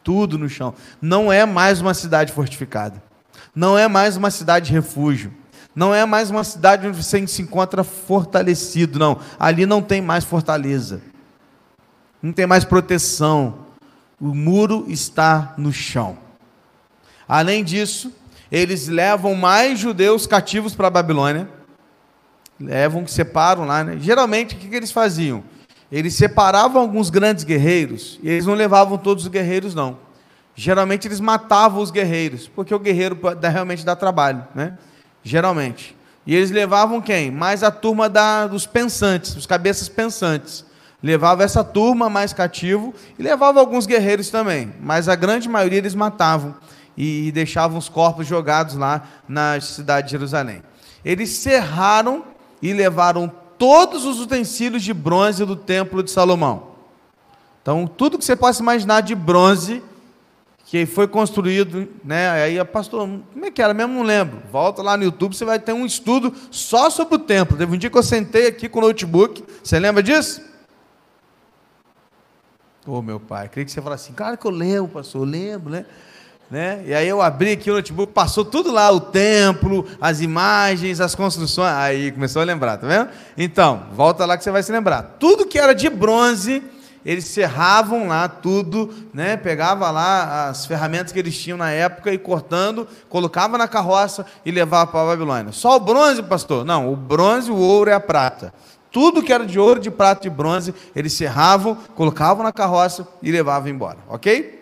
Tudo 0.04 0.38
no 0.38 0.48
chão. 0.48 0.72
Não 1.02 1.30
é 1.32 1.44
mais 1.44 1.80
uma 1.80 1.92
cidade 1.92 2.32
fortificada. 2.32 3.02
Não 3.52 3.76
é 3.76 3.88
mais 3.88 4.16
uma 4.16 4.30
cidade 4.30 4.66
de 4.66 4.72
refúgio. 4.72 5.34
Não 5.74 5.92
é 5.92 6.06
mais 6.06 6.30
uma 6.30 6.44
cidade 6.44 6.86
onde 6.86 7.02
você 7.02 7.26
se 7.26 7.42
encontra 7.42 7.82
fortalecido, 7.82 8.96
não. 8.96 9.18
Ali 9.40 9.66
não 9.66 9.82
tem 9.82 10.00
mais 10.00 10.24
fortaleza. 10.24 11.02
Não 12.22 12.32
tem 12.32 12.46
mais 12.46 12.64
proteção. 12.64 13.66
O 14.20 14.32
muro 14.32 14.84
está 14.86 15.52
no 15.58 15.72
chão. 15.72 16.16
Além 17.26 17.64
disso, 17.64 18.12
eles 18.50 18.88
levam 18.88 19.34
mais 19.34 19.78
judeus 19.78 20.26
cativos 20.26 20.74
para 20.74 20.88
a 20.88 20.90
Babilônia. 20.90 21.48
Levam, 22.58 23.06
separam 23.06 23.64
lá. 23.64 23.84
Né? 23.84 23.96
Geralmente, 24.00 24.54
o 24.54 24.58
que, 24.58 24.68
que 24.68 24.76
eles 24.76 24.92
faziam? 24.92 25.42
eles 25.90 26.14
separavam 26.14 26.80
alguns 26.80 27.10
grandes 27.10 27.42
guerreiros 27.42 28.20
e 28.22 28.28
eles 28.28 28.46
não 28.46 28.54
levavam 28.54 28.96
todos 28.96 29.24
os 29.24 29.30
guerreiros, 29.30 29.74
não. 29.74 29.98
Geralmente 30.54 31.08
eles 31.08 31.20
matavam 31.20 31.82
os 31.82 31.90
guerreiros, 31.90 32.46
porque 32.46 32.74
o 32.74 32.78
guerreiro 32.78 33.18
realmente 33.40 33.84
dá 33.84 33.96
trabalho, 33.96 34.44
né? 34.54 34.78
Geralmente. 35.22 35.96
E 36.26 36.34
eles 36.34 36.50
levavam 36.50 37.00
quem? 37.00 37.30
Mais 37.30 37.62
a 37.62 37.70
turma 37.70 38.08
da, 38.08 38.46
dos 38.46 38.66
pensantes, 38.66 39.34
os 39.34 39.46
cabeças 39.46 39.88
pensantes. 39.88 40.64
Levava 41.02 41.42
essa 41.42 41.64
turma 41.64 42.10
mais 42.10 42.32
cativo 42.32 42.94
e 43.18 43.22
levava 43.22 43.58
alguns 43.58 43.86
guerreiros 43.86 44.28
também, 44.28 44.72
mas 44.80 45.08
a 45.08 45.16
grande 45.16 45.48
maioria 45.48 45.78
eles 45.78 45.94
matavam 45.94 46.54
e 46.96 47.30
deixavam 47.32 47.78
os 47.78 47.88
corpos 47.88 48.26
jogados 48.26 48.74
lá 48.74 49.06
na 49.28 49.60
cidade 49.60 50.06
de 50.06 50.12
Jerusalém. 50.12 50.62
Eles 51.04 51.30
serraram 51.30 52.24
e 52.60 52.72
levaram 52.72 53.30
todos 53.58 54.04
os 54.04 54.20
utensílios 54.20 54.82
de 54.82 54.92
bronze 54.92 55.44
do 55.44 55.56
templo 55.56 56.02
de 56.02 56.10
Salomão. 56.10 56.70
Então, 57.62 57.86
tudo 57.86 58.18
que 58.18 58.24
você 58.24 58.34
possa 58.34 58.62
imaginar 58.62 59.02
de 59.02 59.14
bronze 59.14 59.82
que 60.70 60.86
foi 60.86 61.08
construído, 61.08 61.88
né? 62.04 62.30
Aí, 62.30 62.64
pastor, 62.64 63.00
como 63.32 63.44
é 63.44 63.50
que 63.50 63.60
era? 63.60 63.74
Mesmo 63.74 63.92
não 63.92 64.02
lembro. 64.02 64.40
Volta 64.52 64.80
lá 64.82 64.96
no 64.96 65.02
YouTube, 65.02 65.36
você 65.36 65.44
vai 65.44 65.58
ter 65.58 65.72
um 65.72 65.84
estudo 65.84 66.32
só 66.50 66.88
sobre 66.88 67.16
o 67.16 67.18
templo. 67.18 67.56
Teve 67.56 67.74
um 67.74 67.76
dia 67.76 67.90
que 67.90 67.98
eu 67.98 68.02
sentei 68.04 68.46
aqui 68.46 68.68
com 68.68 68.78
o 68.78 68.82
notebook. 68.82 69.44
Você 69.64 69.80
lembra 69.80 70.00
disso? 70.00 70.40
Ô, 72.86 72.92
oh, 72.92 73.02
meu 73.02 73.18
pai, 73.18 73.48
queria 73.48 73.64
que 73.64 73.72
você 73.72 73.82
falasse 73.82 74.04
assim, 74.04 74.14
claro 74.14 74.38
que 74.38 74.46
eu 74.46 74.50
lembro, 74.50 74.92
pastor, 74.92 75.22
eu 75.22 75.26
lembro, 75.26 75.70
né? 75.70 75.84
Né? 76.50 76.82
E 76.84 76.92
aí 76.92 77.08
eu 77.08 77.22
abri 77.22 77.52
aqui 77.52 77.70
o 77.70 77.74
notebook, 77.74 78.12
passou 78.12 78.44
tudo 78.44 78.72
lá, 78.72 78.90
o 78.90 79.00
templo, 79.00 79.86
as 80.00 80.20
imagens, 80.20 81.00
as 81.00 81.14
construções. 81.14 81.72
Aí 81.74 82.10
começou 82.10 82.42
a 82.42 82.44
lembrar, 82.44 82.76
tá 82.76 82.86
vendo? 82.86 83.08
Então, 83.38 83.84
volta 83.94 84.26
lá 84.26 84.36
que 84.36 84.42
você 84.42 84.50
vai 84.50 84.62
se 84.62 84.72
lembrar. 84.72 85.16
Tudo 85.20 85.46
que 85.46 85.58
era 85.58 85.72
de 85.72 85.88
bronze, 85.88 86.60
eles 87.06 87.26
serravam 87.26 88.08
lá 88.08 88.28
tudo, 88.28 88.92
né? 89.14 89.36
Pegava 89.36 89.90
lá 89.92 90.48
as 90.48 90.66
ferramentas 90.66 91.12
que 91.12 91.18
eles 91.20 91.38
tinham 91.38 91.56
na 91.56 91.70
época 91.70 92.12
e 92.12 92.18
cortando, 92.18 92.86
colocava 93.08 93.56
na 93.56 93.68
carroça 93.68 94.26
e 94.44 94.50
levava 94.50 94.90
para 94.90 95.02
a 95.02 95.06
Babilônia. 95.06 95.52
Só 95.52 95.76
o 95.76 95.80
bronze, 95.80 96.20
pastor? 96.22 96.64
Não, 96.64 96.92
o 96.92 96.96
bronze, 96.96 97.48
o 97.48 97.56
ouro 97.56 97.90
e 97.90 97.92
a 97.92 98.00
prata. 98.00 98.52
Tudo 98.90 99.22
que 99.22 99.32
era 99.32 99.46
de 99.46 99.56
ouro, 99.56 99.78
de 99.78 99.88
prata 99.88 100.26
e 100.26 100.30
bronze, 100.30 100.74
eles 100.96 101.12
serravam, 101.12 101.76
colocavam 101.94 102.42
na 102.42 102.52
carroça 102.52 103.06
e 103.22 103.30
levavam 103.30 103.68
embora, 103.68 103.98
ok? 104.08 104.59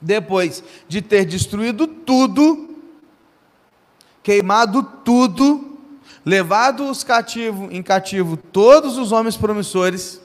Depois 0.00 0.64
de 0.88 1.02
ter 1.02 1.24
destruído 1.24 1.86
tudo, 1.86 2.76
queimado 4.22 4.82
tudo, 4.82 5.78
levado 6.24 6.88
os 6.88 7.04
cativo, 7.04 7.68
em 7.70 7.82
cativo 7.82 8.36
todos 8.36 8.96
os 8.96 9.12
homens 9.12 9.36
promissores, 9.36 10.20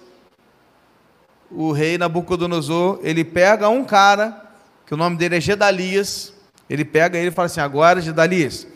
o 1.51 1.71
rei 1.71 1.97
Nabucodonosor, 1.97 2.99
ele 3.03 3.23
pega 3.23 3.69
um 3.69 3.83
cara, 3.83 4.43
que 4.85 4.93
o 4.93 4.97
nome 4.97 5.17
dele 5.17 5.37
é 5.37 5.41
Gedalias, 5.41 6.33
ele 6.69 6.83
pega 6.83 7.17
ele 7.17 7.29
e 7.29 7.31
fala 7.31 7.45
assim: 7.45 7.61
agora, 7.61 8.01
Gedalias, 8.01 8.67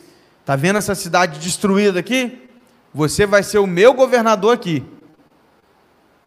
tá 0.46 0.56
vendo 0.56 0.78
essa 0.78 0.96
cidade 0.96 1.40
destruída 1.40 2.00
aqui? 2.00 2.50
Você 2.94 3.26
vai 3.26 3.44
ser 3.44 3.60
o 3.60 3.68
meu 3.68 3.94
governador 3.94 4.54
aqui. 4.54 4.84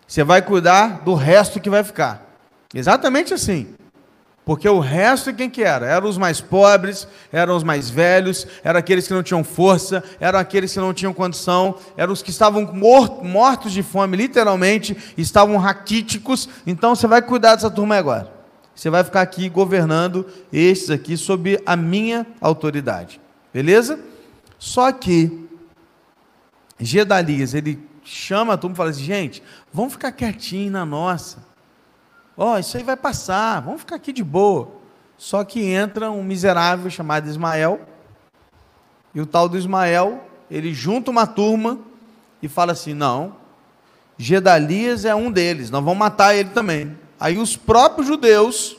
Você 0.07 0.23
vai 0.23 0.43
cuidar 0.43 1.03
do 1.03 1.15
resto 1.15 1.61
que 1.61 1.71
vai 1.71 1.83
ficar. 1.83 2.27
Exatamente 2.75 3.35
assim. 3.35 3.75
Porque 4.45 4.69
o 4.69 4.81
resto, 4.81 5.33
quem 5.33 5.49
que 5.49 5.63
era? 5.63 5.87
Eram 5.87 6.09
os 6.09 6.19
mais 6.19 6.41
pobres, 6.41 7.07
eram 7.31 7.57
os 7.57 7.63
mais 7.63 7.89
velhos, 7.89 8.47
eram 8.65 8.81
aqueles 8.81 9.07
que 9.07 9.15
não 9.15 9.23
tinham 9.23 9.45
força, 9.45 10.03
eram 10.19 10.39
aqueles 10.39 10.73
que 10.73 10.81
não 10.81 10.93
tinham 10.93 11.15
condição, 11.15 11.77
eram 11.97 12.13
os 12.13 12.23
que 12.23 12.31
estavam 12.31 12.65
mortos 13.23 13.73
de 13.73 13.85
fome, 13.85 14.17
literalmente, 14.17 14.97
estavam 15.17 15.57
raquíticos. 15.59 16.49
Então 16.67 16.97
você 16.97 17.07
vai 17.07 17.23
cuidar 17.23 17.55
dessa 17.55 17.71
turma 17.71 17.97
agora. 17.97 18.33
Você 18.75 18.91
vai 18.91 19.05
ficar 19.05 19.21
aqui 19.21 19.49
governando 19.49 20.27
estes 20.53 20.91
aqui 20.91 21.17
sob 21.17 21.61
a 21.65 21.77
minha 21.77 22.27
autoridade. 22.41 23.21
Beleza? 23.53 24.01
Só 24.59 24.91
que 24.91 25.49
Gedalias, 26.81 27.55
ele 27.55 27.79
chama 28.03 28.55
a 28.55 28.57
turma 28.57 28.75
e 28.75 28.77
fala 28.77 28.91
assim: 28.91 29.05
gente, 29.05 29.43
vamos 29.73 29.93
ficar 29.93 30.11
quietinho 30.11 30.73
na 30.73 30.85
nossa. 30.85 31.52
Ó, 32.37 32.55
oh, 32.55 32.59
isso 32.59 32.77
aí 32.77 32.83
vai 32.83 32.97
passar, 32.97 33.61
vamos 33.61 33.81
ficar 33.81 33.97
aqui 33.97 34.13
de 34.13 34.25
boa. 34.25 34.69
Só 35.19 35.45
que 35.45 35.65
entra 35.65 36.11
um 36.11 36.23
miserável 36.23 36.91
chamado 36.91 37.29
Ismael, 37.29 37.81
e 39.15 39.21
o 39.21 39.27
tal 39.27 39.49
do 39.49 39.59
Ismael, 39.59 40.25
ele 40.51 40.73
junta 40.73 41.11
uma 41.11 41.27
turma 41.27 41.79
e 42.43 42.49
fala 42.49 42.73
assim: 42.73 42.95
não, 42.95 43.37
Gedalias 44.17 45.05
é 45.05 45.15
um 45.15 45.31
deles, 45.31 45.71
nós 45.71 45.85
vamos 45.85 45.99
matar 45.99 46.35
ele 46.35 46.51
também. 46.51 46.99
Aí 47.21 47.39
os 47.39 47.57
próprios 47.57 48.07
judeus, 48.07 48.77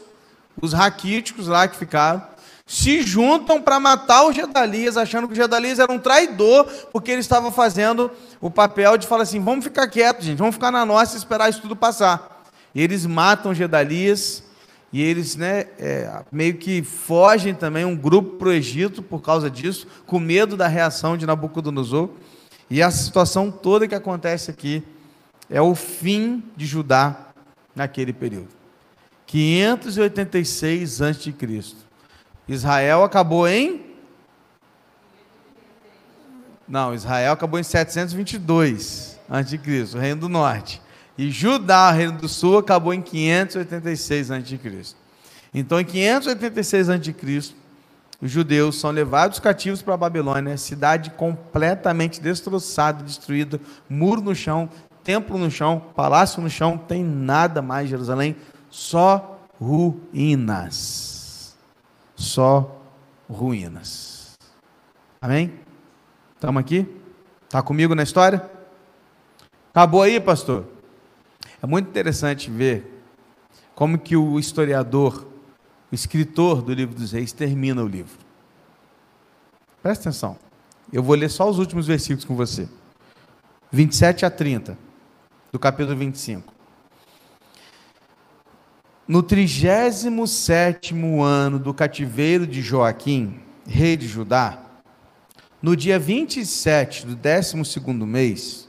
os 0.62 0.74
raquíticos 0.74 1.48
lá 1.48 1.68
que 1.68 1.78
ficaram, 1.78 2.22
se 2.66 3.02
juntam 3.04 3.62
para 3.62 3.80
matar 3.80 4.24
o 4.24 4.34
Gedalias, 4.34 4.98
achando 4.98 5.28
que 5.28 5.34
o 5.34 5.36
Gedalias 5.36 5.80
era 5.80 5.92
um 5.92 6.00
traidor, 6.00 6.66
porque 6.92 7.12
ele 7.12 7.22
estava 7.22 7.52
fazendo 7.52 8.12
o 8.42 8.50
papel 8.50 8.98
de 8.98 9.06
falar 9.06 9.24
assim: 9.24 9.40
vamos 9.40 9.64
ficar 9.64 9.88
quietos, 9.88 10.26
gente, 10.26 10.40
vamos 10.40 10.56
ficar 10.56 10.72
na 10.72 10.86
nossa 10.86 11.16
e 11.16 11.20
esperar 11.20 11.50
isso 11.50 11.62
tudo 11.62 11.76
passar. 11.76 12.33
E 12.74 12.82
eles 12.82 13.06
matam 13.06 13.54
Gedalias, 13.54 14.44
e 14.92 15.02
eles 15.02 15.36
né, 15.36 15.66
é, 15.80 16.24
meio 16.32 16.56
que 16.56 16.84
fogem 16.84 17.54
também, 17.54 17.84
um 17.84 17.96
grupo 17.96 18.38
para 18.38 18.50
o 18.50 18.52
Egito 18.52 19.02
por 19.02 19.22
causa 19.22 19.50
disso, 19.50 19.88
com 20.06 20.20
medo 20.20 20.56
da 20.56 20.68
reação 20.68 21.18
de 21.18 21.26
Nabucodonosor. 21.26 22.10
E 22.70 22.82
a 22.82 22.92
situação 22.92 23.52
toda 23.52 23.88
que 23.88 23.96
acontece 23.96 24.52
aqui 24.52 24.84
é 25.50 25.62
o 25.62 25.76
fim 25.76 26.44
de 26.56 26.66
Judá 26.66 27.28
naquele 27.76 28.14
período. 28.14 28.50
586 29.26 31.02
a.C. 31.02 31.34
Israel 32.48 33.04
acabou 33.04 33.48
em. 33.48 33.82
Não, 36.68 36.94
Israel 36.94 37.34
acabou 37.34 37.60
em 37.60 37.64
722 37.64 39.20
a.C., 39.30 39.60
o 39.96 40.00
Reino 40.00 40.22
do 40.22 40.30
Norte. 40.30 40.82
E 41.18 41.30
Judá, 41.30 41.92
Reino 41.92 42.18
do 42.20 42.28
Sul, 42.28 42.58
acabou 42.58 42.94
em 42.94 43.02
586 43.02 44.32
a.C. 44.32 44.96
Então, 45.54 45.80
em 45.80 45.86
586 45.86 46.90
a.C., 46.90 47.54
os 48.22 48.32
judeus 48.32 48.80
são 48.80 48.90
levados 48.90 49.40
cativos 49.40 49.82
para 49.82 49.96
a 49.96 49.98
Babilônia, 49.98 50.58
cidade 50.58 51.10
completamente 51.12 52.22
destroçada, 52.22 53.04
destruída, 53.04 53.60
muro 53.90 54.22
no 54.22 54.34
chão, 54.34 54.70
templo 55.04 55.38
no 55.38 55.52
chão, 55.52 55.82
palácio 55.94 56.42
no 56.42 56.50
chão, 56.50 56.78
tem 56.78 57.04
nada 57.04 57.62
mais 57.62 57.90
Jerusalém, 57.90 58.36
só 58.70 59.42
ruínas 59.60 61.14
só 62.24 62.82
ruínas. 63.30 64.34
Amém? 65.22 65.54
Estamos 66.36 66.60
aqui? 66.60 66.88
Está 67.44 67.62
comigo 67.62 67.94
na 67.94 68.04
história? 68.04 68.50
Acabou 69.72 70.02
aí, 70.02 70.20
pastor? 70.20 70.66
É 71.64 71.66
muito 71.66 71.88
interessante 71.88 72.52
ver 72.52 73.02
como 73.74 73.98
que 73.98 74.18
o 74.18 74.38
historiador, 74.38 75.26
o 75.90 75.96
escritor 75.96 76.62
do 76.62 76.74
livro 76.74 76.94
dos 76.94 77.14
reis 77.14 77.32
termina 77.32 77.82
o 77.82 77.88
livro. 77.88 78.18
Presta 79.82 80.10
atenção. 80.10 80.38
Eu 80.92 81.02
vou 81.02 81.16
ler 81.16 81.30
só 81.30 81.50
os 81.50 81.60
últimos 81.60 81.88
versículos 81.88 82.26
com 82.26 82.36
você. 82.36 82.68
27 83.72 84.26
a 84.26 84.30
30, 84.30 84.78
do 85.54 85.58
capítulo 85.58 85.96
25. 85.96 86.54
No 89.08 89.24
37 89.24 90.94
ano 91.22 91.60
do 91.60 91.74
cativeiro 91.74 92.46
de 92.46 92.62
Joaquim, 92.62 93.40
rei 93.66 93.96
de 93.96 94.06
Judá, 94.06 94.62
no 95.62 95.78
dia 95.78 95.98
27 95.98 97.06
do 97.06 97.16
12 97.16 97.80
mês, 98.06 98.68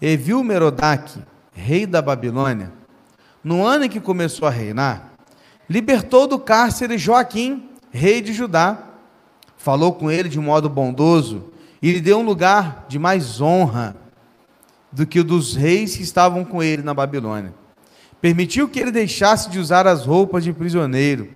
Evil 0.00 0.44
Merodach, 0.44 1.18
rei 1.58 1.86
da 1.86 2.00
Babilônia, 2.00 2.72
no 3.42 3.64
ano 3.64 3.84
em 3.84 3.88
que 3.88 4.00
começou 4.00 4.46
a 4.46 4.50
reinar, 4.50 5.12
libertou 5.68 6.26
do 6.26 6.38
cárcere 6.38 6.96
Joaquim, 6.96 7.68
rei 7.90 8.20
de 8.20 8.32
Judá, 8.32 8.78
falou 9.56 9.92
com 9.92 10.10
ele 10.10 10.28
de 10.28 10.38
modo 10.38 10.68
bondoso 10.68 11.52
e 11.82 11.92
lhe 11.92 12.00
deu 12.00 12.18
um 12.18 12.24
lugar 12.24 12.86
de 12.88 12.98
mais 12.98 13.40
honra 13.40 13.96
do 14.90 15.06
que 15.06 15.20
o 15.20 15.24
dos 15.24 15.54
reis 15.54 15.96
que 15.96 16.02
estavam 16.02 16.44
com 16.44 16.62
ele 16.62 16.82
na 16.82 16.94
Babilônia 16.94 17.52
Permitiu 18.20 18.68
que 18.68 18.80
ele 18.80 18.90
deixasse 18.90 19.48
de 19.48 19.58
usar 19.58 19.86
as 19.86 20.04
roupas 20.04 20.42
de 20.42 20.52
prisioneiro. 20.52 21.28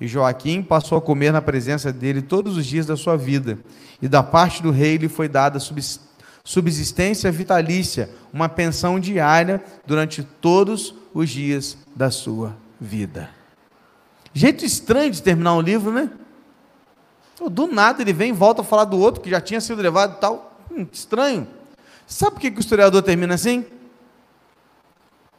E 0.00 0.08
Joaquim 0.08 0.62
passou 0.62 0.96
a 0.96 1.02
comer 1.02 1.32
na 1.32 1.42
presença 1.42 1.92
dele 1.92 2.22
todos 2.22 2.56
os 2.56 2.64
dias 2.64 2.86
da 2.86 2.96
sua 2.96 3.16
vida. 3.16 3.58
E 4.00 4.08
da 4.08 4.22
parte 4.22 4.62
do 4.62 4.70
rei 4.70 4.96
lhe 4.96 5.08
foi 5.08 5.28
dada 5.28 5.60
subsistência 6.44 7.30
vitalícia, 7.30 8.10
uma 8.32 8.48
pensão 8.48 8.98
diária 8.98 9.62
durante 9.86 10.22
todos 10.22 10.94
os 11.12 11.28
dias 11.30 11.76
da 11.94 12.10
sua 12.10 12.56
vida. 12.80 13.30
Jeito 14.32 14.64
estranho 14.64 15.10
de 15.10 15.22
terminar 15.22 15.54
um 15.54 15.60
livro, 15.60 15.92
né? 15.92 16.10
Do 17.50 17.66
nada 17.66 18.02
ele 18.02 18.12
vem 18.12 18.30
e 18.30 18.34
volta 18.34 18.60
a 18.60 18.64
falar 18.64 18.84
do 18.84 18.98
outro 18.98 19.20
que 19.20 19.30
já 19.30 19.40
tinha 19.40 19.60
sido 19.60 19.80
levado 19.80 20.16
e 20.16 20.20
tal. 20.20 20.58
Hum, 20.70 20.86
estranho. 20.92 21.48
Sabe 22.06 22.32
por 22.32 22.40
que 22.40 22.48
o 22.48 22.60
historiador 22.60 23.02
termina 23.02 23.34
assim? 23.34 23.64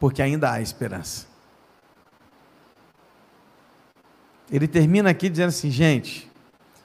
porque 0.02 0.20
ainda 0.20 0.50
há 0.50 0.60
esperança. 0.60 1.28
Ele 4.50 4.66
termina 4.66 5.08
aqui 5.08 5.28
dizendo 5.28 5.50
assim, 5.50 5.70
gente, 5.70 6.28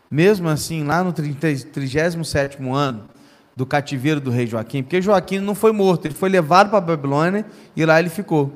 mesmo 0.09 0.47
assim, 0.47 0.84
lá 0.84 1.03
no 1.03 1.11
37 1.11 2.59
ano 2.72 3.09
do 3.58 3.66
cativeiro 3.66 4.22
do 4.22 4.30
rei 4.30 4.45
Joaquim, 4.45 4.84
porque 4.84 5.01
Joaquim 5.01 5.39
não 5.39 5.55
foi 5.55 5.72
morto, 5.72 6.05
ele 6.05 6.14
foi 6.14 6.30
levado 6.30 6.70
para 6.70 6.78
a 6.78 6.82
Babilônia 6.82 7.43
e 7.76 7.84
lá 7.84 7.99
ele 7.99 8.08
ficou. 8.08 8.53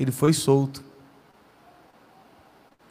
Ele 0.00 0.10
foi 0.10 0.32
solto. 0.32 0.82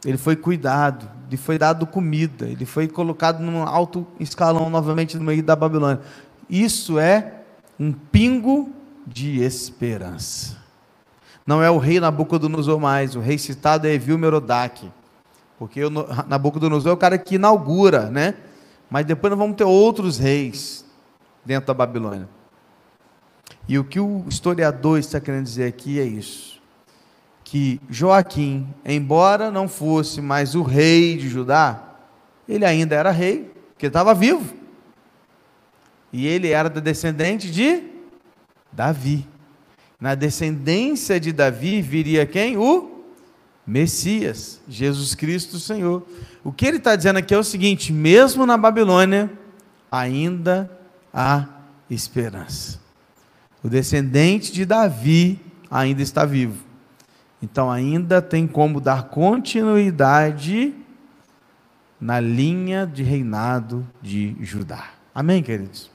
Ele 0.04 0.16
foi 0.16 0.36
cuidado, 0.36 1.10
lhe 1.28 1.36
foi 1.36 1.58
dado 1.58 1.84
comida, 1.88 2.46
ele 2.46 2.64
foi 2.64 2.86
colocado 2.86 3.40
num 3.40 3.64
alto 3.64 4.06
escalão 4.20 4.70
novamente 4.70 5.16
no 5.16 5.24
meio 5.24 5.42
da 5.42 5.56
Babilônia. 5.56 6.00
Isso 6.48 7.00
é 7.00 7.40
um 7.80 7.92
pingo 7.92 8.70
de 9.04 9.42
esperança. 9.42 10.56
Não 11.44 11.60
é 11.60 11.68
o 11.68 11.78
rei 11.78 11.98
Nabucodonosor 11.98 12.78
mais, 12.78 13.16
o 13.16 13.20
rei 13.20 13.38
citado 13.38 13.88
é 13.88 13.92
Evil 13.92 14.18
Merodach. 14.18 14.88
Porque 15.58 15.80
Nabucodonosor 16.28 16.92
é 16.92 16.94
o 16.94 16.96
cara 16.96 17.18
que 17.18 17.34
inaugura, 17.34 18.08
né? 18.08 18.34
Mas 18.88 19.04
depois 19.04 19.32
nós 19.32 19.38
vamos 19.40 19.56
ter 19.56 19.64
outros 19.64 20.16
reis 20.16 20.86
dentro 21.48 21.68
da 21.68 21.72
Babilônia. 21.72 22.28
E 23.66 23.78
o 23.78 23.84
que 23.84 23.98
o 23.98 24.22
historiador 24.28 24.98
está 24.98 25.18
querendo 25.18 25.44
dizer 25.44 25.64
aqui 25.64 25.98
é 25.98 26.04
isso: 26.04 26.60
que 27.42 27.80
Joaquim, 27.88 28.68
embora 28.84 29.50
não 29.50 29.66
fosse 29.66 30.20
mais 30.20 30.54
o 30.54 30.62
rei 30.62 31.16
de 31.16 31.26
Judá, 31.26 31.94
ele 32.46 32.66
ainda 32.66 32.94
era 32.94 33.10
rei, 33.10 33.50
porque 33.72 33.86
estava 33.86 34.14
vivo. 34.14 34.54
E 36.12 36.26
ele 36.26 36.50
era 36.50 36.68
descendente 36.68 37.50
de 37.50 37.82
Davi. 38.70 39.26
Na 39.98 40.14
descendência 40.14 41.18
de 41.18 41.32
Davi 41.32 41.80
viria 41.80 42.26
quem? 42.26 42.58
O 42.58 43.04
Messias, 43.66 44.60
Jesus 44.68 45.14
Cristo 45.14 45.58
Senhor. 45.58 46.06
O 46.44 46.52
que 46.52 46.66
ele 46.66 46.76
está 46.76 46.94
dizendo 46.94 47.18
aqui 47.18 47.32
é 47.32 47.38
o 47.38 47.44
seguinte: 47.44 47.90
mesmo 47.90 48.44
na 48.44 48.58
Babilônia, 48.58 49.30
ainda 49.90 50.77
há 51.18 51.48
esperança. 51.90 52.78
O 53.60 53.68
descendente 53.68 54.52
de 54.52 54.64
Davi 54.64 55.40
ainda 55.68 56.00
está 56.00 56.24
vivo. 56.24 56.64
Então 57.42 57.68
ainda 57.68 58.22
tem 58.22 58.46
como 58.46 58.80
dar 58.80 59.08
continuidade 59.08 60.72
na 62.00 62.20
linha 62.20 62.86
de 62.86 63.02
reinado 63.02 63.84
de 64.00 64.36
Judá. 64.40 64.90
Amém, 65.12 65.42
queridos? 65.42 65.90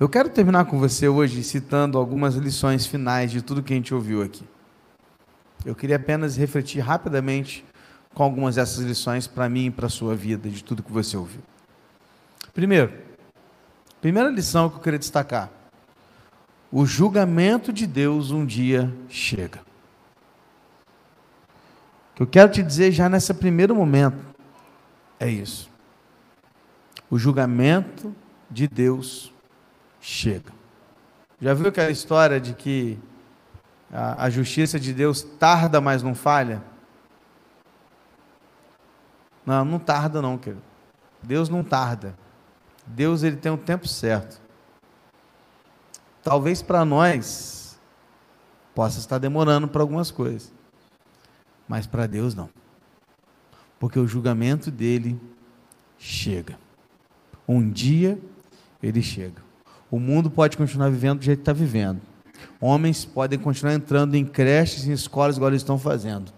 Eu 0.00 0.08
quero 0.08 0.28
terminar 0.28 0.64
com 0.64 0.80
você 0.80 1.06
hoje 1.06 1.44
citando 1.44 1.98
algumas 1.98 2.34
lições 2.34 2.84
finais 2.84 3.30
de 3.30 3.42
tudo 3.42 3.62
que 3.62 3.72
a 3.72 3.76
gente 3.76 3.94
ouviu 3.94 4.22
aqui. 4.22 4.44
Eu 5.64 5.76
queria 5.76 5.94
apenas 5.94 6.36
refletir 6.36 6.80
rapidamente 6.80 7.64
com 8.12 8.24
algumas 8.24 8.56
dessas 8.56 8.84
lições 8.84 9.28
para 9.28 9.48
mim 9.48 9.66
e 9.66 9.70
para 9.70 9.86
a 9.86 9.90
sua 9.90 10.16
vida, 10.16 10.50
de 10.50 10.64
tudo 10.64 10.82
que 10.82 10.90
você 10.90 11.16
ouviu. 11.16 11.40
Primeiro, 12.52 13.11
primeira 14.02 14.28
lição 14.28 14.68
que 14.68 14.76
eu 14.76 14.80
queria 14.80 14.98
destacar: 14.98 15.48
o 16.70 16.84
julgamento 16.84 17.72
de 17.72 17.86
Deus 17.86 18.30
um 18.30 18.44
dia 18.44 18.92
chega. 19.08 19.60
O 22.10 22.16
que 22.16 22.22
eu 22.22 22.26
quero 22.26 22.52
te 22.52 22.62
dizer 22.62 22.92
já 22.92 23.08
nesse 23.08 23.32
primeiro 23.32 23.74
momento 23.74 24.18
é 25.18 25.30
isso. 25.30 25.70
O 27.08 27.18
julgamento 27.18 28.14
de 28.50 28.66
Deus 28.68 29.32
chega. 30.00 30.52
Já 31.40 31.54
viu 31.54 31.68
aquela 31.68 31.90
história 31.90 32.40
de 32.40 32.54
que 32.54 32.98
a, 33.92 34.24
a 34.24 34.30
justiça 34.30 34.80
de 34.80 34.92
Deus 34.92 35.22
tarda, 35.22 35.80
mas 35.80 36.02
não 36.02 36.14
falha? 36.14 36.62
Não, 39.44 39.64
não 39.64 39.78
tarda 39.78 40.20
não, 40.20 40.36
querido. 40.36 40.62
Deus 41.22 41.48
não 41.48 41.62
tarda. 41.62 42.14
Deus 42.92 43.22
ele 43.22 43.36
tem 43.36 43.50
o 43.50 43.58
tempo 43.58 43.88
certo. 43.88 44.40
Talvez 46.22 46.62
para 46.62 46.84
nós 46.84 47.80
possa 48.74 48.98
estar 48.98 49.18
demorando 49.18 49.66
para 49.66 49.82
algumas 49.82 50.10
coisas, 50.10 50.52
mas 51.66 51.86
para 51.86 52.06
Deus 52.06 52.34
não. 52.34 52.48
Porque 53.78 53.98
o 53.98 54.06
julgamento 54.06 54.70
dele 54.70 55.20
chega. 55.98 56.58
Um 57.48 57.68
dia 57.68 58.18
ele 58.82 59.02
chega. 59.02 59.42
O 59.90 59.98
mundo 59.98 60.30
pode 60.30 60.56
continuar 60.56 60.90
vivendo 60.90 61.18
do 61.18 61.24
jeito 61.24 61.38
que 61.38 61.42
está 61.42 61.52
vivendo. 61.52 62.00
Homens 62.60 63.04
podem 63.04 63.38
continuar 63.38 63.74
entrando 63.74 64.14
em 64.14 64.24
creches, 64.24 64.86
em 64.86 64.92
escolas, 64.92 65.36
igual 65.36 65.50
eles 65.50 65.62
estão 65.62 65.78
fazendo. 65.78 66.32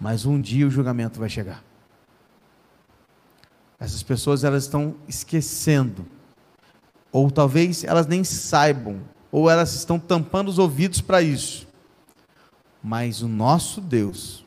Mas 0.00 0.26
um 0.26 0.40
dia 0.40 0.66
o 0.66 0.70
julgamento 0.70 1.18
vai 1.20 1.28
chegar. 1.28 1.62
Essas 3.80 4.02
pessoas 4.02 4.44
elas 4.44 4.64
estão 4.64 4.94
esquecendo. 5.08 6.06
Ou 7.10 7.30
talvez 7.30 7.82
elas 7.82 8.06
nem 8.06 8.22
saibam, 8.22 9.00
ou 9.32 9.48
elas 9.48 9.74
estão 9.74 9.98
tampando 9.98 10.48
os 10.48 10.58
ouvidos 10.58 11.00
para 11.00 11.22
isso. 11.22 11.66
Mas 12.82 13.22
o 13.22 13.28
nosso 13.28 13.80
Deus, 13.80 14.44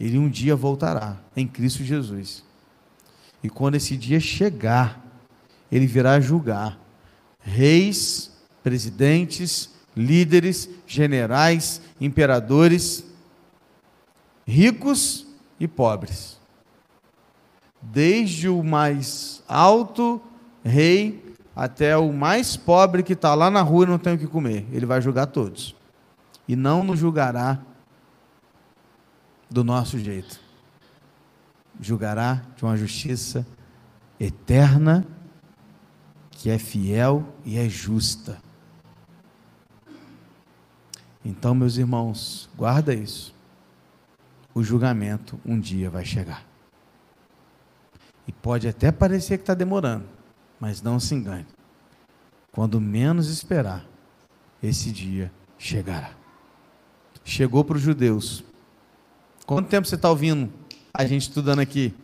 ele 0.00 0.18
um 0.18 0.28
dia 0.28 0.56
voltará 0.56 1.20
em 1.36 1.46
Cristo 1.46 1.84
Jesus. 1.84 2.42
E 3.42 3.50
quando 3.50 3.74
esse 3.74 3.96
dia 3.96 4.18
chegar, 4.18 5.00
ele 5.70 5.86
virá 5.86 6.18
julgar 6.18 6.78
reis, 7.40 8.30
presidentes, 8.62 9.70
líderes, 9.96 10.68
generais, 10.86 11.82
imperadores, 12.00 13.04
ricos 14.46 15.26
e 15.58 15.66
pobres. 15.68 16.41
Desde 17.82 18.48
o 18.48 18.62
mais 18.62 19.42
alto 19.48 20.20
rei 20.64 21.34
até 21.54 21.96
o 21.96 22.12
mais 22.12 22.56
pobre 22.56 23.02
que 23.02 23.12
está 23.12 23.34
lá 23.34 23.50
na 23.50 23.60
rua 23.60 23.84
e 23.84 23.88
não 23.88 23.98
tem 23.98 24.14
o 24.14 24.18
que 24.18 24.26
comer. 24.26 24.66
Ele 24.72 24.86
vai 24.86 25.00
julgar 25.00 25.26
todos. 25.26 25.74
E 26.48 26.56
não 26.56 26.82
nos 26.82 26.98
julgará 26.98 27.60
do 29.50 29.62
nosso 29.62 29.98
jeito. 29.98 30.40
Julgará 31.80 32.42
de 32.56 32.64
uma 32.64 32.76
justiça 32.76 33.46
eterna, 34.18 35.06
que 36.30 36.50
é 36.50 36.58
fiel 36.58 37.24
e 37.44 37.58
é 37.58 37.68
justa. 37.68 38.38
Então, 41.24 41.54
meus 41.54 41.76
irmãos, 41.76 42.48
guarda 42.56 42.94
isso. 42.94 43.34
O 44.54 44.62
julgamento 44.62 45.38
um 45.44 45.58
dia 45.58 45.88
vai 45.88 46.04
chegar. 46.04 46.51
E 48.26 48.32
pode 48.32 48.68
até 48.68 48.92
parecer 48.92 49.38
que 49.38 49.42
está 49.42 49.54
demorando, 49.54 50.04
mas 50.60 50.80
não 50.80 51.00
se 51.00 51.14
engane. 51.14 51.46
Quando 52.52 52.80
menos 52.80 53.28
esperar, 53.28 53.84
esse 54.62 54.90
dia 54.90 55.32
chegará. 55.58 56.12
Chegou 57.24 57.64
para 57.64 57.76
os 57.76 57.82
judeus. 57.82 58.44
Quanto 59.46 59.68
tempo 59.68 59.86
você 59.86 59.94
está 59.94 60.10
ouvindo 60.10 60.52
a 60.92 61.04
gente 61.04 61.22
estudando 61.22 61.60
aqui? 61.60 61.94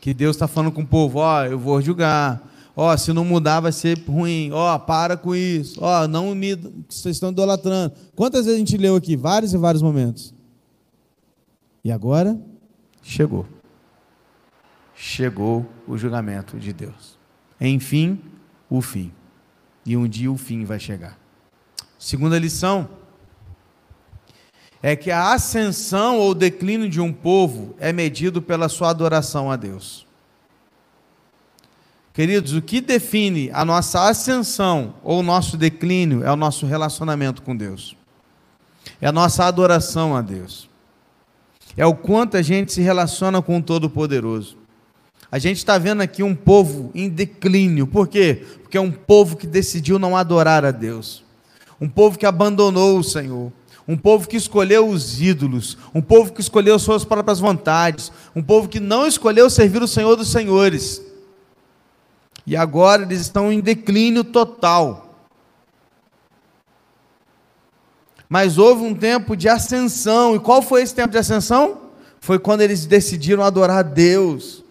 Que 0.00 0.12
Deus 0.12 0.36
está 0.36 0.48
falando 0.48 0.72
com 0.72 0.82
o 0.82 0.86
povo: 0.86 1.18
ó, 1.18 1.42
oh, 1.42 1.44
eu 1.44 1.58
vou 1.58 1.80
julgar, 1.80 2.42
Ó, 2.74 2.92
oh, 2.92 2.98
se 2.98 3.12
não 3.12 3.24
mudar 3.24 3.60
vai 3.60 3.72
ser 3.72 3.98
ruim. 4.08 4.50
Ó, 4.50 4.74
oh, 4.74 4.80
para 4.80 5.16
com 5.16 5.34
isso. 5.34 5.78
Ó, 5.82 6.08
não 6.08 6.34
me. 6.34 6.54
Vocês 6.88 7.16
estão 7.16 7.30
idolatrando. 7.30 7.94
Quantas 8.16 8.46
vezes 8.46 8.56
a 8.56 8.58
gente 8.58 8.76
leu 8.78 8.96
aqui? 8.96 9.14
Vários 9.14 9.52
e 9.52 9.58
vários 9.58 9.82
momentos. 9.82 10.32
E 11.84 11.92
agora? 11.92 12.40
Chegou. 13.02 13.46
Chegou 15.04 15.68
o 15.84 15.98
julgamento 15.98 16.60
de 16.60 16.72
Deus. 16.72 17.18
Enfim, 17.60 18.20
o 18.70 18.80
fim. 18.80 19.12
E 19.84 19.96
um 19.96 20.06
dia 20.06 20.30
o 20.30 20.36
fim 20.36 20.64
vai 20.64 20.78
chegar. 20.78 21.18
Segunda 21.98 22.38
lição 22.38 22.88
é 24.80 24.94
que 24.94 25.10
a 25.10 25.32
ascensão 25.32 26.18
ou 26.18 26.32
declínio 26.32 26.88
de 26.88 27.00
um 27.00 27.12
povo 27.12 27.74
é 27.80 27.92
medido 27.92 28.40
pela 28.40 28.68
sua 28.68 28.90
adoração 28.90 29.50
a 29.50 29.56
Deus. 29.56 30.06
Queridos, 32.14 32.52
o 32.52 32.62
que 32.62 32.80
define 32.80 33.50
a 33.52 33.64
nossa 33.64 34.08
ascensão 34.08 34.94
ou 35.02 35.18
o 35.18 35.22
nosso 35.24 35.56
declínio 35.56 36.22
é 36.22 36.30
o 36.30 36.36
nosso 36.36 36.64
relacionamento 36.64 37.42
com 37.42 37.56
Deus, 37.56 37.96
é 39.00 39.08
a 39.08 39.12
nossa 39.12 39.46
adoração 39.46 40.14
a 40.14 40.22
Deus, 40.22 40.70
é 41.76 41.84
o 41.84 41.92
quanto 41.92 42.36
a 42.36 42.42
gente 42.42 42.72
se 42.72 42.80
relaciona 42.80 43.42
com 43.42 43.58
o 43.58 43.62
Todo-Poderoso. 43.62 44.61
A 45.32 45.38
gente 45.38 45.56
está 45.56 45.78
vendo 45.78 46.02
aqui 46.02 46.22
um 46.22 46.34
povo 46.34 46.90
em 46.94 47.08
declínio, 47.08 47.86
por 47.86 48.06
quê? 48.06 48.44
Porque 48.60 48.76
é 48.76 48.80
um 48.80 48.92
povo 48.92 49.34
que 49.34 49.46
decidiu 49.46 49.98
não 49.98 50.14
adorar 50.14 50.62
a 50.62 50.70
Deus, 50.70 51.24
um 51.80 51.88
povo 51.88 52.18
que 52.18 52.26
abandonou 52.26 52.98
o 52.98 53.02
Senhor, 53.02 53.50
um 53.88 53.96
povo 53.96 54.28
que 54.28 54.36
escolheu 54.36 54.86
os 54.86 55.22
ídolos, 55.22 55.78
um 55.94 56.02
povo 56.02 56.34
que 56.34 56.42
escolheu 56.42 56.78
suas 56.78 57.02
próprias 57.02 57.40
vontades, 57.40 58.12
um 58.36 58.42
povo 58.42 58.68
que 58.68 58.78
não 58.78 59.06
escolheu 59.06 59.48
servir 59.48 59.82
o 59.82 59.88
Senhor 59.88 60.16
dos 60.16 60.30
Senhores. 60.30 61.00
E 62.46 62.54
agora 62.54 63.02
eles 63.02 63.22
estão 63.22 63.50
em 63.50 63.60
declínio 63.60 64.24
total. 64.24 65.16
Mas 68.28 68.58
houve 68.58 68.82
um 68.82 68.94
tempo 68.94 69.34
de 69.34 69.48
ascensão. 69.48 70.36
E 70.36 70.40
qual 70.40 70.60
foi 70.60 70.82
esse 70.82 70.94
tempo 70.94 71.10
de 71.10 71.18
ascensão? 71.18 71.78
Foi 72.20 72.38
quando 72.38 72.60
eles 72.60 72.84
decidiram 72.84 73.42
adorar 73.42 73.78
a 73.78 73.82
Deus. 73.82 74.61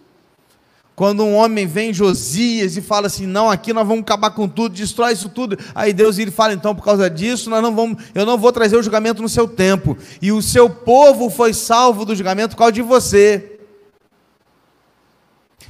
Quando 1.02 1.24
um 1.24 1.34
homem 1.34 1.66
vem, 1.66 1.92
Josias, 1.92 2.76
e 2.76 2.80
fala 2.80 3.08
assim: 3.08 3.26
Não, 3.26 3.50
aqui 3.50 3.72
nós 3.72 3.84
vamos 3.84 4.02
acabar 4.02 4.30
com 4.30 4.46
tudo, 4.48 4.76
destrói 4.76 5.14
isso 5.14 5.28
tudo. 5.28 5.58
Aí 5.74 5.92
Deus 5.92 6.16
ele 6.16 6.30
fala: 6.30 6.52
Então, 6.52 6.76
por 6.76 6.84
causa 6.84 7.10
disso, 7.10 7.50
nós 7.50 7.60
não 7.60 7.74
vamos, 7.74 8.04
eu 8.14 8.24
não 8.24 8.38
vou 8.38 8.52
trazer 8.52 8.76
o 8.76 8.82
julgamento 8.84 9.20
no 9.20 9.28
seu 9.28 9.48
tempo. 9.48 9.98
E 10.22 10.30
o 10.30 10.40
seu 10.40 10.70
povo 10.70 11.28
foi 11.28 11.52
salvo 11.54 12.04
do 12.04 12.14
julgamento 12.14 12.50
por 12.50 12.58
causa 12.58 12.74
de 12.74 12.82
você. 12.82 13.58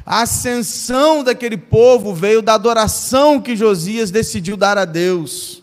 A 0.05 0.21
ascensão 0.21 1.25
daquele 1.25 1.57
povo 1.57 2.15
veio 2.15 2.43
da 2.43 2.53
adoração 2.53 3.41
que 3.41 3.57
Josias 3.57 4.11
decidiu 4.11 4.55
dar 4.55 4.77
a 4.77 4.85
Deus. 4.85 5.63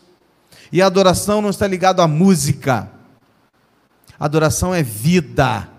E 0.71 0.81
a 0.81 0.87
adoração 0.87 1.43
não 1.43 1.51
está 1.51 1.67
ligada 1.67 2.01
à 2.01 2.07
música. 2.07 2.89
A 4.19 4.25
adoração 4.25 4.73
é 4.73 4.81
vida. 4.81 5.69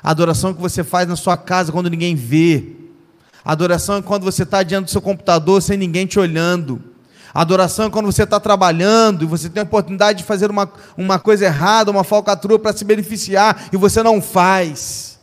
A 0.00 0.10
adoração 0.12 0.54
que 0.54 0.60
você 0.60 0.84
faz 0.84 1.08
na 1.08 1.16
sua 1.16 1.36
casa 1.36 1.72
quando 1.72 1.90
ninguém 1.90 2.14
vê. 2.14 2.80
Adoração 3.44 3.96
é 3.96 4.02
quando 4.02 4.22
você 4.22 4.44
está 4.44 4.62
diante 4.62 4.86
do 4.86 4.90
seu 4.90 5.02
computador 5.02 5.60
sem 5.60 5.76
ninguém 5.76 6.06
te 6.06 6.18
olhando. 6.18 6.82
Adoração 7.34 7.86
é 7.86 7.90
quando 7.90 8.06
você 8.06 8.24
está 8.24 8.38
trabalhando 8.38 9.24
e 9.24 9.26
você 9.26 9.48
tem 9.48 9.62
a 9.62 9.64
oportunidade 9.64 10.18
de 10.18 10.24
fazer 10.24 10.50
uma, 10.50 10.70
uma 10.96 11.18
coisa 11.18 11.46
errada, 11.46 11.90
uma 11.90 12.04
falcatrua 12.04 12.58
para 12.58 12.76
se 12.76 12.84
beneficiar 12.84 13.68
e 13.72 13.76
você 13.76 14.02
não 14.02 14.20
faz. 14.20 15.18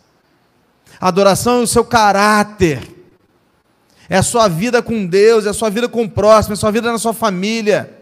Adoração 1.00 1.60
é 1.60 1.64
o 1.64 1.68
seu 1.68 1.86
caráter, 1.86 2.82
é 4.10 4.18
a 4.18 4.24
sua 4.24 4.48
vida 4.48 4.82
com 4.82 5.06
Deus, 5.06 5.46
é 5.46 5.50
a 5.50 5.54
sua 5.54 5.70
vida 5.70 5.88
com 5.88 6.04
o 6.04 6.10
próximo, 6.10 6.54
é 6.54 6.56
a 6.56 6.58
sua 6.58 6.72
vida 6.72 6.92
na 6.92 6.98
sua 6.98 7.14
família. 7.14 7.96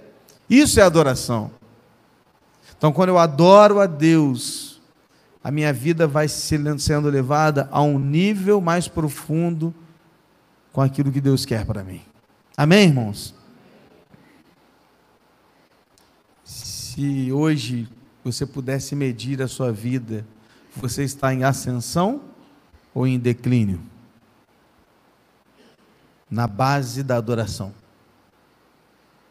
Isso 0.49 0.80
é 0.80 0.84
adoração. 0.84 1.51
Então, 2.78 2.93
quando 2.93 3.09
eu 3.09 3.20
adoro 3.20 3.80
a 3.80 3.86
Deus, 3.86 4.82
a 5.43 5.51
minha 5.51 5.74
vida 5.74 6.07
vai 6.07 6.28
sendo 6.28 7.09
levada 7.09 7.68
a 7.72 7.82
um 7.82 7.99
nível 7.99 8.61
mais 8.61 8.88
profundo 8.88 9.74
com 10.72 10.82
aquilo 10.82 11.11
que 11.11 11.22
Deus 11.22 11.45
quer 11.45 11.65
para 11.65 11.84
mim. 11.84 12.01
Amém, 12.55 12.88
irmãos? 12.88 13.36
Se 16.43 17.32
hoje 17.32 17.88
você 18.24 18.45
pudesse 18.45 18.95
medir 18.95 19.41
a 19.41 19.47
sua 19.47 19.72
vida, 19.72 20.26
você 20.76 21.03
está 21.03 21.34
em 21.34 21.43
ascensão 21.43 22.22
ou 22.93 23.05
em 23.05 23.20
declínio? 23.20 23.80
Na 26.30 26.47
base 26.47 27.03
da 27.03 27.18
adoração. 27.18 27.74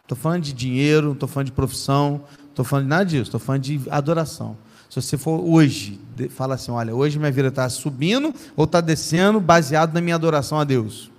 Estou 0.02 0.16
falando 0.16 0.42
de 0.42 0.52
dinheiro, 0.52 1.12
estou 1.12 1.28
falando 1.28 1.46
de 1.46 1.52
profissão, 1.52 2.24
estou 2.48 2.64
falando 2.64 2.84
de 2.84 2.90
nada 2.90 3.04
disso, 3.04 3.22
estou 3.24 3.40
falando 3.40 3.62
de 3.62 3.82
adoração. 3.90 4.56
Se 4.88 5.02
você 5.02 5.18
for 5.18 5.40
hoje, 5.40 6.00
fala 6.30 6.54
assim: 6.54 6.70
olha, 6.70 6.94
hoje 6.94 7.18
minha 7.18 7.32
vida 7.32 7.48
está 7.48 7.68
subindo 7.68 8.32
ou 8.54 8.64
está 8.64 8.80
descendo 8.80 9.40
baseado 9.40 9.92
na 9.92 10.00
minha 10.00 10.14
adoração 10.14 10.60
a 10.60 10.64
Deus. 10.64 11.10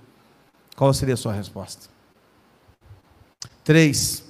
Qual 0.78 0.94
seria 0.94 1.14
a 1.14 1.16
sua 1.16 1.32
resposta? 1.32 1.88
Três. 3.64 4.22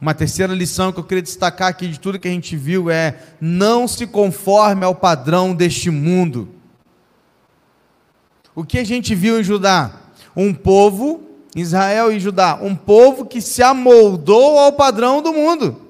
Uma 0.00 0.14
terceira 0.14 0.54
lição 0.54 0.92
que 0.92 1.00
eu 1.00 1.04
queria 1.04 1.20
destacar 1.20 1.66
aqui 1.66 1.88
de 1.88 1.98
tudo 1.98 2.16
que 2.16 2.28
a 2.28 2.30
gente 2.30 2.56
viu 2.56 2.88
é: 2.88 3.20
não 3.40 3.88
se 3.88 4.06
conforme 4.06 4.84
ao 4.84 4.94
padrão 4.94 5.52
deste 5.52 5.90
mundo. 5.90 6.48
O 8.54 8.62
que 8.62 8.78
a 8.78 8.84
gente 8.84 9.16
viu 9.16 9.40
em 9.40 9.42
Judá? 9.42 10.00
Um 10.36 10.54
povo, 10.54 11.22
Israel 11.56 12.12
e 12.12 12.20
Judá, 12.20 12.56
um 12.62 12.76
povo 12.76 13.26
que 13.26 13.40
se 13.40 13.60
amoldou 13.60 14.56
ao 14.60 14.74
padrão 14.74 15.20
do 15.20 15.32
mundo. 15.32 15.83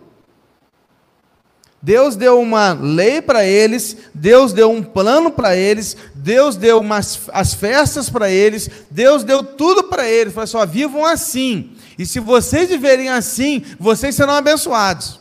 Deus 1.84 2.16
deu 2.16 2.40
uma 2.40 2.72
lei 2.72 3.20
para 3.20 3.44
eles, 3.44 3.94
Deus 4.14 4.54
deu 4.54 4.70
um 4.70 4.82
plano 4.82 5.30
para 5.30 5.54
eles, 5.54 5.94
Deus 6.14 6.56
deu 6.56 6.80
umas, 6.80 7.28
as 7.30 7.52
festas 7.52 8.08
para 8.08 8.30
eles, 8.30 8.70
Deus 8.90 9.22
deu 9.22 9.44
tudo 9.44 9.84
para 9.84 10.08
eles. 10.08 10.32
Falou 10.32 10.44
assim: 10.44 10.56
ó, 10.56 10.64
vivam 10.64 11.04
assim. 11.04 11.76
E 11.98 12.06
se 12.06 12.20
vocês 12.20 12.70
viverem 12.70 13.10
assim, 13.10 13.62
vocês 13.78 14.14
serão 14.14 14.32
abençoados. 14.32 15.20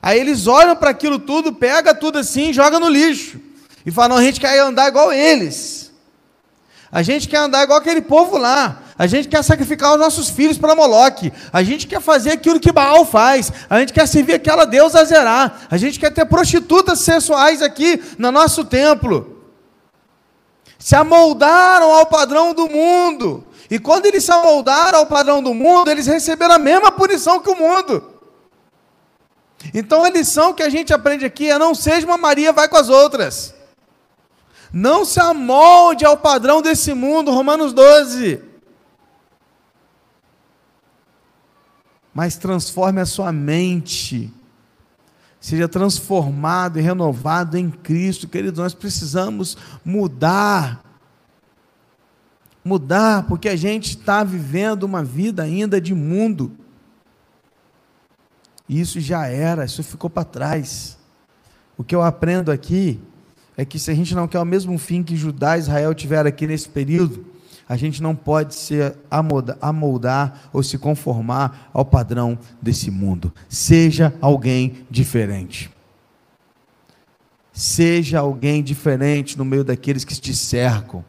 Aí 0.00 0.20
eles 0.20 0.46
olham 0.46 0.76
para 0.76 0.90
aquilo 0.90 1.18
tudo, 1.18 1.52
pega 1.52 1.92
tudo 1.92 2.20
assim, 2.20 2.52
joga 2.52 2.78
no 2.78 2.88
lixo. 2.88 3.40
E 3.84 3.90
falam: 3.90 4.16
a 4.16 4.22
gente 4.22 4.38
quer 4.38 4.56
andar 4.60 4.86
igual 4.86 5.12
eles. 5.12 5.90
A 6.92 7.02
gente 7.02 7.26
quer 7.26 7.38
andar 7.38 7.64
igual 7.64 7.80
aquele 7.80 8.02
povo 8.02 8.38
lá. 8.38 8.83
A 8.96 9.06
gente 9.06 9.28
quer 9.28 9.42
sacrificar 9.42 9.92
os 9.92 9.98
nossos 9.98 10.30
filhos 10.30 10.56
para 10.56 10.74
Moloque. 10.74 11.32
A 11.52 11.62
gente 11.62 11.86
quer 11.86 12.00
fazer 12.00 12.32
aquilo 12.32 12.60
que 12.60 12.70
Baal 12.70 13.04
faz. 13.04 13.52
A 13.68 13.80
gente 13.80 13.92
quer 13.92 14.06
servir 14.06 14.34
aquela 14.34 14.64
deusa 14.64 15.00
Azerá. 15.00 15.52
A 15.68 15.76
gente 15.76 15.98
quer 15.98 16.10
ter 16.12 16.24
prostitutas 16.26 17.00
sensuais 17.00 17.60
aqui 17.60 18.00
no 18.16 18.30
nosso 18.30 18.64
templo. 18.64 19.42
Se 20.78 20.94
amoldaram 20.94 21.92
ao 21.92 22.06
padrão 22.06 22.54
do 22.54 22.68
mundo. 22.68 23.44
E 23.68 23.78
quando 23.80 24.06
eles 24.06 24.24
se 24.24 24.30
amoldaram 24.30 25.00
ao 25.00 25.06
padrão 25.06 25.42
do 25.42 25.52
mundo, 25.52 25.90
eles 25.90 26.06
receberam 26.06 26.54
a 26.54 26.58
mesma 26.58 26.92
punição 26.92 27.40
que 27.40 27.50
o 27.50 27.56
mundo. 27.56 28.12
Então 29.72 30.04
a 30.04 30.10
lição 30.10 30.52
que 30.52 30.62
a 30.62 30.68
gente 30.68 30.92
aprende 30.92 31.24
aqui 31.24 31.50
é: 31.50 31.58
não 31.58 31.74
seja 31.74 32.06
uma 32.06 32.18
Maria, 32.18 32.52
vai 32.52 32.68
com 32.68 32.76
as 32.76 32.88
outras. 32.88 33.54
Não 34.72 35.04
se 35.04 35.18
amolde 35.18 36.04
ao 36.04 36.16
padrão 36.16 36.60
desse 36.60 36.94
mundo, 36.94 37.30
Romanos 37.30 37.72
12. 37.72 38.53
Mas 42.14 42.36
transforme 42.36 43.00
a 43.00 43.06
sua 43.06 43.32
mente. 43.32 44.32
Seja 45.40 45.68
transformado 45.68 46.78
e 46.78 46.82
renovado 46.82 47.58
em 47.58 47.70
Cristo, 47.70 48.28
queridos. 48.28 48.60
Nós 48.60 48.72
precisamos 48.72 49.58
mudar. 49.84 50.82
Mudar, 52.64 53.26
porque 53.26 53.48
a 53.48 53.56
gente 53.56 53.90
está 53.90 54.24
vivendo 54.24 54.84
uma 54.84 55.04
vida 55.04 55.42
ainda 55.42 55.80
de 55.80 55.94
mundo. 55.94 56.52
Isso 58.66 59.00
já 59.00 59.26
era, 59.26 59.66
isso 59.66 59.82
ficou 59.82 60.08
para 60.08 60.24
trás. 60.24 60.96
O 61.76 61.84
que 61.84 61.94
eu 61.94 62.00
aprendo 62.00 62.50
aqui 62.50 62.98
é 63.56 63.64
que 63.64 63.78
se 63.78 63.90
a 63.90 63.94
gente 63.94 64.14
não 64.14 64.26
quer 64.26 64.40
o 64.40 64.44
mesmo 64.46 64.78
fim 64.78 65.02
que 65.02 65.16
Judá 65.16 65.56
e 65.56 65.60
Israel 65.60 65.92
tiveram 65.92 66.28
aqui 66.28 66.46
nesse 66.46 66.68
período, 66.68 67.26
a 67.68 67.76
gente 67.76 68.02
não 68.02 68.14
pode 68.14 68.54
se 68.54 68.76
amoldar, 69.60 70.48
ou 70.52 70.62
se 70.62 70.76
conformar 70.76 71.70
ao 71.72 71.84
padrão 71.84 72.38
desse 72.60 72.90
mundo. 72.90 73.32
Seja 73.48 74.14
alguém 74.20 74.84
diferente. 74.90 75.70
Seja 77.52 78.18
alguém 78.18 78.62
diferente 78.62 79.38
no 79.38 79.44
meio 79.44 79.64
daqueles 79.64 80.04
que 80.04 80.14
te 80.20 80.34
cercam. 80.34 81.04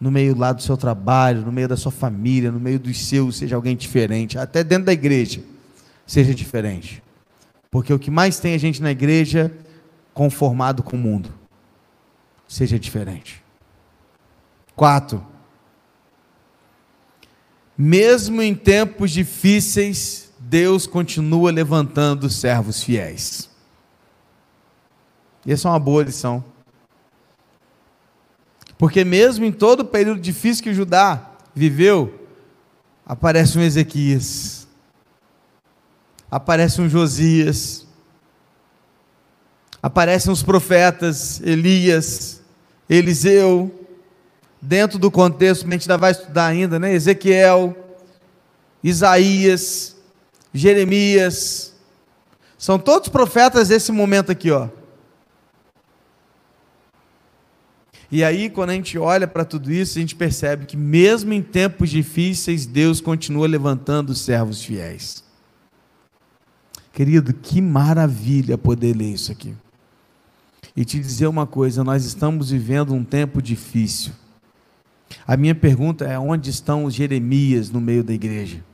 No 0.00 0.10
meio 0.10 0.36
lá 0.36 0.52
do 0.52 0.62
seu 0.62 0.76
trabalho, 0.76 1.42
no 1.42 1.50
meio 1.50 1.68
da 1.68 1.76
sua 1.76 1.90
família, 1.90 2.52
no 2.52 2.60
meio 2.60 2.78
dos 2.78 3.06
seus, 3.06 3.36
seja 3.36 3.56
alguém 3.56 3.76
diferente. 3.76 4.38
Até 4.38 4.62
dentro 4.62 4.86
da 4.86 4.92
igreja, 4.92 5.42
seja 6.06 6.34
diferente. 6.34 7.02
Porque 7.70 7.92
o 7.92 7.98
que 7.98 8.10
mais 8.10 8.38
tem 8.38 8.54
a 8.54 8.58
gente 8.58 8.82
na 8.82 8.90
igreja 8.90 9.52
conformado 10.12 10.82
com 10.82 10.96
o 10.96 10.98
mundo. 10.98 11.32
Seja 12.46 12.78
diferente. 12.78 13.42
4. 14.78 15.26
Mesmo 17.76 18.40
em 18.40 18.54
tempos 18.54 19.10
difíceis, 19.10 20.32
Deus 20.38 20.86
continua 20.86 21.50
levantando 21.50 22.30
servos 22.30 22.80
fiéis. 22.80 23.50
Essa 25.44 25.66
é 25.66 25.72
uma 25.72 25.80
boa 25.80 26.04
lição. 26.04 26.44
Porque 28.78 29.04
mesmo 29.04 29.44
em 29.44 29.50
todo 29.50 29.80
o 29.80 29.84
período 29.84 30.20
difícil 30.20 30.62
que 30.62 30.72
Judá 30.72 31.32
viveu, 31.52 32.28
aparece 33.04 33.58
um 33.58 33.62
Ezequias, 33.62 34.68
aparece 36.30 36.80
um 36.80 36.88
Josias, 36.88 37.84
aparecem 39.82 40.32
os 40.32 40.44
profetas 40.44 41.40
Elias, 41.40 42.40
Eliseu, 42.88 43.77
dentro 44.60 44.98
do 44.98 45.10
contexto, 45.10 45.66
a 45.66 45.70
gente 45.70 45.82
ainda 45.82 45.98
vai 45.98 46.10
estudar 46.12 46.46
ainda, 46.46 46.78
né? 46.78 46.92
Ezequiel, 46.92 47.76
Isaías, 48.82 49.96
Jeremias, 50.52 51.74
são 52.56 52.78
todos 52.78 53.08
profetas 53.08 53.68
desse 53.68 53.92
momento 53.92 54.32
aqui, 54.32 54.50
ó. 54.50 54.68
E 58.10 58.24
aí, 58.24 58.48
quando 58.48 58.70
a 58.70 58.72
gente 58.72 58.98
olha 58.98 59.28
para 59.28 59.44
tudo 59.44 59.70
isso, 59.70 59.98
a 59.98 60.00
gente 60.00 60.16
percebe 60.16 60.64
que, 60.64 60.76
mesmo 60.76 61.32
em 61.32 61.42
tempos 61.42 61.90
difíceis, 61.90 62.64
Deus 62.64 63.02
continua 63.02 63.46
levantando 63.46 64.14
servos 64.14 64.64
fiéis. 64.64 65.22
Querido, 66.90 67.34
que 67.34 67.60
maravilha 67.60 68.56
poder 68.56 68.96
ler 68.96 69.12
isso 69.12 69.30
aqui. 69.30 69.54
E 70.74 70.84
te 70.86 70.98
dizer 70.98 71.26
uma 71.26 71.46
coisa: 71.46 71.84
nós 71.84 72.04
estamos 72.06 72.50
vivendo 72.50 72.94
um 72.94 73.04
tempo 73.04 73.42
difícil. 73.42 74.12
A 75.26 75.36
minha 75.36 75.54
pergunta 75.54 76.04
é: 76.04 76.18
onde 76.18 76.50
estão 76.50 76.84
os 76.84 76.94
Jeremias 76.94 77.70
no 77.70 77.80
meio 77.80 78.02
da 78.02 78.12
igreja? 78.12 78.64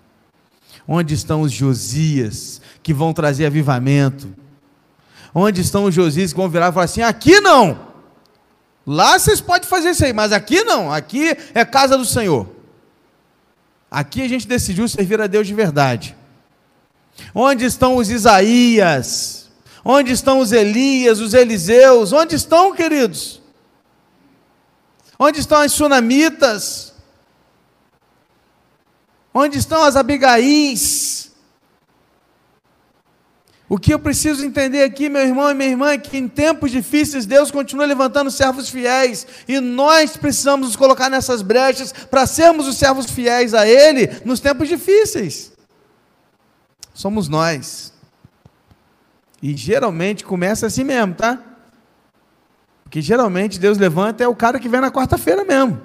Onde 0.86 1.14
estão 1.14 1.42
os 1.42 1.52
Josias 1.52 2.60
que 2.82 2.92
vão 2.92 3.12
trazer 3.12 3.46
avivamento? 3.46 4.28
Onde 5.34 5.60
estão 5.60 5.84
os 5.84 5.94
Josias 5.94 6.32
que 6.32 6.36
vão 6.38 6.48
virar 6.48 6.68
e 6.68 6.72
falar 6.72 6.84
assim: 6.84 7.02
aqui 7.02 7.40
não. 7.40 7.94
Lá 8.86 9.18
vocês 9.18 9.40
podem 9.40 9.68
fazer 9.68 9.90
isso 9.90 10.04
aí, 10.04 10.12
mas 10.12 10.32
aqui 10.32 10.62
não. 10.62 10.92
Aqui 10.92 11.36
é 11.54 11.64
casa 11.64 11.96
do 11.96 12.04
Senhor. 12.04 12.48
Aqui 13.90 14.22
a 14.22 14.28
gente 14.28 14.46
decidiu 14.46 14.88
servir 14.88 15.20
a 15.20 15.26
Deus 15.26 15.46
de 15.46 15.54
verdade. 15.54 16.16
Onde 17.34 17.64
estão 17.64 17.96
os 17.96 18.10
Isaías? 18.10 19.48
Onde 19.84 20.12
estão 20.12 20.40
os 20.40 20.52
Elias, 20.52 21.20
os 21.20 21.32
Eliseus? 21.32 22.12
Onde 22.12 22.34
estão, 22.34 22.74
queridos? 22.74 23.40
Onde 25.18 25.40
estão 25.40 25.58
as 25.58 25.72
sunamitas? 25.72 26.92
Onde 29.32 29.58
estão 29.58 29.82
as 29.82 29.96
Abigaís? 29.96 31.32
O 33.68 33.78
que 33.78 33.94
eu 33.94 33.98
preciso 33.98 34.44
entender 34.44 34.82
aqui, 34.82 35.08
meu 35.08 35.22
irmão 35.22 35.50
e 35.50 35.54
minha 35.54 35.70
irmã, 35.70 35.92
é 35.92 35.98
que 35.98 36.16
em 36.16 36.28
tempos 36.28 36.70
difíceis 36.70 37.26
Deus 37.26 37.50
continua 37.50 37.86
levantando 37.86 38.30
servos 38.30 38.68
fiéis 38.68 39.26
e 39.48 39.58
nós 39.58 40.16
precisamos 40.16 40.68
nos 40.68 40.76
colocar 40.76 41.08
nessas 41.08 41.42
brechas 41.42 41.92
para 41.92 42.26
sermos 42.26 42.68
os 42.68 42.76
servos 42.76 43.10
fiéis 43.10 43.54
a 43.54 43.66
Ele 43.66 44.20
nos 44.24 44.38
tempos 44.38 44.68
difíceis. 44.68 45.52
Somos 46.92 47.26
nós. 47.26 47.92
E 49.42 49.56
geralmente 49.56 50.24
começa 50.24 50.66
assim 50.66 50.84
mesmo, 50.84 51.14
tá? 51.14 51.53
Porque 52.94 53.02
geralmente 53.02 53.58
Deus 53.58 53.76
levanta 53.76 54.22
é 54.22 54.28
o 54.28 54.36
cara 54.36 54.60
que 54.60 54.68
vem 54.68 54.80
na 54.80 54.88
quarta-feira 54.88 55.42
mesmo. 55.42 55.82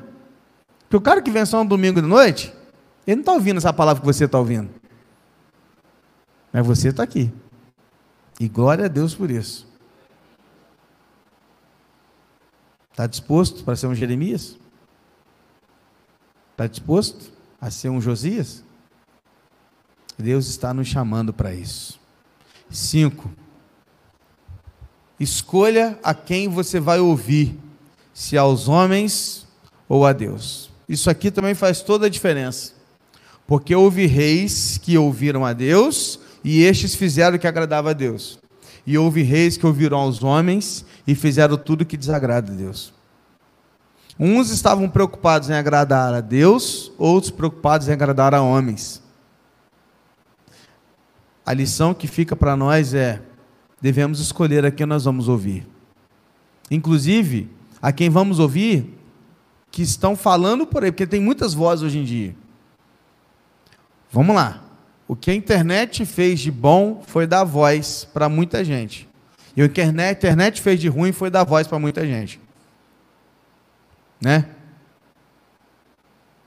Porque 0.81 0.95
o 0.95 1.01
cara 1.01 1.23
que 1.23 1.31
vem 1.31 1.43
só 1.43 1.63
no 1.63 1.67
domingo 1.67 1.99
de 1.99 2.07
noite, 2.07 2.53
ele 3.07 3.15
não 3.15 3.21
está 3.21 3.31
ouvindo 3.33 3.57
essa 3.57 3.73
palavra 3.73 3.99
que 3.99 4.05
você 4.05 4.25
está 4.25 4.37
ouvindo. 4.37 4.69
Mas 6.53 6.63
você 6.67 6.89
está 6.89 7.01
aqui. 7.01 7.33
E 8.39 8.47
glória 8.47 8.85
a 8.85 8.87
Deus 8.87 9.15
por 9.15 9.31
isso. 9.31 9.67
Está 12.91 13.07
disposto 13.07 13.63
para 13.63 13.75
ser 13.75 13.87
um 13.87 13.95
Jeremias? 13.95 14.59
Está 16.51 16.67
disposto 16.67 17.31
a 17.59 17.71
ser 17.71 17.89
um 17.89 17.99
Josias? 17.99 18.63
Deus 20.15 20.47
está 20.47 20.75
nos 20.75 20.87
chamando 20.87 21.33
para 21.33 21.55
isso. 21.55 21.99
Cinco. 22.69 23.31
Escolha 25.19 25.99
a 26.01 26.13
quem 26.13 26.47
você 26.47 26.79
vai 26.79 26.99
ouvir, 26.99 27.59
se 28.13 28.37
aos 28.37 28.67
homens 28.67 29.45
ou 29.87 30.05
a 30.05 30.13
Deus. 30.13 30.69
Isso 30.87 31.09
aqui 31.09 31.29
também 31.29 31.53
faz 31.53 31.81
toda 31.81 32.05
a 32.05 32.09
diferença. 32.09 32.73
Porque 33.45 33.75
houve 33.75 34.05
reis 34.05 34.77
que 34.77 34.97
ouviram 34.97 35.45
a 35.45 35.53
Deus 35.53 36.19
e 36.43 36.63
estes 36.63 36.95
fizeram 36.95 37.35
o 37.35 37.39
que 37.39 37.47
agradava 37.47 37.89
a 37.89 37.93
Deus. 37.93 38.39
E 38.85 38.97
houve 38.97 39.21
reis 39.21 39.57
que 39.57 39.65
ouviram 39.65 39.97
aos 39.97 40.23
homens 40.23 40.85
e 41.05 41.13
fizeram 41.15 41.57
tudo 41.57 41.85
que 41.85 41.97
desagrada 41.97 42.51
a 42.51 42.55
Deus. 42.55 42.93
Uns 44.19 44.49
estavam 44.49 44.89
preocupados 44.89 45.49
em 45.49 45.53
agradar 45.53 46.13
a 46.13 46.21
Deus, 46.21 46.91
outros 46.97 47.31
preocupados 47.31 47.87
em 47.87 47.93
agradar 47.93 48.33
a 48.33 48.41
homens. 48.41 49.01
A 51.45 51.53
lição 51.53 51.93
que 51.93 52.05
fica 52.05 52.35
para 52.35 52.55
nós 52.55 52.93
é: 52.93 53.21
devemos 53.81 54.19
escolher 54.19 54.65
a 54.65 54.71
quem 54.71 54.85
nós 54.85 55.05
vamos 55.05 55.27
ouvir. 55.27 55.65
Inclusive, 56.69 57.49
a 57.81 57.91
quem 57.91 58.09
vamos 58.09 58.39
ouvir 58.39 58.97
que 59.71 59.81
estão 59.81 60.15
falando 60.15 60.65
por 60.65 60.83
aí, 60.83 60.91
porque 60.91 61.07
tem 61.07 61.21
muitas 61.21 61.53
vozes 61.53 61.83
hoje 61.83 61.99
em 61.99 62.03
dia. 62.03 62.35
Vamos 64.11 64.35
lá. 64.35 64.63
O 65.07 65.15
que 65.15 65.31
a 65.31 65.35
internet 65.35 66.05
fez 66.05 66.39
de 66.39 66.51
bom 66.51 67.03
foi 67.05 67.25
dar 67.25 67.43
voz 67.43 68.07
para 68.13 68.29
muita 68.29 68.63
gente. 68.63 69.07
E 69.55 69.63
o 69.63 69.69
que 69.69 69.81
a 69.81 69.85
internet 69.85 70.61
fez 70.61 70.79
de 70.79 70.87
ruim 70.87 71.11
foi 71.11 71.29
dar 71.29 71.43
voz 71.43 71.67
para 71.67 71.79
muita 71.79 72.05
gente. 72.05 72.39
Né? 74.21 74.45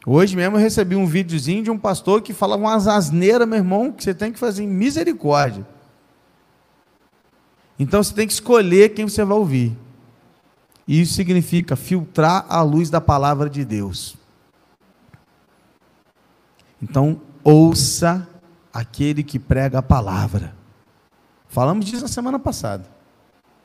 Hoje 0.07 0.37
mesmo 0.37 0.57
eu 0.57 0.61
recebi 0.61 0.97
um 0.97 1.07
videozinho 1.07 1.63
de 1.63 1.71
um 1.71 1.79
pastor 1.79 2.23
que 2.23 2.33
falava 2.33 2.63
umas 2.63 2.87
asneiras, 2.89 3.47
meu 3.47 3.59
irmão, 3.59 3.93
que 3.93 4.03
você 4.03 4.13
tem 4.13 4.33
que 4.33 4.39
fazer 4.39 4.67
misericórdia. 4.67 5.67
Então 7.83 8.01
você 8.01 8.15
tem 8.15 8.29
que 8.29 8.33
escolher 8.33 8.91
quem 8.91 9.09
você 9.09 9.25
vai 9.25 9.37
ouvir. 9.37 9.77
E 10.87 11.01
isso 11.01 11.15
significa 11.15 11.75
filtrar 11.75 12.47
a 12.49 12.63
luz 12.63 12.89
da 12.89 13.01
palavra 13.01 13.51
de 13.51 13.65
Deus. 13.65 14.17
Então, 16.81 17.21
ouça 17.43 18.29
aquele 18.73 19.25
que 19.25 19.37
prega 19.37 19.79
a 19.79 19.83
palavra. 19.83 20.55
Falamos 21.49 21.85
disso 21.85 22.03
na 22.03 22.09
semana 22.09 22.39
passada, 22.39 22.89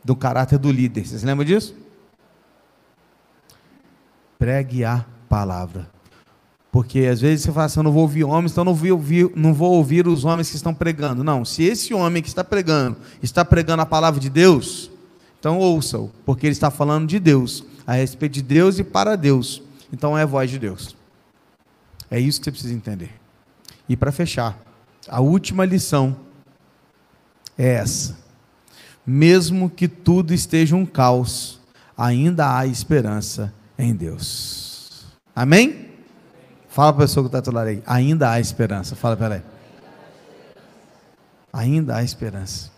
do 0.04 0.16
caráter 0.16 0.58
do 0.58 0.72
líder. 0.72 1.06
Vocês 1.06 1.22
lembram 1.22 1.46
disso? 1.46 1.76
Pregue 4.40 4.84
a 4.84 5.06
palavra. 5.30 5.90
Porque 6.78 7.08
às 7.08 7.22
vezes 7.22 7.44
você 7.44 7.52
fala 7.52 7.66
assim, 7.66 7.80
eu 7.80 7.84
não 7.84 7.92
vou 7.92 8.04
ouvir 8.04 8.24
homens, 8.24 8.52
então 8.52 8.64
não 8.64 8.76
vou 8.76 8.92
ouvir, 8.92 9.32
não 9.36 9.52
vou 9.52 9.72
ouvir 9.72 10.08
os 10.08 10.24
homens 10.24 10.52
que 10.52 10.56
estão 10.56 10.76
pregando. 10.76 11.24
Não, 11.24 11.44
se 11.44 11.64
esse 11.64 11.92
homem 11.92 12.22
que 12.22 12.30
está 12.30 12.44
pregando 12.44 12.98
está 13.20 13.44
pregando 13.44 13.82
a 13.82 13.86
palavra 13.88 14.20
de 14.20 14.30
Deus, 14.30 14.92
então 15.40 15.58
ouça-o, 15.58 16.12
porque 16.24 16.46
ele 16.46 16.54
está 16.54 16.70
falando 16.70 17.08
de 17.08 17.18
Deus, 17.18 17.66
a 17.88 17.94
respeito 17.94 18.34
de 18.34 18.44
Deus 18.44 18.78
e 18.78 18.84
para 18.84 19.16
Deus. 19.16 19.64
Então 19.92 20.16
é 20.16 20.22
a 20.22 20.28
voz 20.28 20.52
de 20.52 20.60
Deus. 20.60 20.96
É 22.12 22.20
isso 22.20 22.40
que 22.40 22.46
você 22.46 22.52
precisa 22.52 22.76
entender. 22.76 23.10
E 23.90 23.98
para 23.98 24.12
fechar, 24.12 24.56
a 25.10 25.20
última 25.20 25.66
lição 25.66 26.16
é 27.58 27.70
essa. 27.70 28.20
Mesmo 29.04 29.68
que 29.68 29.88
tudo 29.88 30.32
esteja 30.32 30.76
um 30.76 30.86
caos, 30.86 31.60
ainda 31.98 32.56
há 32.56 32.68
esperança 32.68 33.52
em 33.80 33.96
Deus. 33.96 35.08
Amém? 35.36 35.87
Fala 36.78 36.94
para 36.94 37.06
a 37.06 37.08
pessoa 37.08 37.24
que 37.24 37.36
está 37.36 37.40
do 37.40 37.56
lado 37.56 37.70
aí. 37.70 37.82
Ainda 37.88 38.30
há 38.30 38.40
esperança. 38.40 38.96
Fala 38.96 39.18
para 39.18 39.26
ela. 39.38 39.44
Ainda 41.52 41.96
há 41.96 42.04
esperança. 42.04 42.70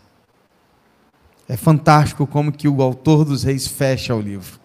É 1.50 1.58
fantástico 1.58 2.26
como 2.26 2.50
que 2.50 2.70
o 2.70 2.82
autor 2.82 3.26
dos 3.26 3.44
reis 3.44 3.68
fecha 3.68 4.16
o 4.16 4.22
livro. 4.22 4.58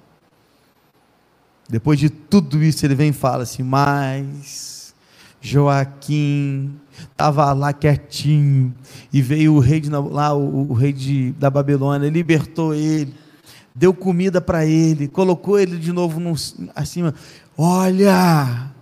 Depois 1.69 1.99
de 1.99 2.11
tudo 2.11 2.63
isso, 2.63 2.87
ele 2.87 2.95
vem 2.95 3.09
e 3.09 3.13
fala 3.13 3.43
assim: 3.43 3.65
Mas 3.65 4.95
Joaquim 5.41 6.79
estava 7.11 7.53
lá 7.53 7.73
quietinho 7.73 8.73
e 9.13 9.21
veio 9.21 9.55
o 9.55 9.59
rei 9.59 9.81
de, 9.81 9.91
lá 9.91 10.33
o, 10.33 10.71
o 10.71 10.75
rei 10.75 10.93
de, 10.93 11.33
da 11.33 11.51
Babilônia 11.51 12.09
libertou 12.09 12.73
ele 12.73 13.13
deu 13.75 13.93
comida 13.93 14.41
para 14.41 14.65
ele 14.65 15.09
colocou 15.09 15.59
ele 15.59 15.77
de 15.77 15.93
novo 15.93 16.21
no, 16.21 16.37
acima 16.77 17.13
olha 17.59 18.73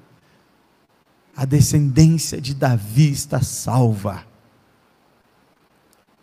a 1.36 1.44
descendência 1.44 2.40
de 2.40 2.54
Davi 2.54 3.10
está 3.10 3.42
salva. 3.42 4.24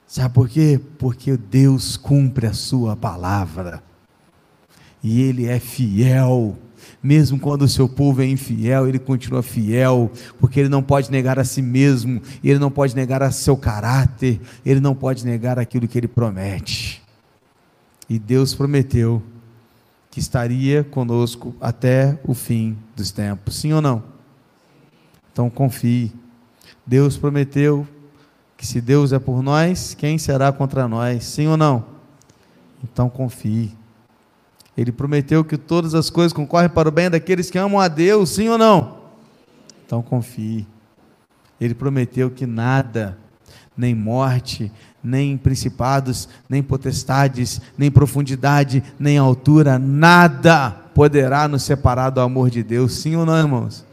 Sabe 0.05 0.33
por 0.33 0.49
quê? 0.49 0.79
Porque 0.97 1.37
Deus 1.37 1.95
cumpre 1.97 2.47
a 2.47 2.53
sua 2.53 2.95
palavra. 2.95 3.83
E 5.03 5.21
ele 5.21 5.45
é 5.45 5.59
fiel. 5.59 6.57
Mesmo 7.01 7.39
quando 7.39 7.63
o 7.63 7.67
seu 7.67 7.87
povo 7.87 8.21
é 8.21 8.25
infiel, 8.25 8.87
ele 8.87 8.99
continua 8.99 9.43
fiel, 9.43 10.11
porque 10.39 10.59
ele 10.59 10.69
não 10.69 10.81
pode 10.81 11.11
negar 11.11 11.37
a 11.37 11.43
si 11.43 11.61
mesmo, 11.61 12.21
ele 12.43 12.57
não 12.57 12.71
pode 12.71 12.95
negar 12.95 13.21
a 13.21 13.31
seu 13.31 13.55
caráter, 13.55 14.39
ele 14.65 14.79
não 14.79 14.95
pode 14.95 15.25
negar 15.25 15.59
aquilo 15.59 15.87
que 15.87 15.97
ele 15.97 16.07
promete. 16.07 17.01
E 18.09 18.17
Deus 18.17 18.55
prometeu 18.55 19.21
que 20.09 20.19
estaria 20.19 20.83
conosco 20.83 21.53
até 21.61 22.19
o 22.25 22.33
fim 22.33 22.75
dos 22.95 23.11
tempos. 23.11 23.55
Sim 23.57 23.73
ou 23.73 23.81
não? 23.81 24.18
Então 25.39 25.49
confie. 25.49 26.11
Deus 26.85 27.15
prometeu 27.15 27.87
que 28.57 28.67
se 28.67 28.81
Deus 28.81 29.13
é 29.13 29.19
por 29.19 29.41
nós, 29.41 29.93
quem 29.93 30.17
será 30.17 30.51
contra 30.51 30.85
nós? 30.85 31.23
Sim 31.23 31.47
ou 31.47 31.55
não? 31.55 31.85
Então 32.83 33.09
confie. 33.09 33.71
Ele 34.77 34.91
prometeu 34.91 35.41
que 35.45 35.57
todas 35.57 35.95
as 35.95 36.09
coisas 36.09 36.33
concorrem 36.33 36.67
para 36.67 36.89
o 36.89 36.91
bem 36.91 37.09
daqueles 37.09 37.49
que 37.49 37.57
amam 37.57 37.79
a 37.79 37.87
Deus, 37.87 38.31
sim 38.31 38.49
ou 38.49 38.57
não? 38.57 38.97
Então 39.85 40.01
confie. 40.01 40.67
Ele 41.57 41.73
prometeu 41.73 42.29
que 42.29 42.45
nada, 42.45 43.17
nem 43.77 43.95
morte, 43.95 44.69
nem 45.01 45.37
principados, 45.37 46.27
nem 46.49 46.61
potestades, 46.61 47.61
nem 47.77 47.89
profundidade, 47.89 48.83
nem 48.99 49.17
altura, 49.17 49.79
nada 49.79 50.71
poderá 50.93 51.47
nos 51.47 51.63
separar 51.63 52.09
do 52.09 52.19
amor 52.19 52.49
de 52.49 52.61
Deus, 52.61 52.95
sim 52.95 53.15
ou 53.15 53.25
não, 53.25 53.37
irmãos? 53.37 53.87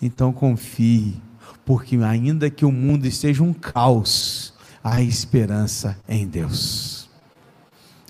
Então 0.00 0.32
confie, 0.32 1.20
porque 1.64 1.96
ainda 1.96 2.48
que 2.48 2.64
o 2.64 2.72
mundo 2.72 3.06
esteja 3.06 3.42
um 3.42 3.52
caos, 3.52 4.54
há 4.82 5.02
esperança 5.02 5.98
em 6.08 6.26
Deus. 6.26 7.08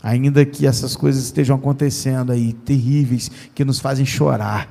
Ainda 0.03 0.45
que 0.45 0.67
essas 0.67 0.95
coisas 0.95 1.25
estejam 1.25 1.57
acontecendo 1.57 2.31
aí, 2.31 2.53
terríveis, 2.53 3.31
que 3.55 3.65
nos 3.65 3.81
fazem 3.81 4.07
chorar, 4.07 4.69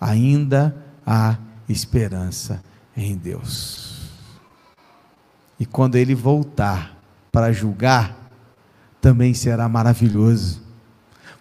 ainda 0.00 0.74
há 1.06 1.36
esperança 1.68 2.62
em 2.96 3.16
Deus. 3.16 4.08
E 5.58 5.66
quando 5.66 5.96
ele 5.96 6.14
voltar 6.14 6.96
para 7.30 7.52
julgar, 7.52 8.16
também 9.00 9.34
será 9.34 9.68
maravilhoso, 9.68 10.62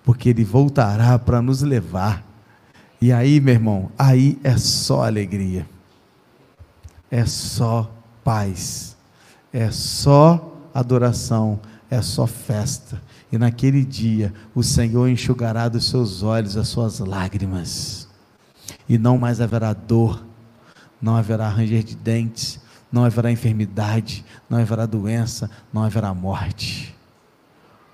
porque 0.04 0.30
ele 0.30 0.44
voltará 0.44 1.18
para 1.18 1.42
nos 1.42 1.62
levar. 1.62 2.26
E 3.02 3.14
aí, 3.14 3.40
meu 3.40 3.54
irmão, 3.54 3.92
aí 3.98 4.38
é 4.44 4.58
só 4.58 5.04
alegria, 5.06 5.66
é 7.10 7.26
só 7.26 7.90
paz, 8.24 8.98
é 9.54 9.72
só 9.72 10.54
adoração, 10.74 11.62
é 11.90 12.02
só 12.02 12.28
festa. 12.28 13.02
E 13.32 13.38
naquele 13.38 13.86
dia 13.86 14.34
o 14.54 14.62
Senhor 14.62 15.08
enxugará 15.08 15.70
dos 15.70 15.90
seus 15.90 16.24
olhos 16.24 16.58
as 16.58 16.68
suas 16.68 17.00
lágrimas, 17.00 18.08
e 18.88 18.98
não 18.98 19.18
mais 19.18 19.40
haverá 19.40 19.72
dor, 19.72 20.26
não 21.02 21.16
haverá 21.16 21.48
ranger 21.48 21.84
de 21.84 21.96
dentes, 21.96 22.60
não 22.92 23.06
haverá 23.06 23.32
enfermidade, 23.32 24.26
não 24.50 24.58
haverá 24.58 24.86
doença, 24.86 25.50
não 25.72 25.84
haverá 25.84 26.14
morte. 26.14 26.94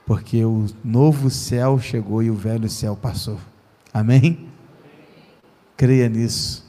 Porque 0.06 0.44
o 0.44 0.66
novo 0.84 1.30
céu 1.30 1.80
chegou 1.80 2.24
e 2.24 2.32
o 2.32 2.36
velho 2.36 2.70
céu 2.70 2.96
passou. 2.96 3.40
Amém? 3.94 4.55
Creia 5.78 6.08
nisso. 6.10 6.66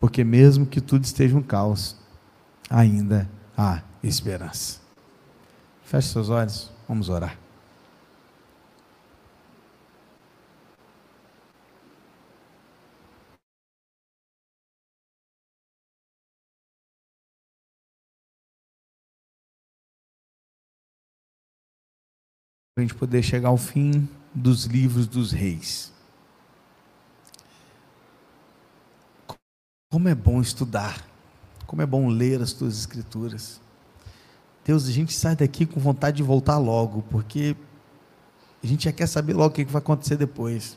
Porque 0.00 0.22
mesmo 0.22 0.66
que 0.66 0.80
tudo 0.80 1.04
esteja 1.04 1.36
um 1.36 1.42
caos, 1.42 1.96
ainda 2.70 3.28
há 3.56 3.82
esperança. 4.02 4.80
Feche 5.82 6.08
seus 6.08 6.28
olhos, 6.28 6.70
vamos 6.86 7.08
orar. 7.08 7.38
para 22.78 22.84
a 22.84 22.86
gente 22.86 22.94
poder 22.94 23.24
chegar 23.24 23.48
ao 23.48 23.56
fim 23.56 24.08
dos 24.32 24.66
livros 24.66 25.08
dos 25.08 25.32
reis. 25.32 25.92
Como 29.90 30.06
é 30.06 30.14
bom 30.14 30.42
estudar, 30.42 31.02
como 31.66 31.80
é 31.80 31.86
bom 31.86 32.08
ler 32.08 32.42
as 32.42 32.52
tuas 32.52 32.78
escrituras. 32.78 33.58
Deus, 34.62 34.86
a 34.86 34.92
gente 34.92 35.14
sai 35.14 35.34
daqui 35.34 35.64
com 35.64 35.80
vontade 35.80 36.18
de 36.18 36.22
voltar 36.22 36.58
logo, 36.58 37.02
porque 37.10 37.56
a 38.62 38.66
gente 38.66 38.84
já 38.84 38.92
quer 38.92 39.06
saber 39.06 39.32
logo 39.32 39.48
o 39.48 39.50
que 39.54 39.64
vai 39.64 39.80
acontecer 39.80 40.16
depois. 40.16 40.76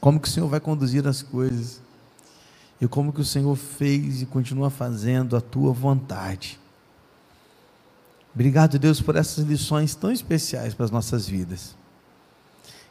Como 0.00 0.18
que 0.18 0.26
o 0.26 0.30
Senhor 0.30 0.48
vai 0.48 0.60
conduzir 0.60 1.06
as 1.06 1.22
coisas. 1.22 1.82
E 2.80 2.88
como 2.88 3.12
que 3.12 3.20
o 3.20 3.24
Senhor 3.24 3.54
fez 3.54 4.22
e 4.22 4.26
continua 4.26 4.70
fazendo 4.70 5.36
a 5.36 5.40
tua 5.40 5.70
vontade. 5.70 6.58
Obrigado, 8.34 8.78
Deus, 8.78 9.02
por 9.02 9.14
essas 9.14 9.44
lições 9.44 9.94
tão 9.94 10.10
especiais 10.10 10.72
para 10.72 10.86
as 10.86 10.90
nossas 10.90 11.28
vidas. 11.28 11.76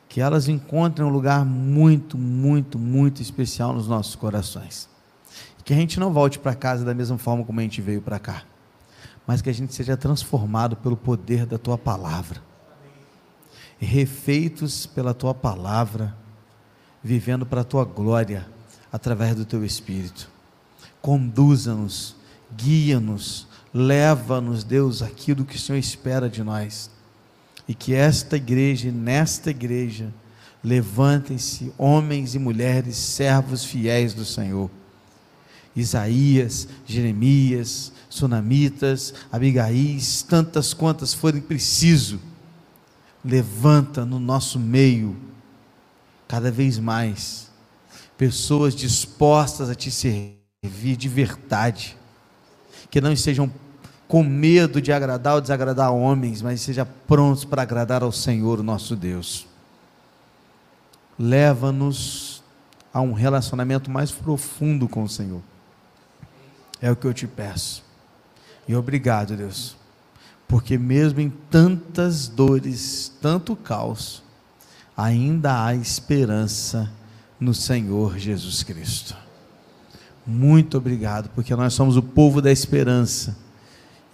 Que 0.09 0.21
elas 0.21 0.47
encontrem 0.47 1.05
um 1.05 1.11
lugar 1.11 1.45
muito, 1.45 2.17
muito, 2.17 2.79
muito 2.79 3.21
especial 3.21 3.73
nos 3.73 3.87
nossos 3.87 4.15
corações. 4.15 4.89
Que 5.63 5.73
a 5.73 5.75
gente 5.75 5.99
não 5.99 6.13
volte 6.13 6.39
para 6.39 6.55
casa 6.55 6.85
da 6.85 6.93
mesma 6.93 7.17
forma 7.17 7.43
como 7.43 7.59
a 7.59 7.63
gente 7.63 7.81
veio 7.81 8.01
para 8.01 8.17
cá, 8.17 8.43
mas 9.25 9.41
que 9.41 9.49
a 9.49 9.53
gente 9.53 9.73
seja 9.73 9.97
transformado 9.97 10.77
pelo 10.77 10.95
poder 10.95 11.45
da 11.45 11.57
tua 11.57 11.77
palavra. 11.77 12.41
Refeitos 13.77 14.85
pela 14.85 15.13
tua 15.13 15.33
palavra, 15.33 16.15
vivendo 17.03 17.45
para 17.45 17.61
a 17.61 17.65
tua 17.65 17.83
glória 17.83 18.47
através 18.91 19.35
do 19.35 19.43
teu 19.43 19.63
espírito. 19.65 20.29
Conduza-nos, 21.01 22.15
guia-nos, 22.55 23.47
Leva-nos, 23.73 24.63
Deus, 24.63 25.01
aquilo 25.03 25.45
que 25.45 25.55
o 25.55 25.59
Senhor 25.59 25.77
espera 25.77 26.29
de 26.29 26.43
nós. 26.43 26.89
E 27.67 27.75
que 27.75 27.93
esta 27.93 28.37
igreja, 28.37 28.91
nesta 28.91 29.49
igreja, 29.49 30.13
levantem-se 30.63 31.71
homens 31.77 32.35
e 32.35 32.39
mulheres, 32.39 32.95
servos 32.95 33.63
fiéis 33.63 34.13
do 34.13 34.25
Senhor. 34.25 34.69
Isaías, 35.75 36.67
Jeremias, 36.85 37.91
Sunamitas, 38.09 39.13
Abigaís, 39.31 40.23
tantas 40.23 40.73
quantas 40.73 41.13
forem 41.13 41.41
preciso, 41.41 42.19
levanta 43.23 44.03
no 44.05 44.19
nosso 44.19 44.59
meio, 44.59 45.15
cada 46.27 46.49
vez 46.49 46.79
mais, 46.79 47.51
pessoas 48.17 48.73
dispostas 48.73 49.69
a 49.69 49.75
te 49.75 49.91
servir 49.91 50.95
de 50.97 51.07
verdade, 51.07 51.95
que 52.89 52.99
não 52.99 53.11
estejam 53.11 53.51
com 54.07 54.23
medo 54.23 54.81
de 54.81 54.91
agradar 54.91 55.35
ou 55.35 55.41
desagradar 55.41 55.93
homens, 55.93 56.41
mas 56.41 56.61
seja 56.61 56.85
prontos 56.85 57.43
para 57.43 57.61
agradar 57.61 58.03
ao 58.03 58.11
Senhor, 58.11 58.63
nosso 58.63 58.95
Deus. 58.95 59.45
Leva-nos 61.19 62.41
a 62.93 63.01
um 63.01 63.11
relacionamento 63.11 63.91
mais 63.91 64.11
profundo 64.11 64.87
com 64.87 65.03
o 65.03 65.09
Senhor. 65.09 65.41
É 66.81 66.89
o 66.89 66.95
que 66.95 67.05
eu 67.05 67.13
te 67.13 67.27
peço. 67.27 67.83
E 68.67 68.75
obrigado, 68.75 69.35
Deus, 69.35 69.75
porque 70.47 70.77
mesmo 70.77 71.19
em 71.19 71.29
tantas 71.29 72.27
dores, 72.27 73.11
tanto 73.21 73.55
caos, 73.55 74.23
ainda 74.95 75.65
há 75.65 75.75
esperança 75.75 76.91
no 77.39 77.53
Senhor 77.53 78.17
Jesus 78.17 78.63
Cristo. 78.63 79.15
Muito 80.25 80.77
obrigado, 80.77 81.29
porque 81.29 81.55
nós 81.55 81.73
somos 81.73 81.95
o 81.95 82.03
povo 82.03 82.41
da 82.41 82.51
esperança 82.51 83.35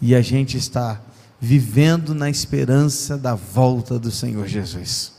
e 0.06 0.14
a 0.14 0.22
gente 0.22 0.58
está 0.58 0.99
vivendo 1.39 2.14
na 2.14 2.30
esperança 2.30 3.18
da 3.18 3.36
volta 3.36 3.97
do 3.97 4.12
Senhor 4.12 4.45
Jesus. 4.45 5.14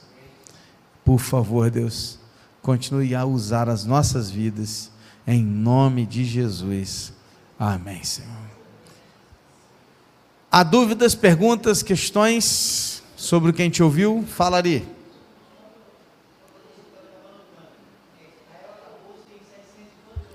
Por 1.02 1.18
favor, 1.18 1.70
Deus, 1.70 2.18
continue 2.60 3.14
a 3.14 3.24
usar 3.24 3.66
as 3.70 3.86
nossas 3.86 4.30
vidas, 4.30 4.90
em 5.26 5.42
nome 5.42 6.04
de 6.04 6.22
Jesus. 6.22 7.14
Amém, 7.58 8.04
Senhor. 8.04 8.30
Há 10.52 10.62
dúvidas, 10.62 11.14
perguntas, 11.14 11.82
questões 11.82 13.02
sobre 13.16 13.52
o 13.52 13.54
que 13.54 13.62
a 13.62 13.64
gente 13.64 13.82
ouviu? 13.82 14.22
Falaria. 14.28 14.82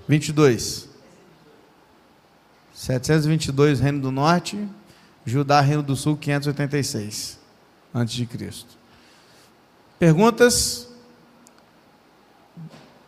Vinte 0.08 0.30
e 0.30 0.32
dois. 0.32 0.89
722 2.80 3.78
Reino 3.78 4.00
do 4.00 4.10
Norte, 4.10 4.58
Judá 5.26 5.60
Reino 5.60 5.82
do 5.82 5.94
Sul 5.94 6.16
586 6.16 7.38
antes 7.94 8.14
de 8.14 8.24
Cristo. 8.24 8.70
Perguntas? 9.98 10.88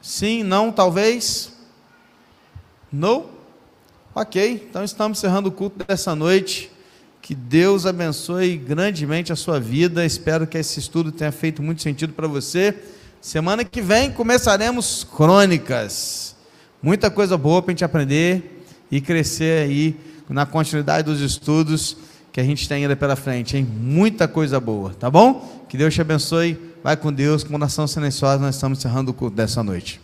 Sim, 0.02 0.42
não, 0.42 0.70
talvez? 0.70 1.54
Não? 2.92 3.30
Ok, 4.14 4.66
então 4.68 4.84
estamos 4.84 5.16
encerrando 5.16 5.48
o 5.48 5.52
culto 5.52 5.82
dessa 5.86 6.14
noite. 6.14 6.70
Que 7.22 7.34
Deus 7.34 7.86
abençoe 7.86 8.58
grandemente 8.58 9.32
a 9.32 9.36
sua 9.36 9.58
vida. 9.58 10.04
Espero 10.04 10.46
que 10.46 10.58
esse 10.58 10.80
estudo 10.80 11.10
tenha 11.10 11.32
feito 11.32 11.62
muito 11.62 11.80
sentido 11.80 12.12
para 12.12 12.28
você. 12.28 12.78
Semana 13.22 13.64
que 13.64 13.80
vem 13.80 14.12
começaremos 14.12 15.02
crônicas. 15.02 16.36
Muita 16.82 17.10
coisa 17.10 17.38
boa 17.38 17.62
para 17.62 17.70
a 17.70 17.72
gente 17.72 17.84
aprender 17.86 18.61
e 18.93 19.01
crescer 19.01 19.64
aí 19.64 19.97
na 20.28 20.45
continuidade 20.45 21.07
dos 21.07 21.20
estudos 21.22 21.97
que 22.30 22.40
a 22.40 22.45
gente 22.45 22.68
tem 22.68 22.82
ainda 22.82 22.95
pela 22.95 23.16
frente, 23.16 23.57
hein? 23.57 23.64
Muita 23.64 24.28
coisa 24.28 24.61
boa, 24.61 24.90
tá 24.90 25.11
bom? 25.11 25.64
Que 25.68 25.78
Deus 25.78 25.95
te 25.95 26.03
abençoe. 26.03 26.59
Vai 26.84 26.97
com 26.97 27.12
Deus, 27.12 27.43
com 27.43 27.55
oração 27.55 27.86
silenciosa, 27.86 28.43
nós 28.43 28.55
estamos 28.55 28.78
encerrando 28.78 29.11
o 29.11 29.14
culto 29.14 29.36
dessa 29.36 29.62
noite. 29.62 30.01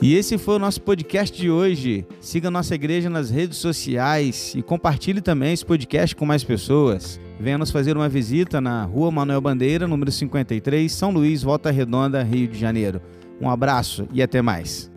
E 0.00 0.14
esse 0.14 0.38
foi 0.38 0.56
o 0.56 0.58
nosso 0.58 0.80
podcast 0.80 1.36
de 1.36 1.50
hoje. 1.50 2.06
Siga 2.20 2.50
nossa 2.50 2.74
igreja 2.74 3.10
nas 3.10 3.30
redes 3.30 3.58
sociais 3.58 4.54
e 4.56 4.62
compartilhe 4.62 5.20
também 5.20 5.52
esse 5.52 5.64
podcast 5.64 6.16
com 6.16 6.24
mais 6.24 6.42
pessoas. 6.42 7.20
Venha 7.40 7.56
nos 7.56 7.70
fazer 7.70 7.96
uma 7.96 8.08
visita 8.08 8.60
na 8.60 8.84
Rua 8.84 9.12
Manuel 9.12 9.40
Bandeira, 9.40 9.86
número 9.86 10.10
53, 10.10 10.90
São 10.90 11.12
Luís, 11.12 11.42
Volta 11.42 11.70
Redonda, 11.70 12.22
Rio 12.22 12.48
de 12.48 12.58
Janeiro. 12.58 13.00
Um 13.40 13.48
abraço 13.48 14.08
e 14.12 14.20
até 14.20 14.42
mais. 14.42 14.87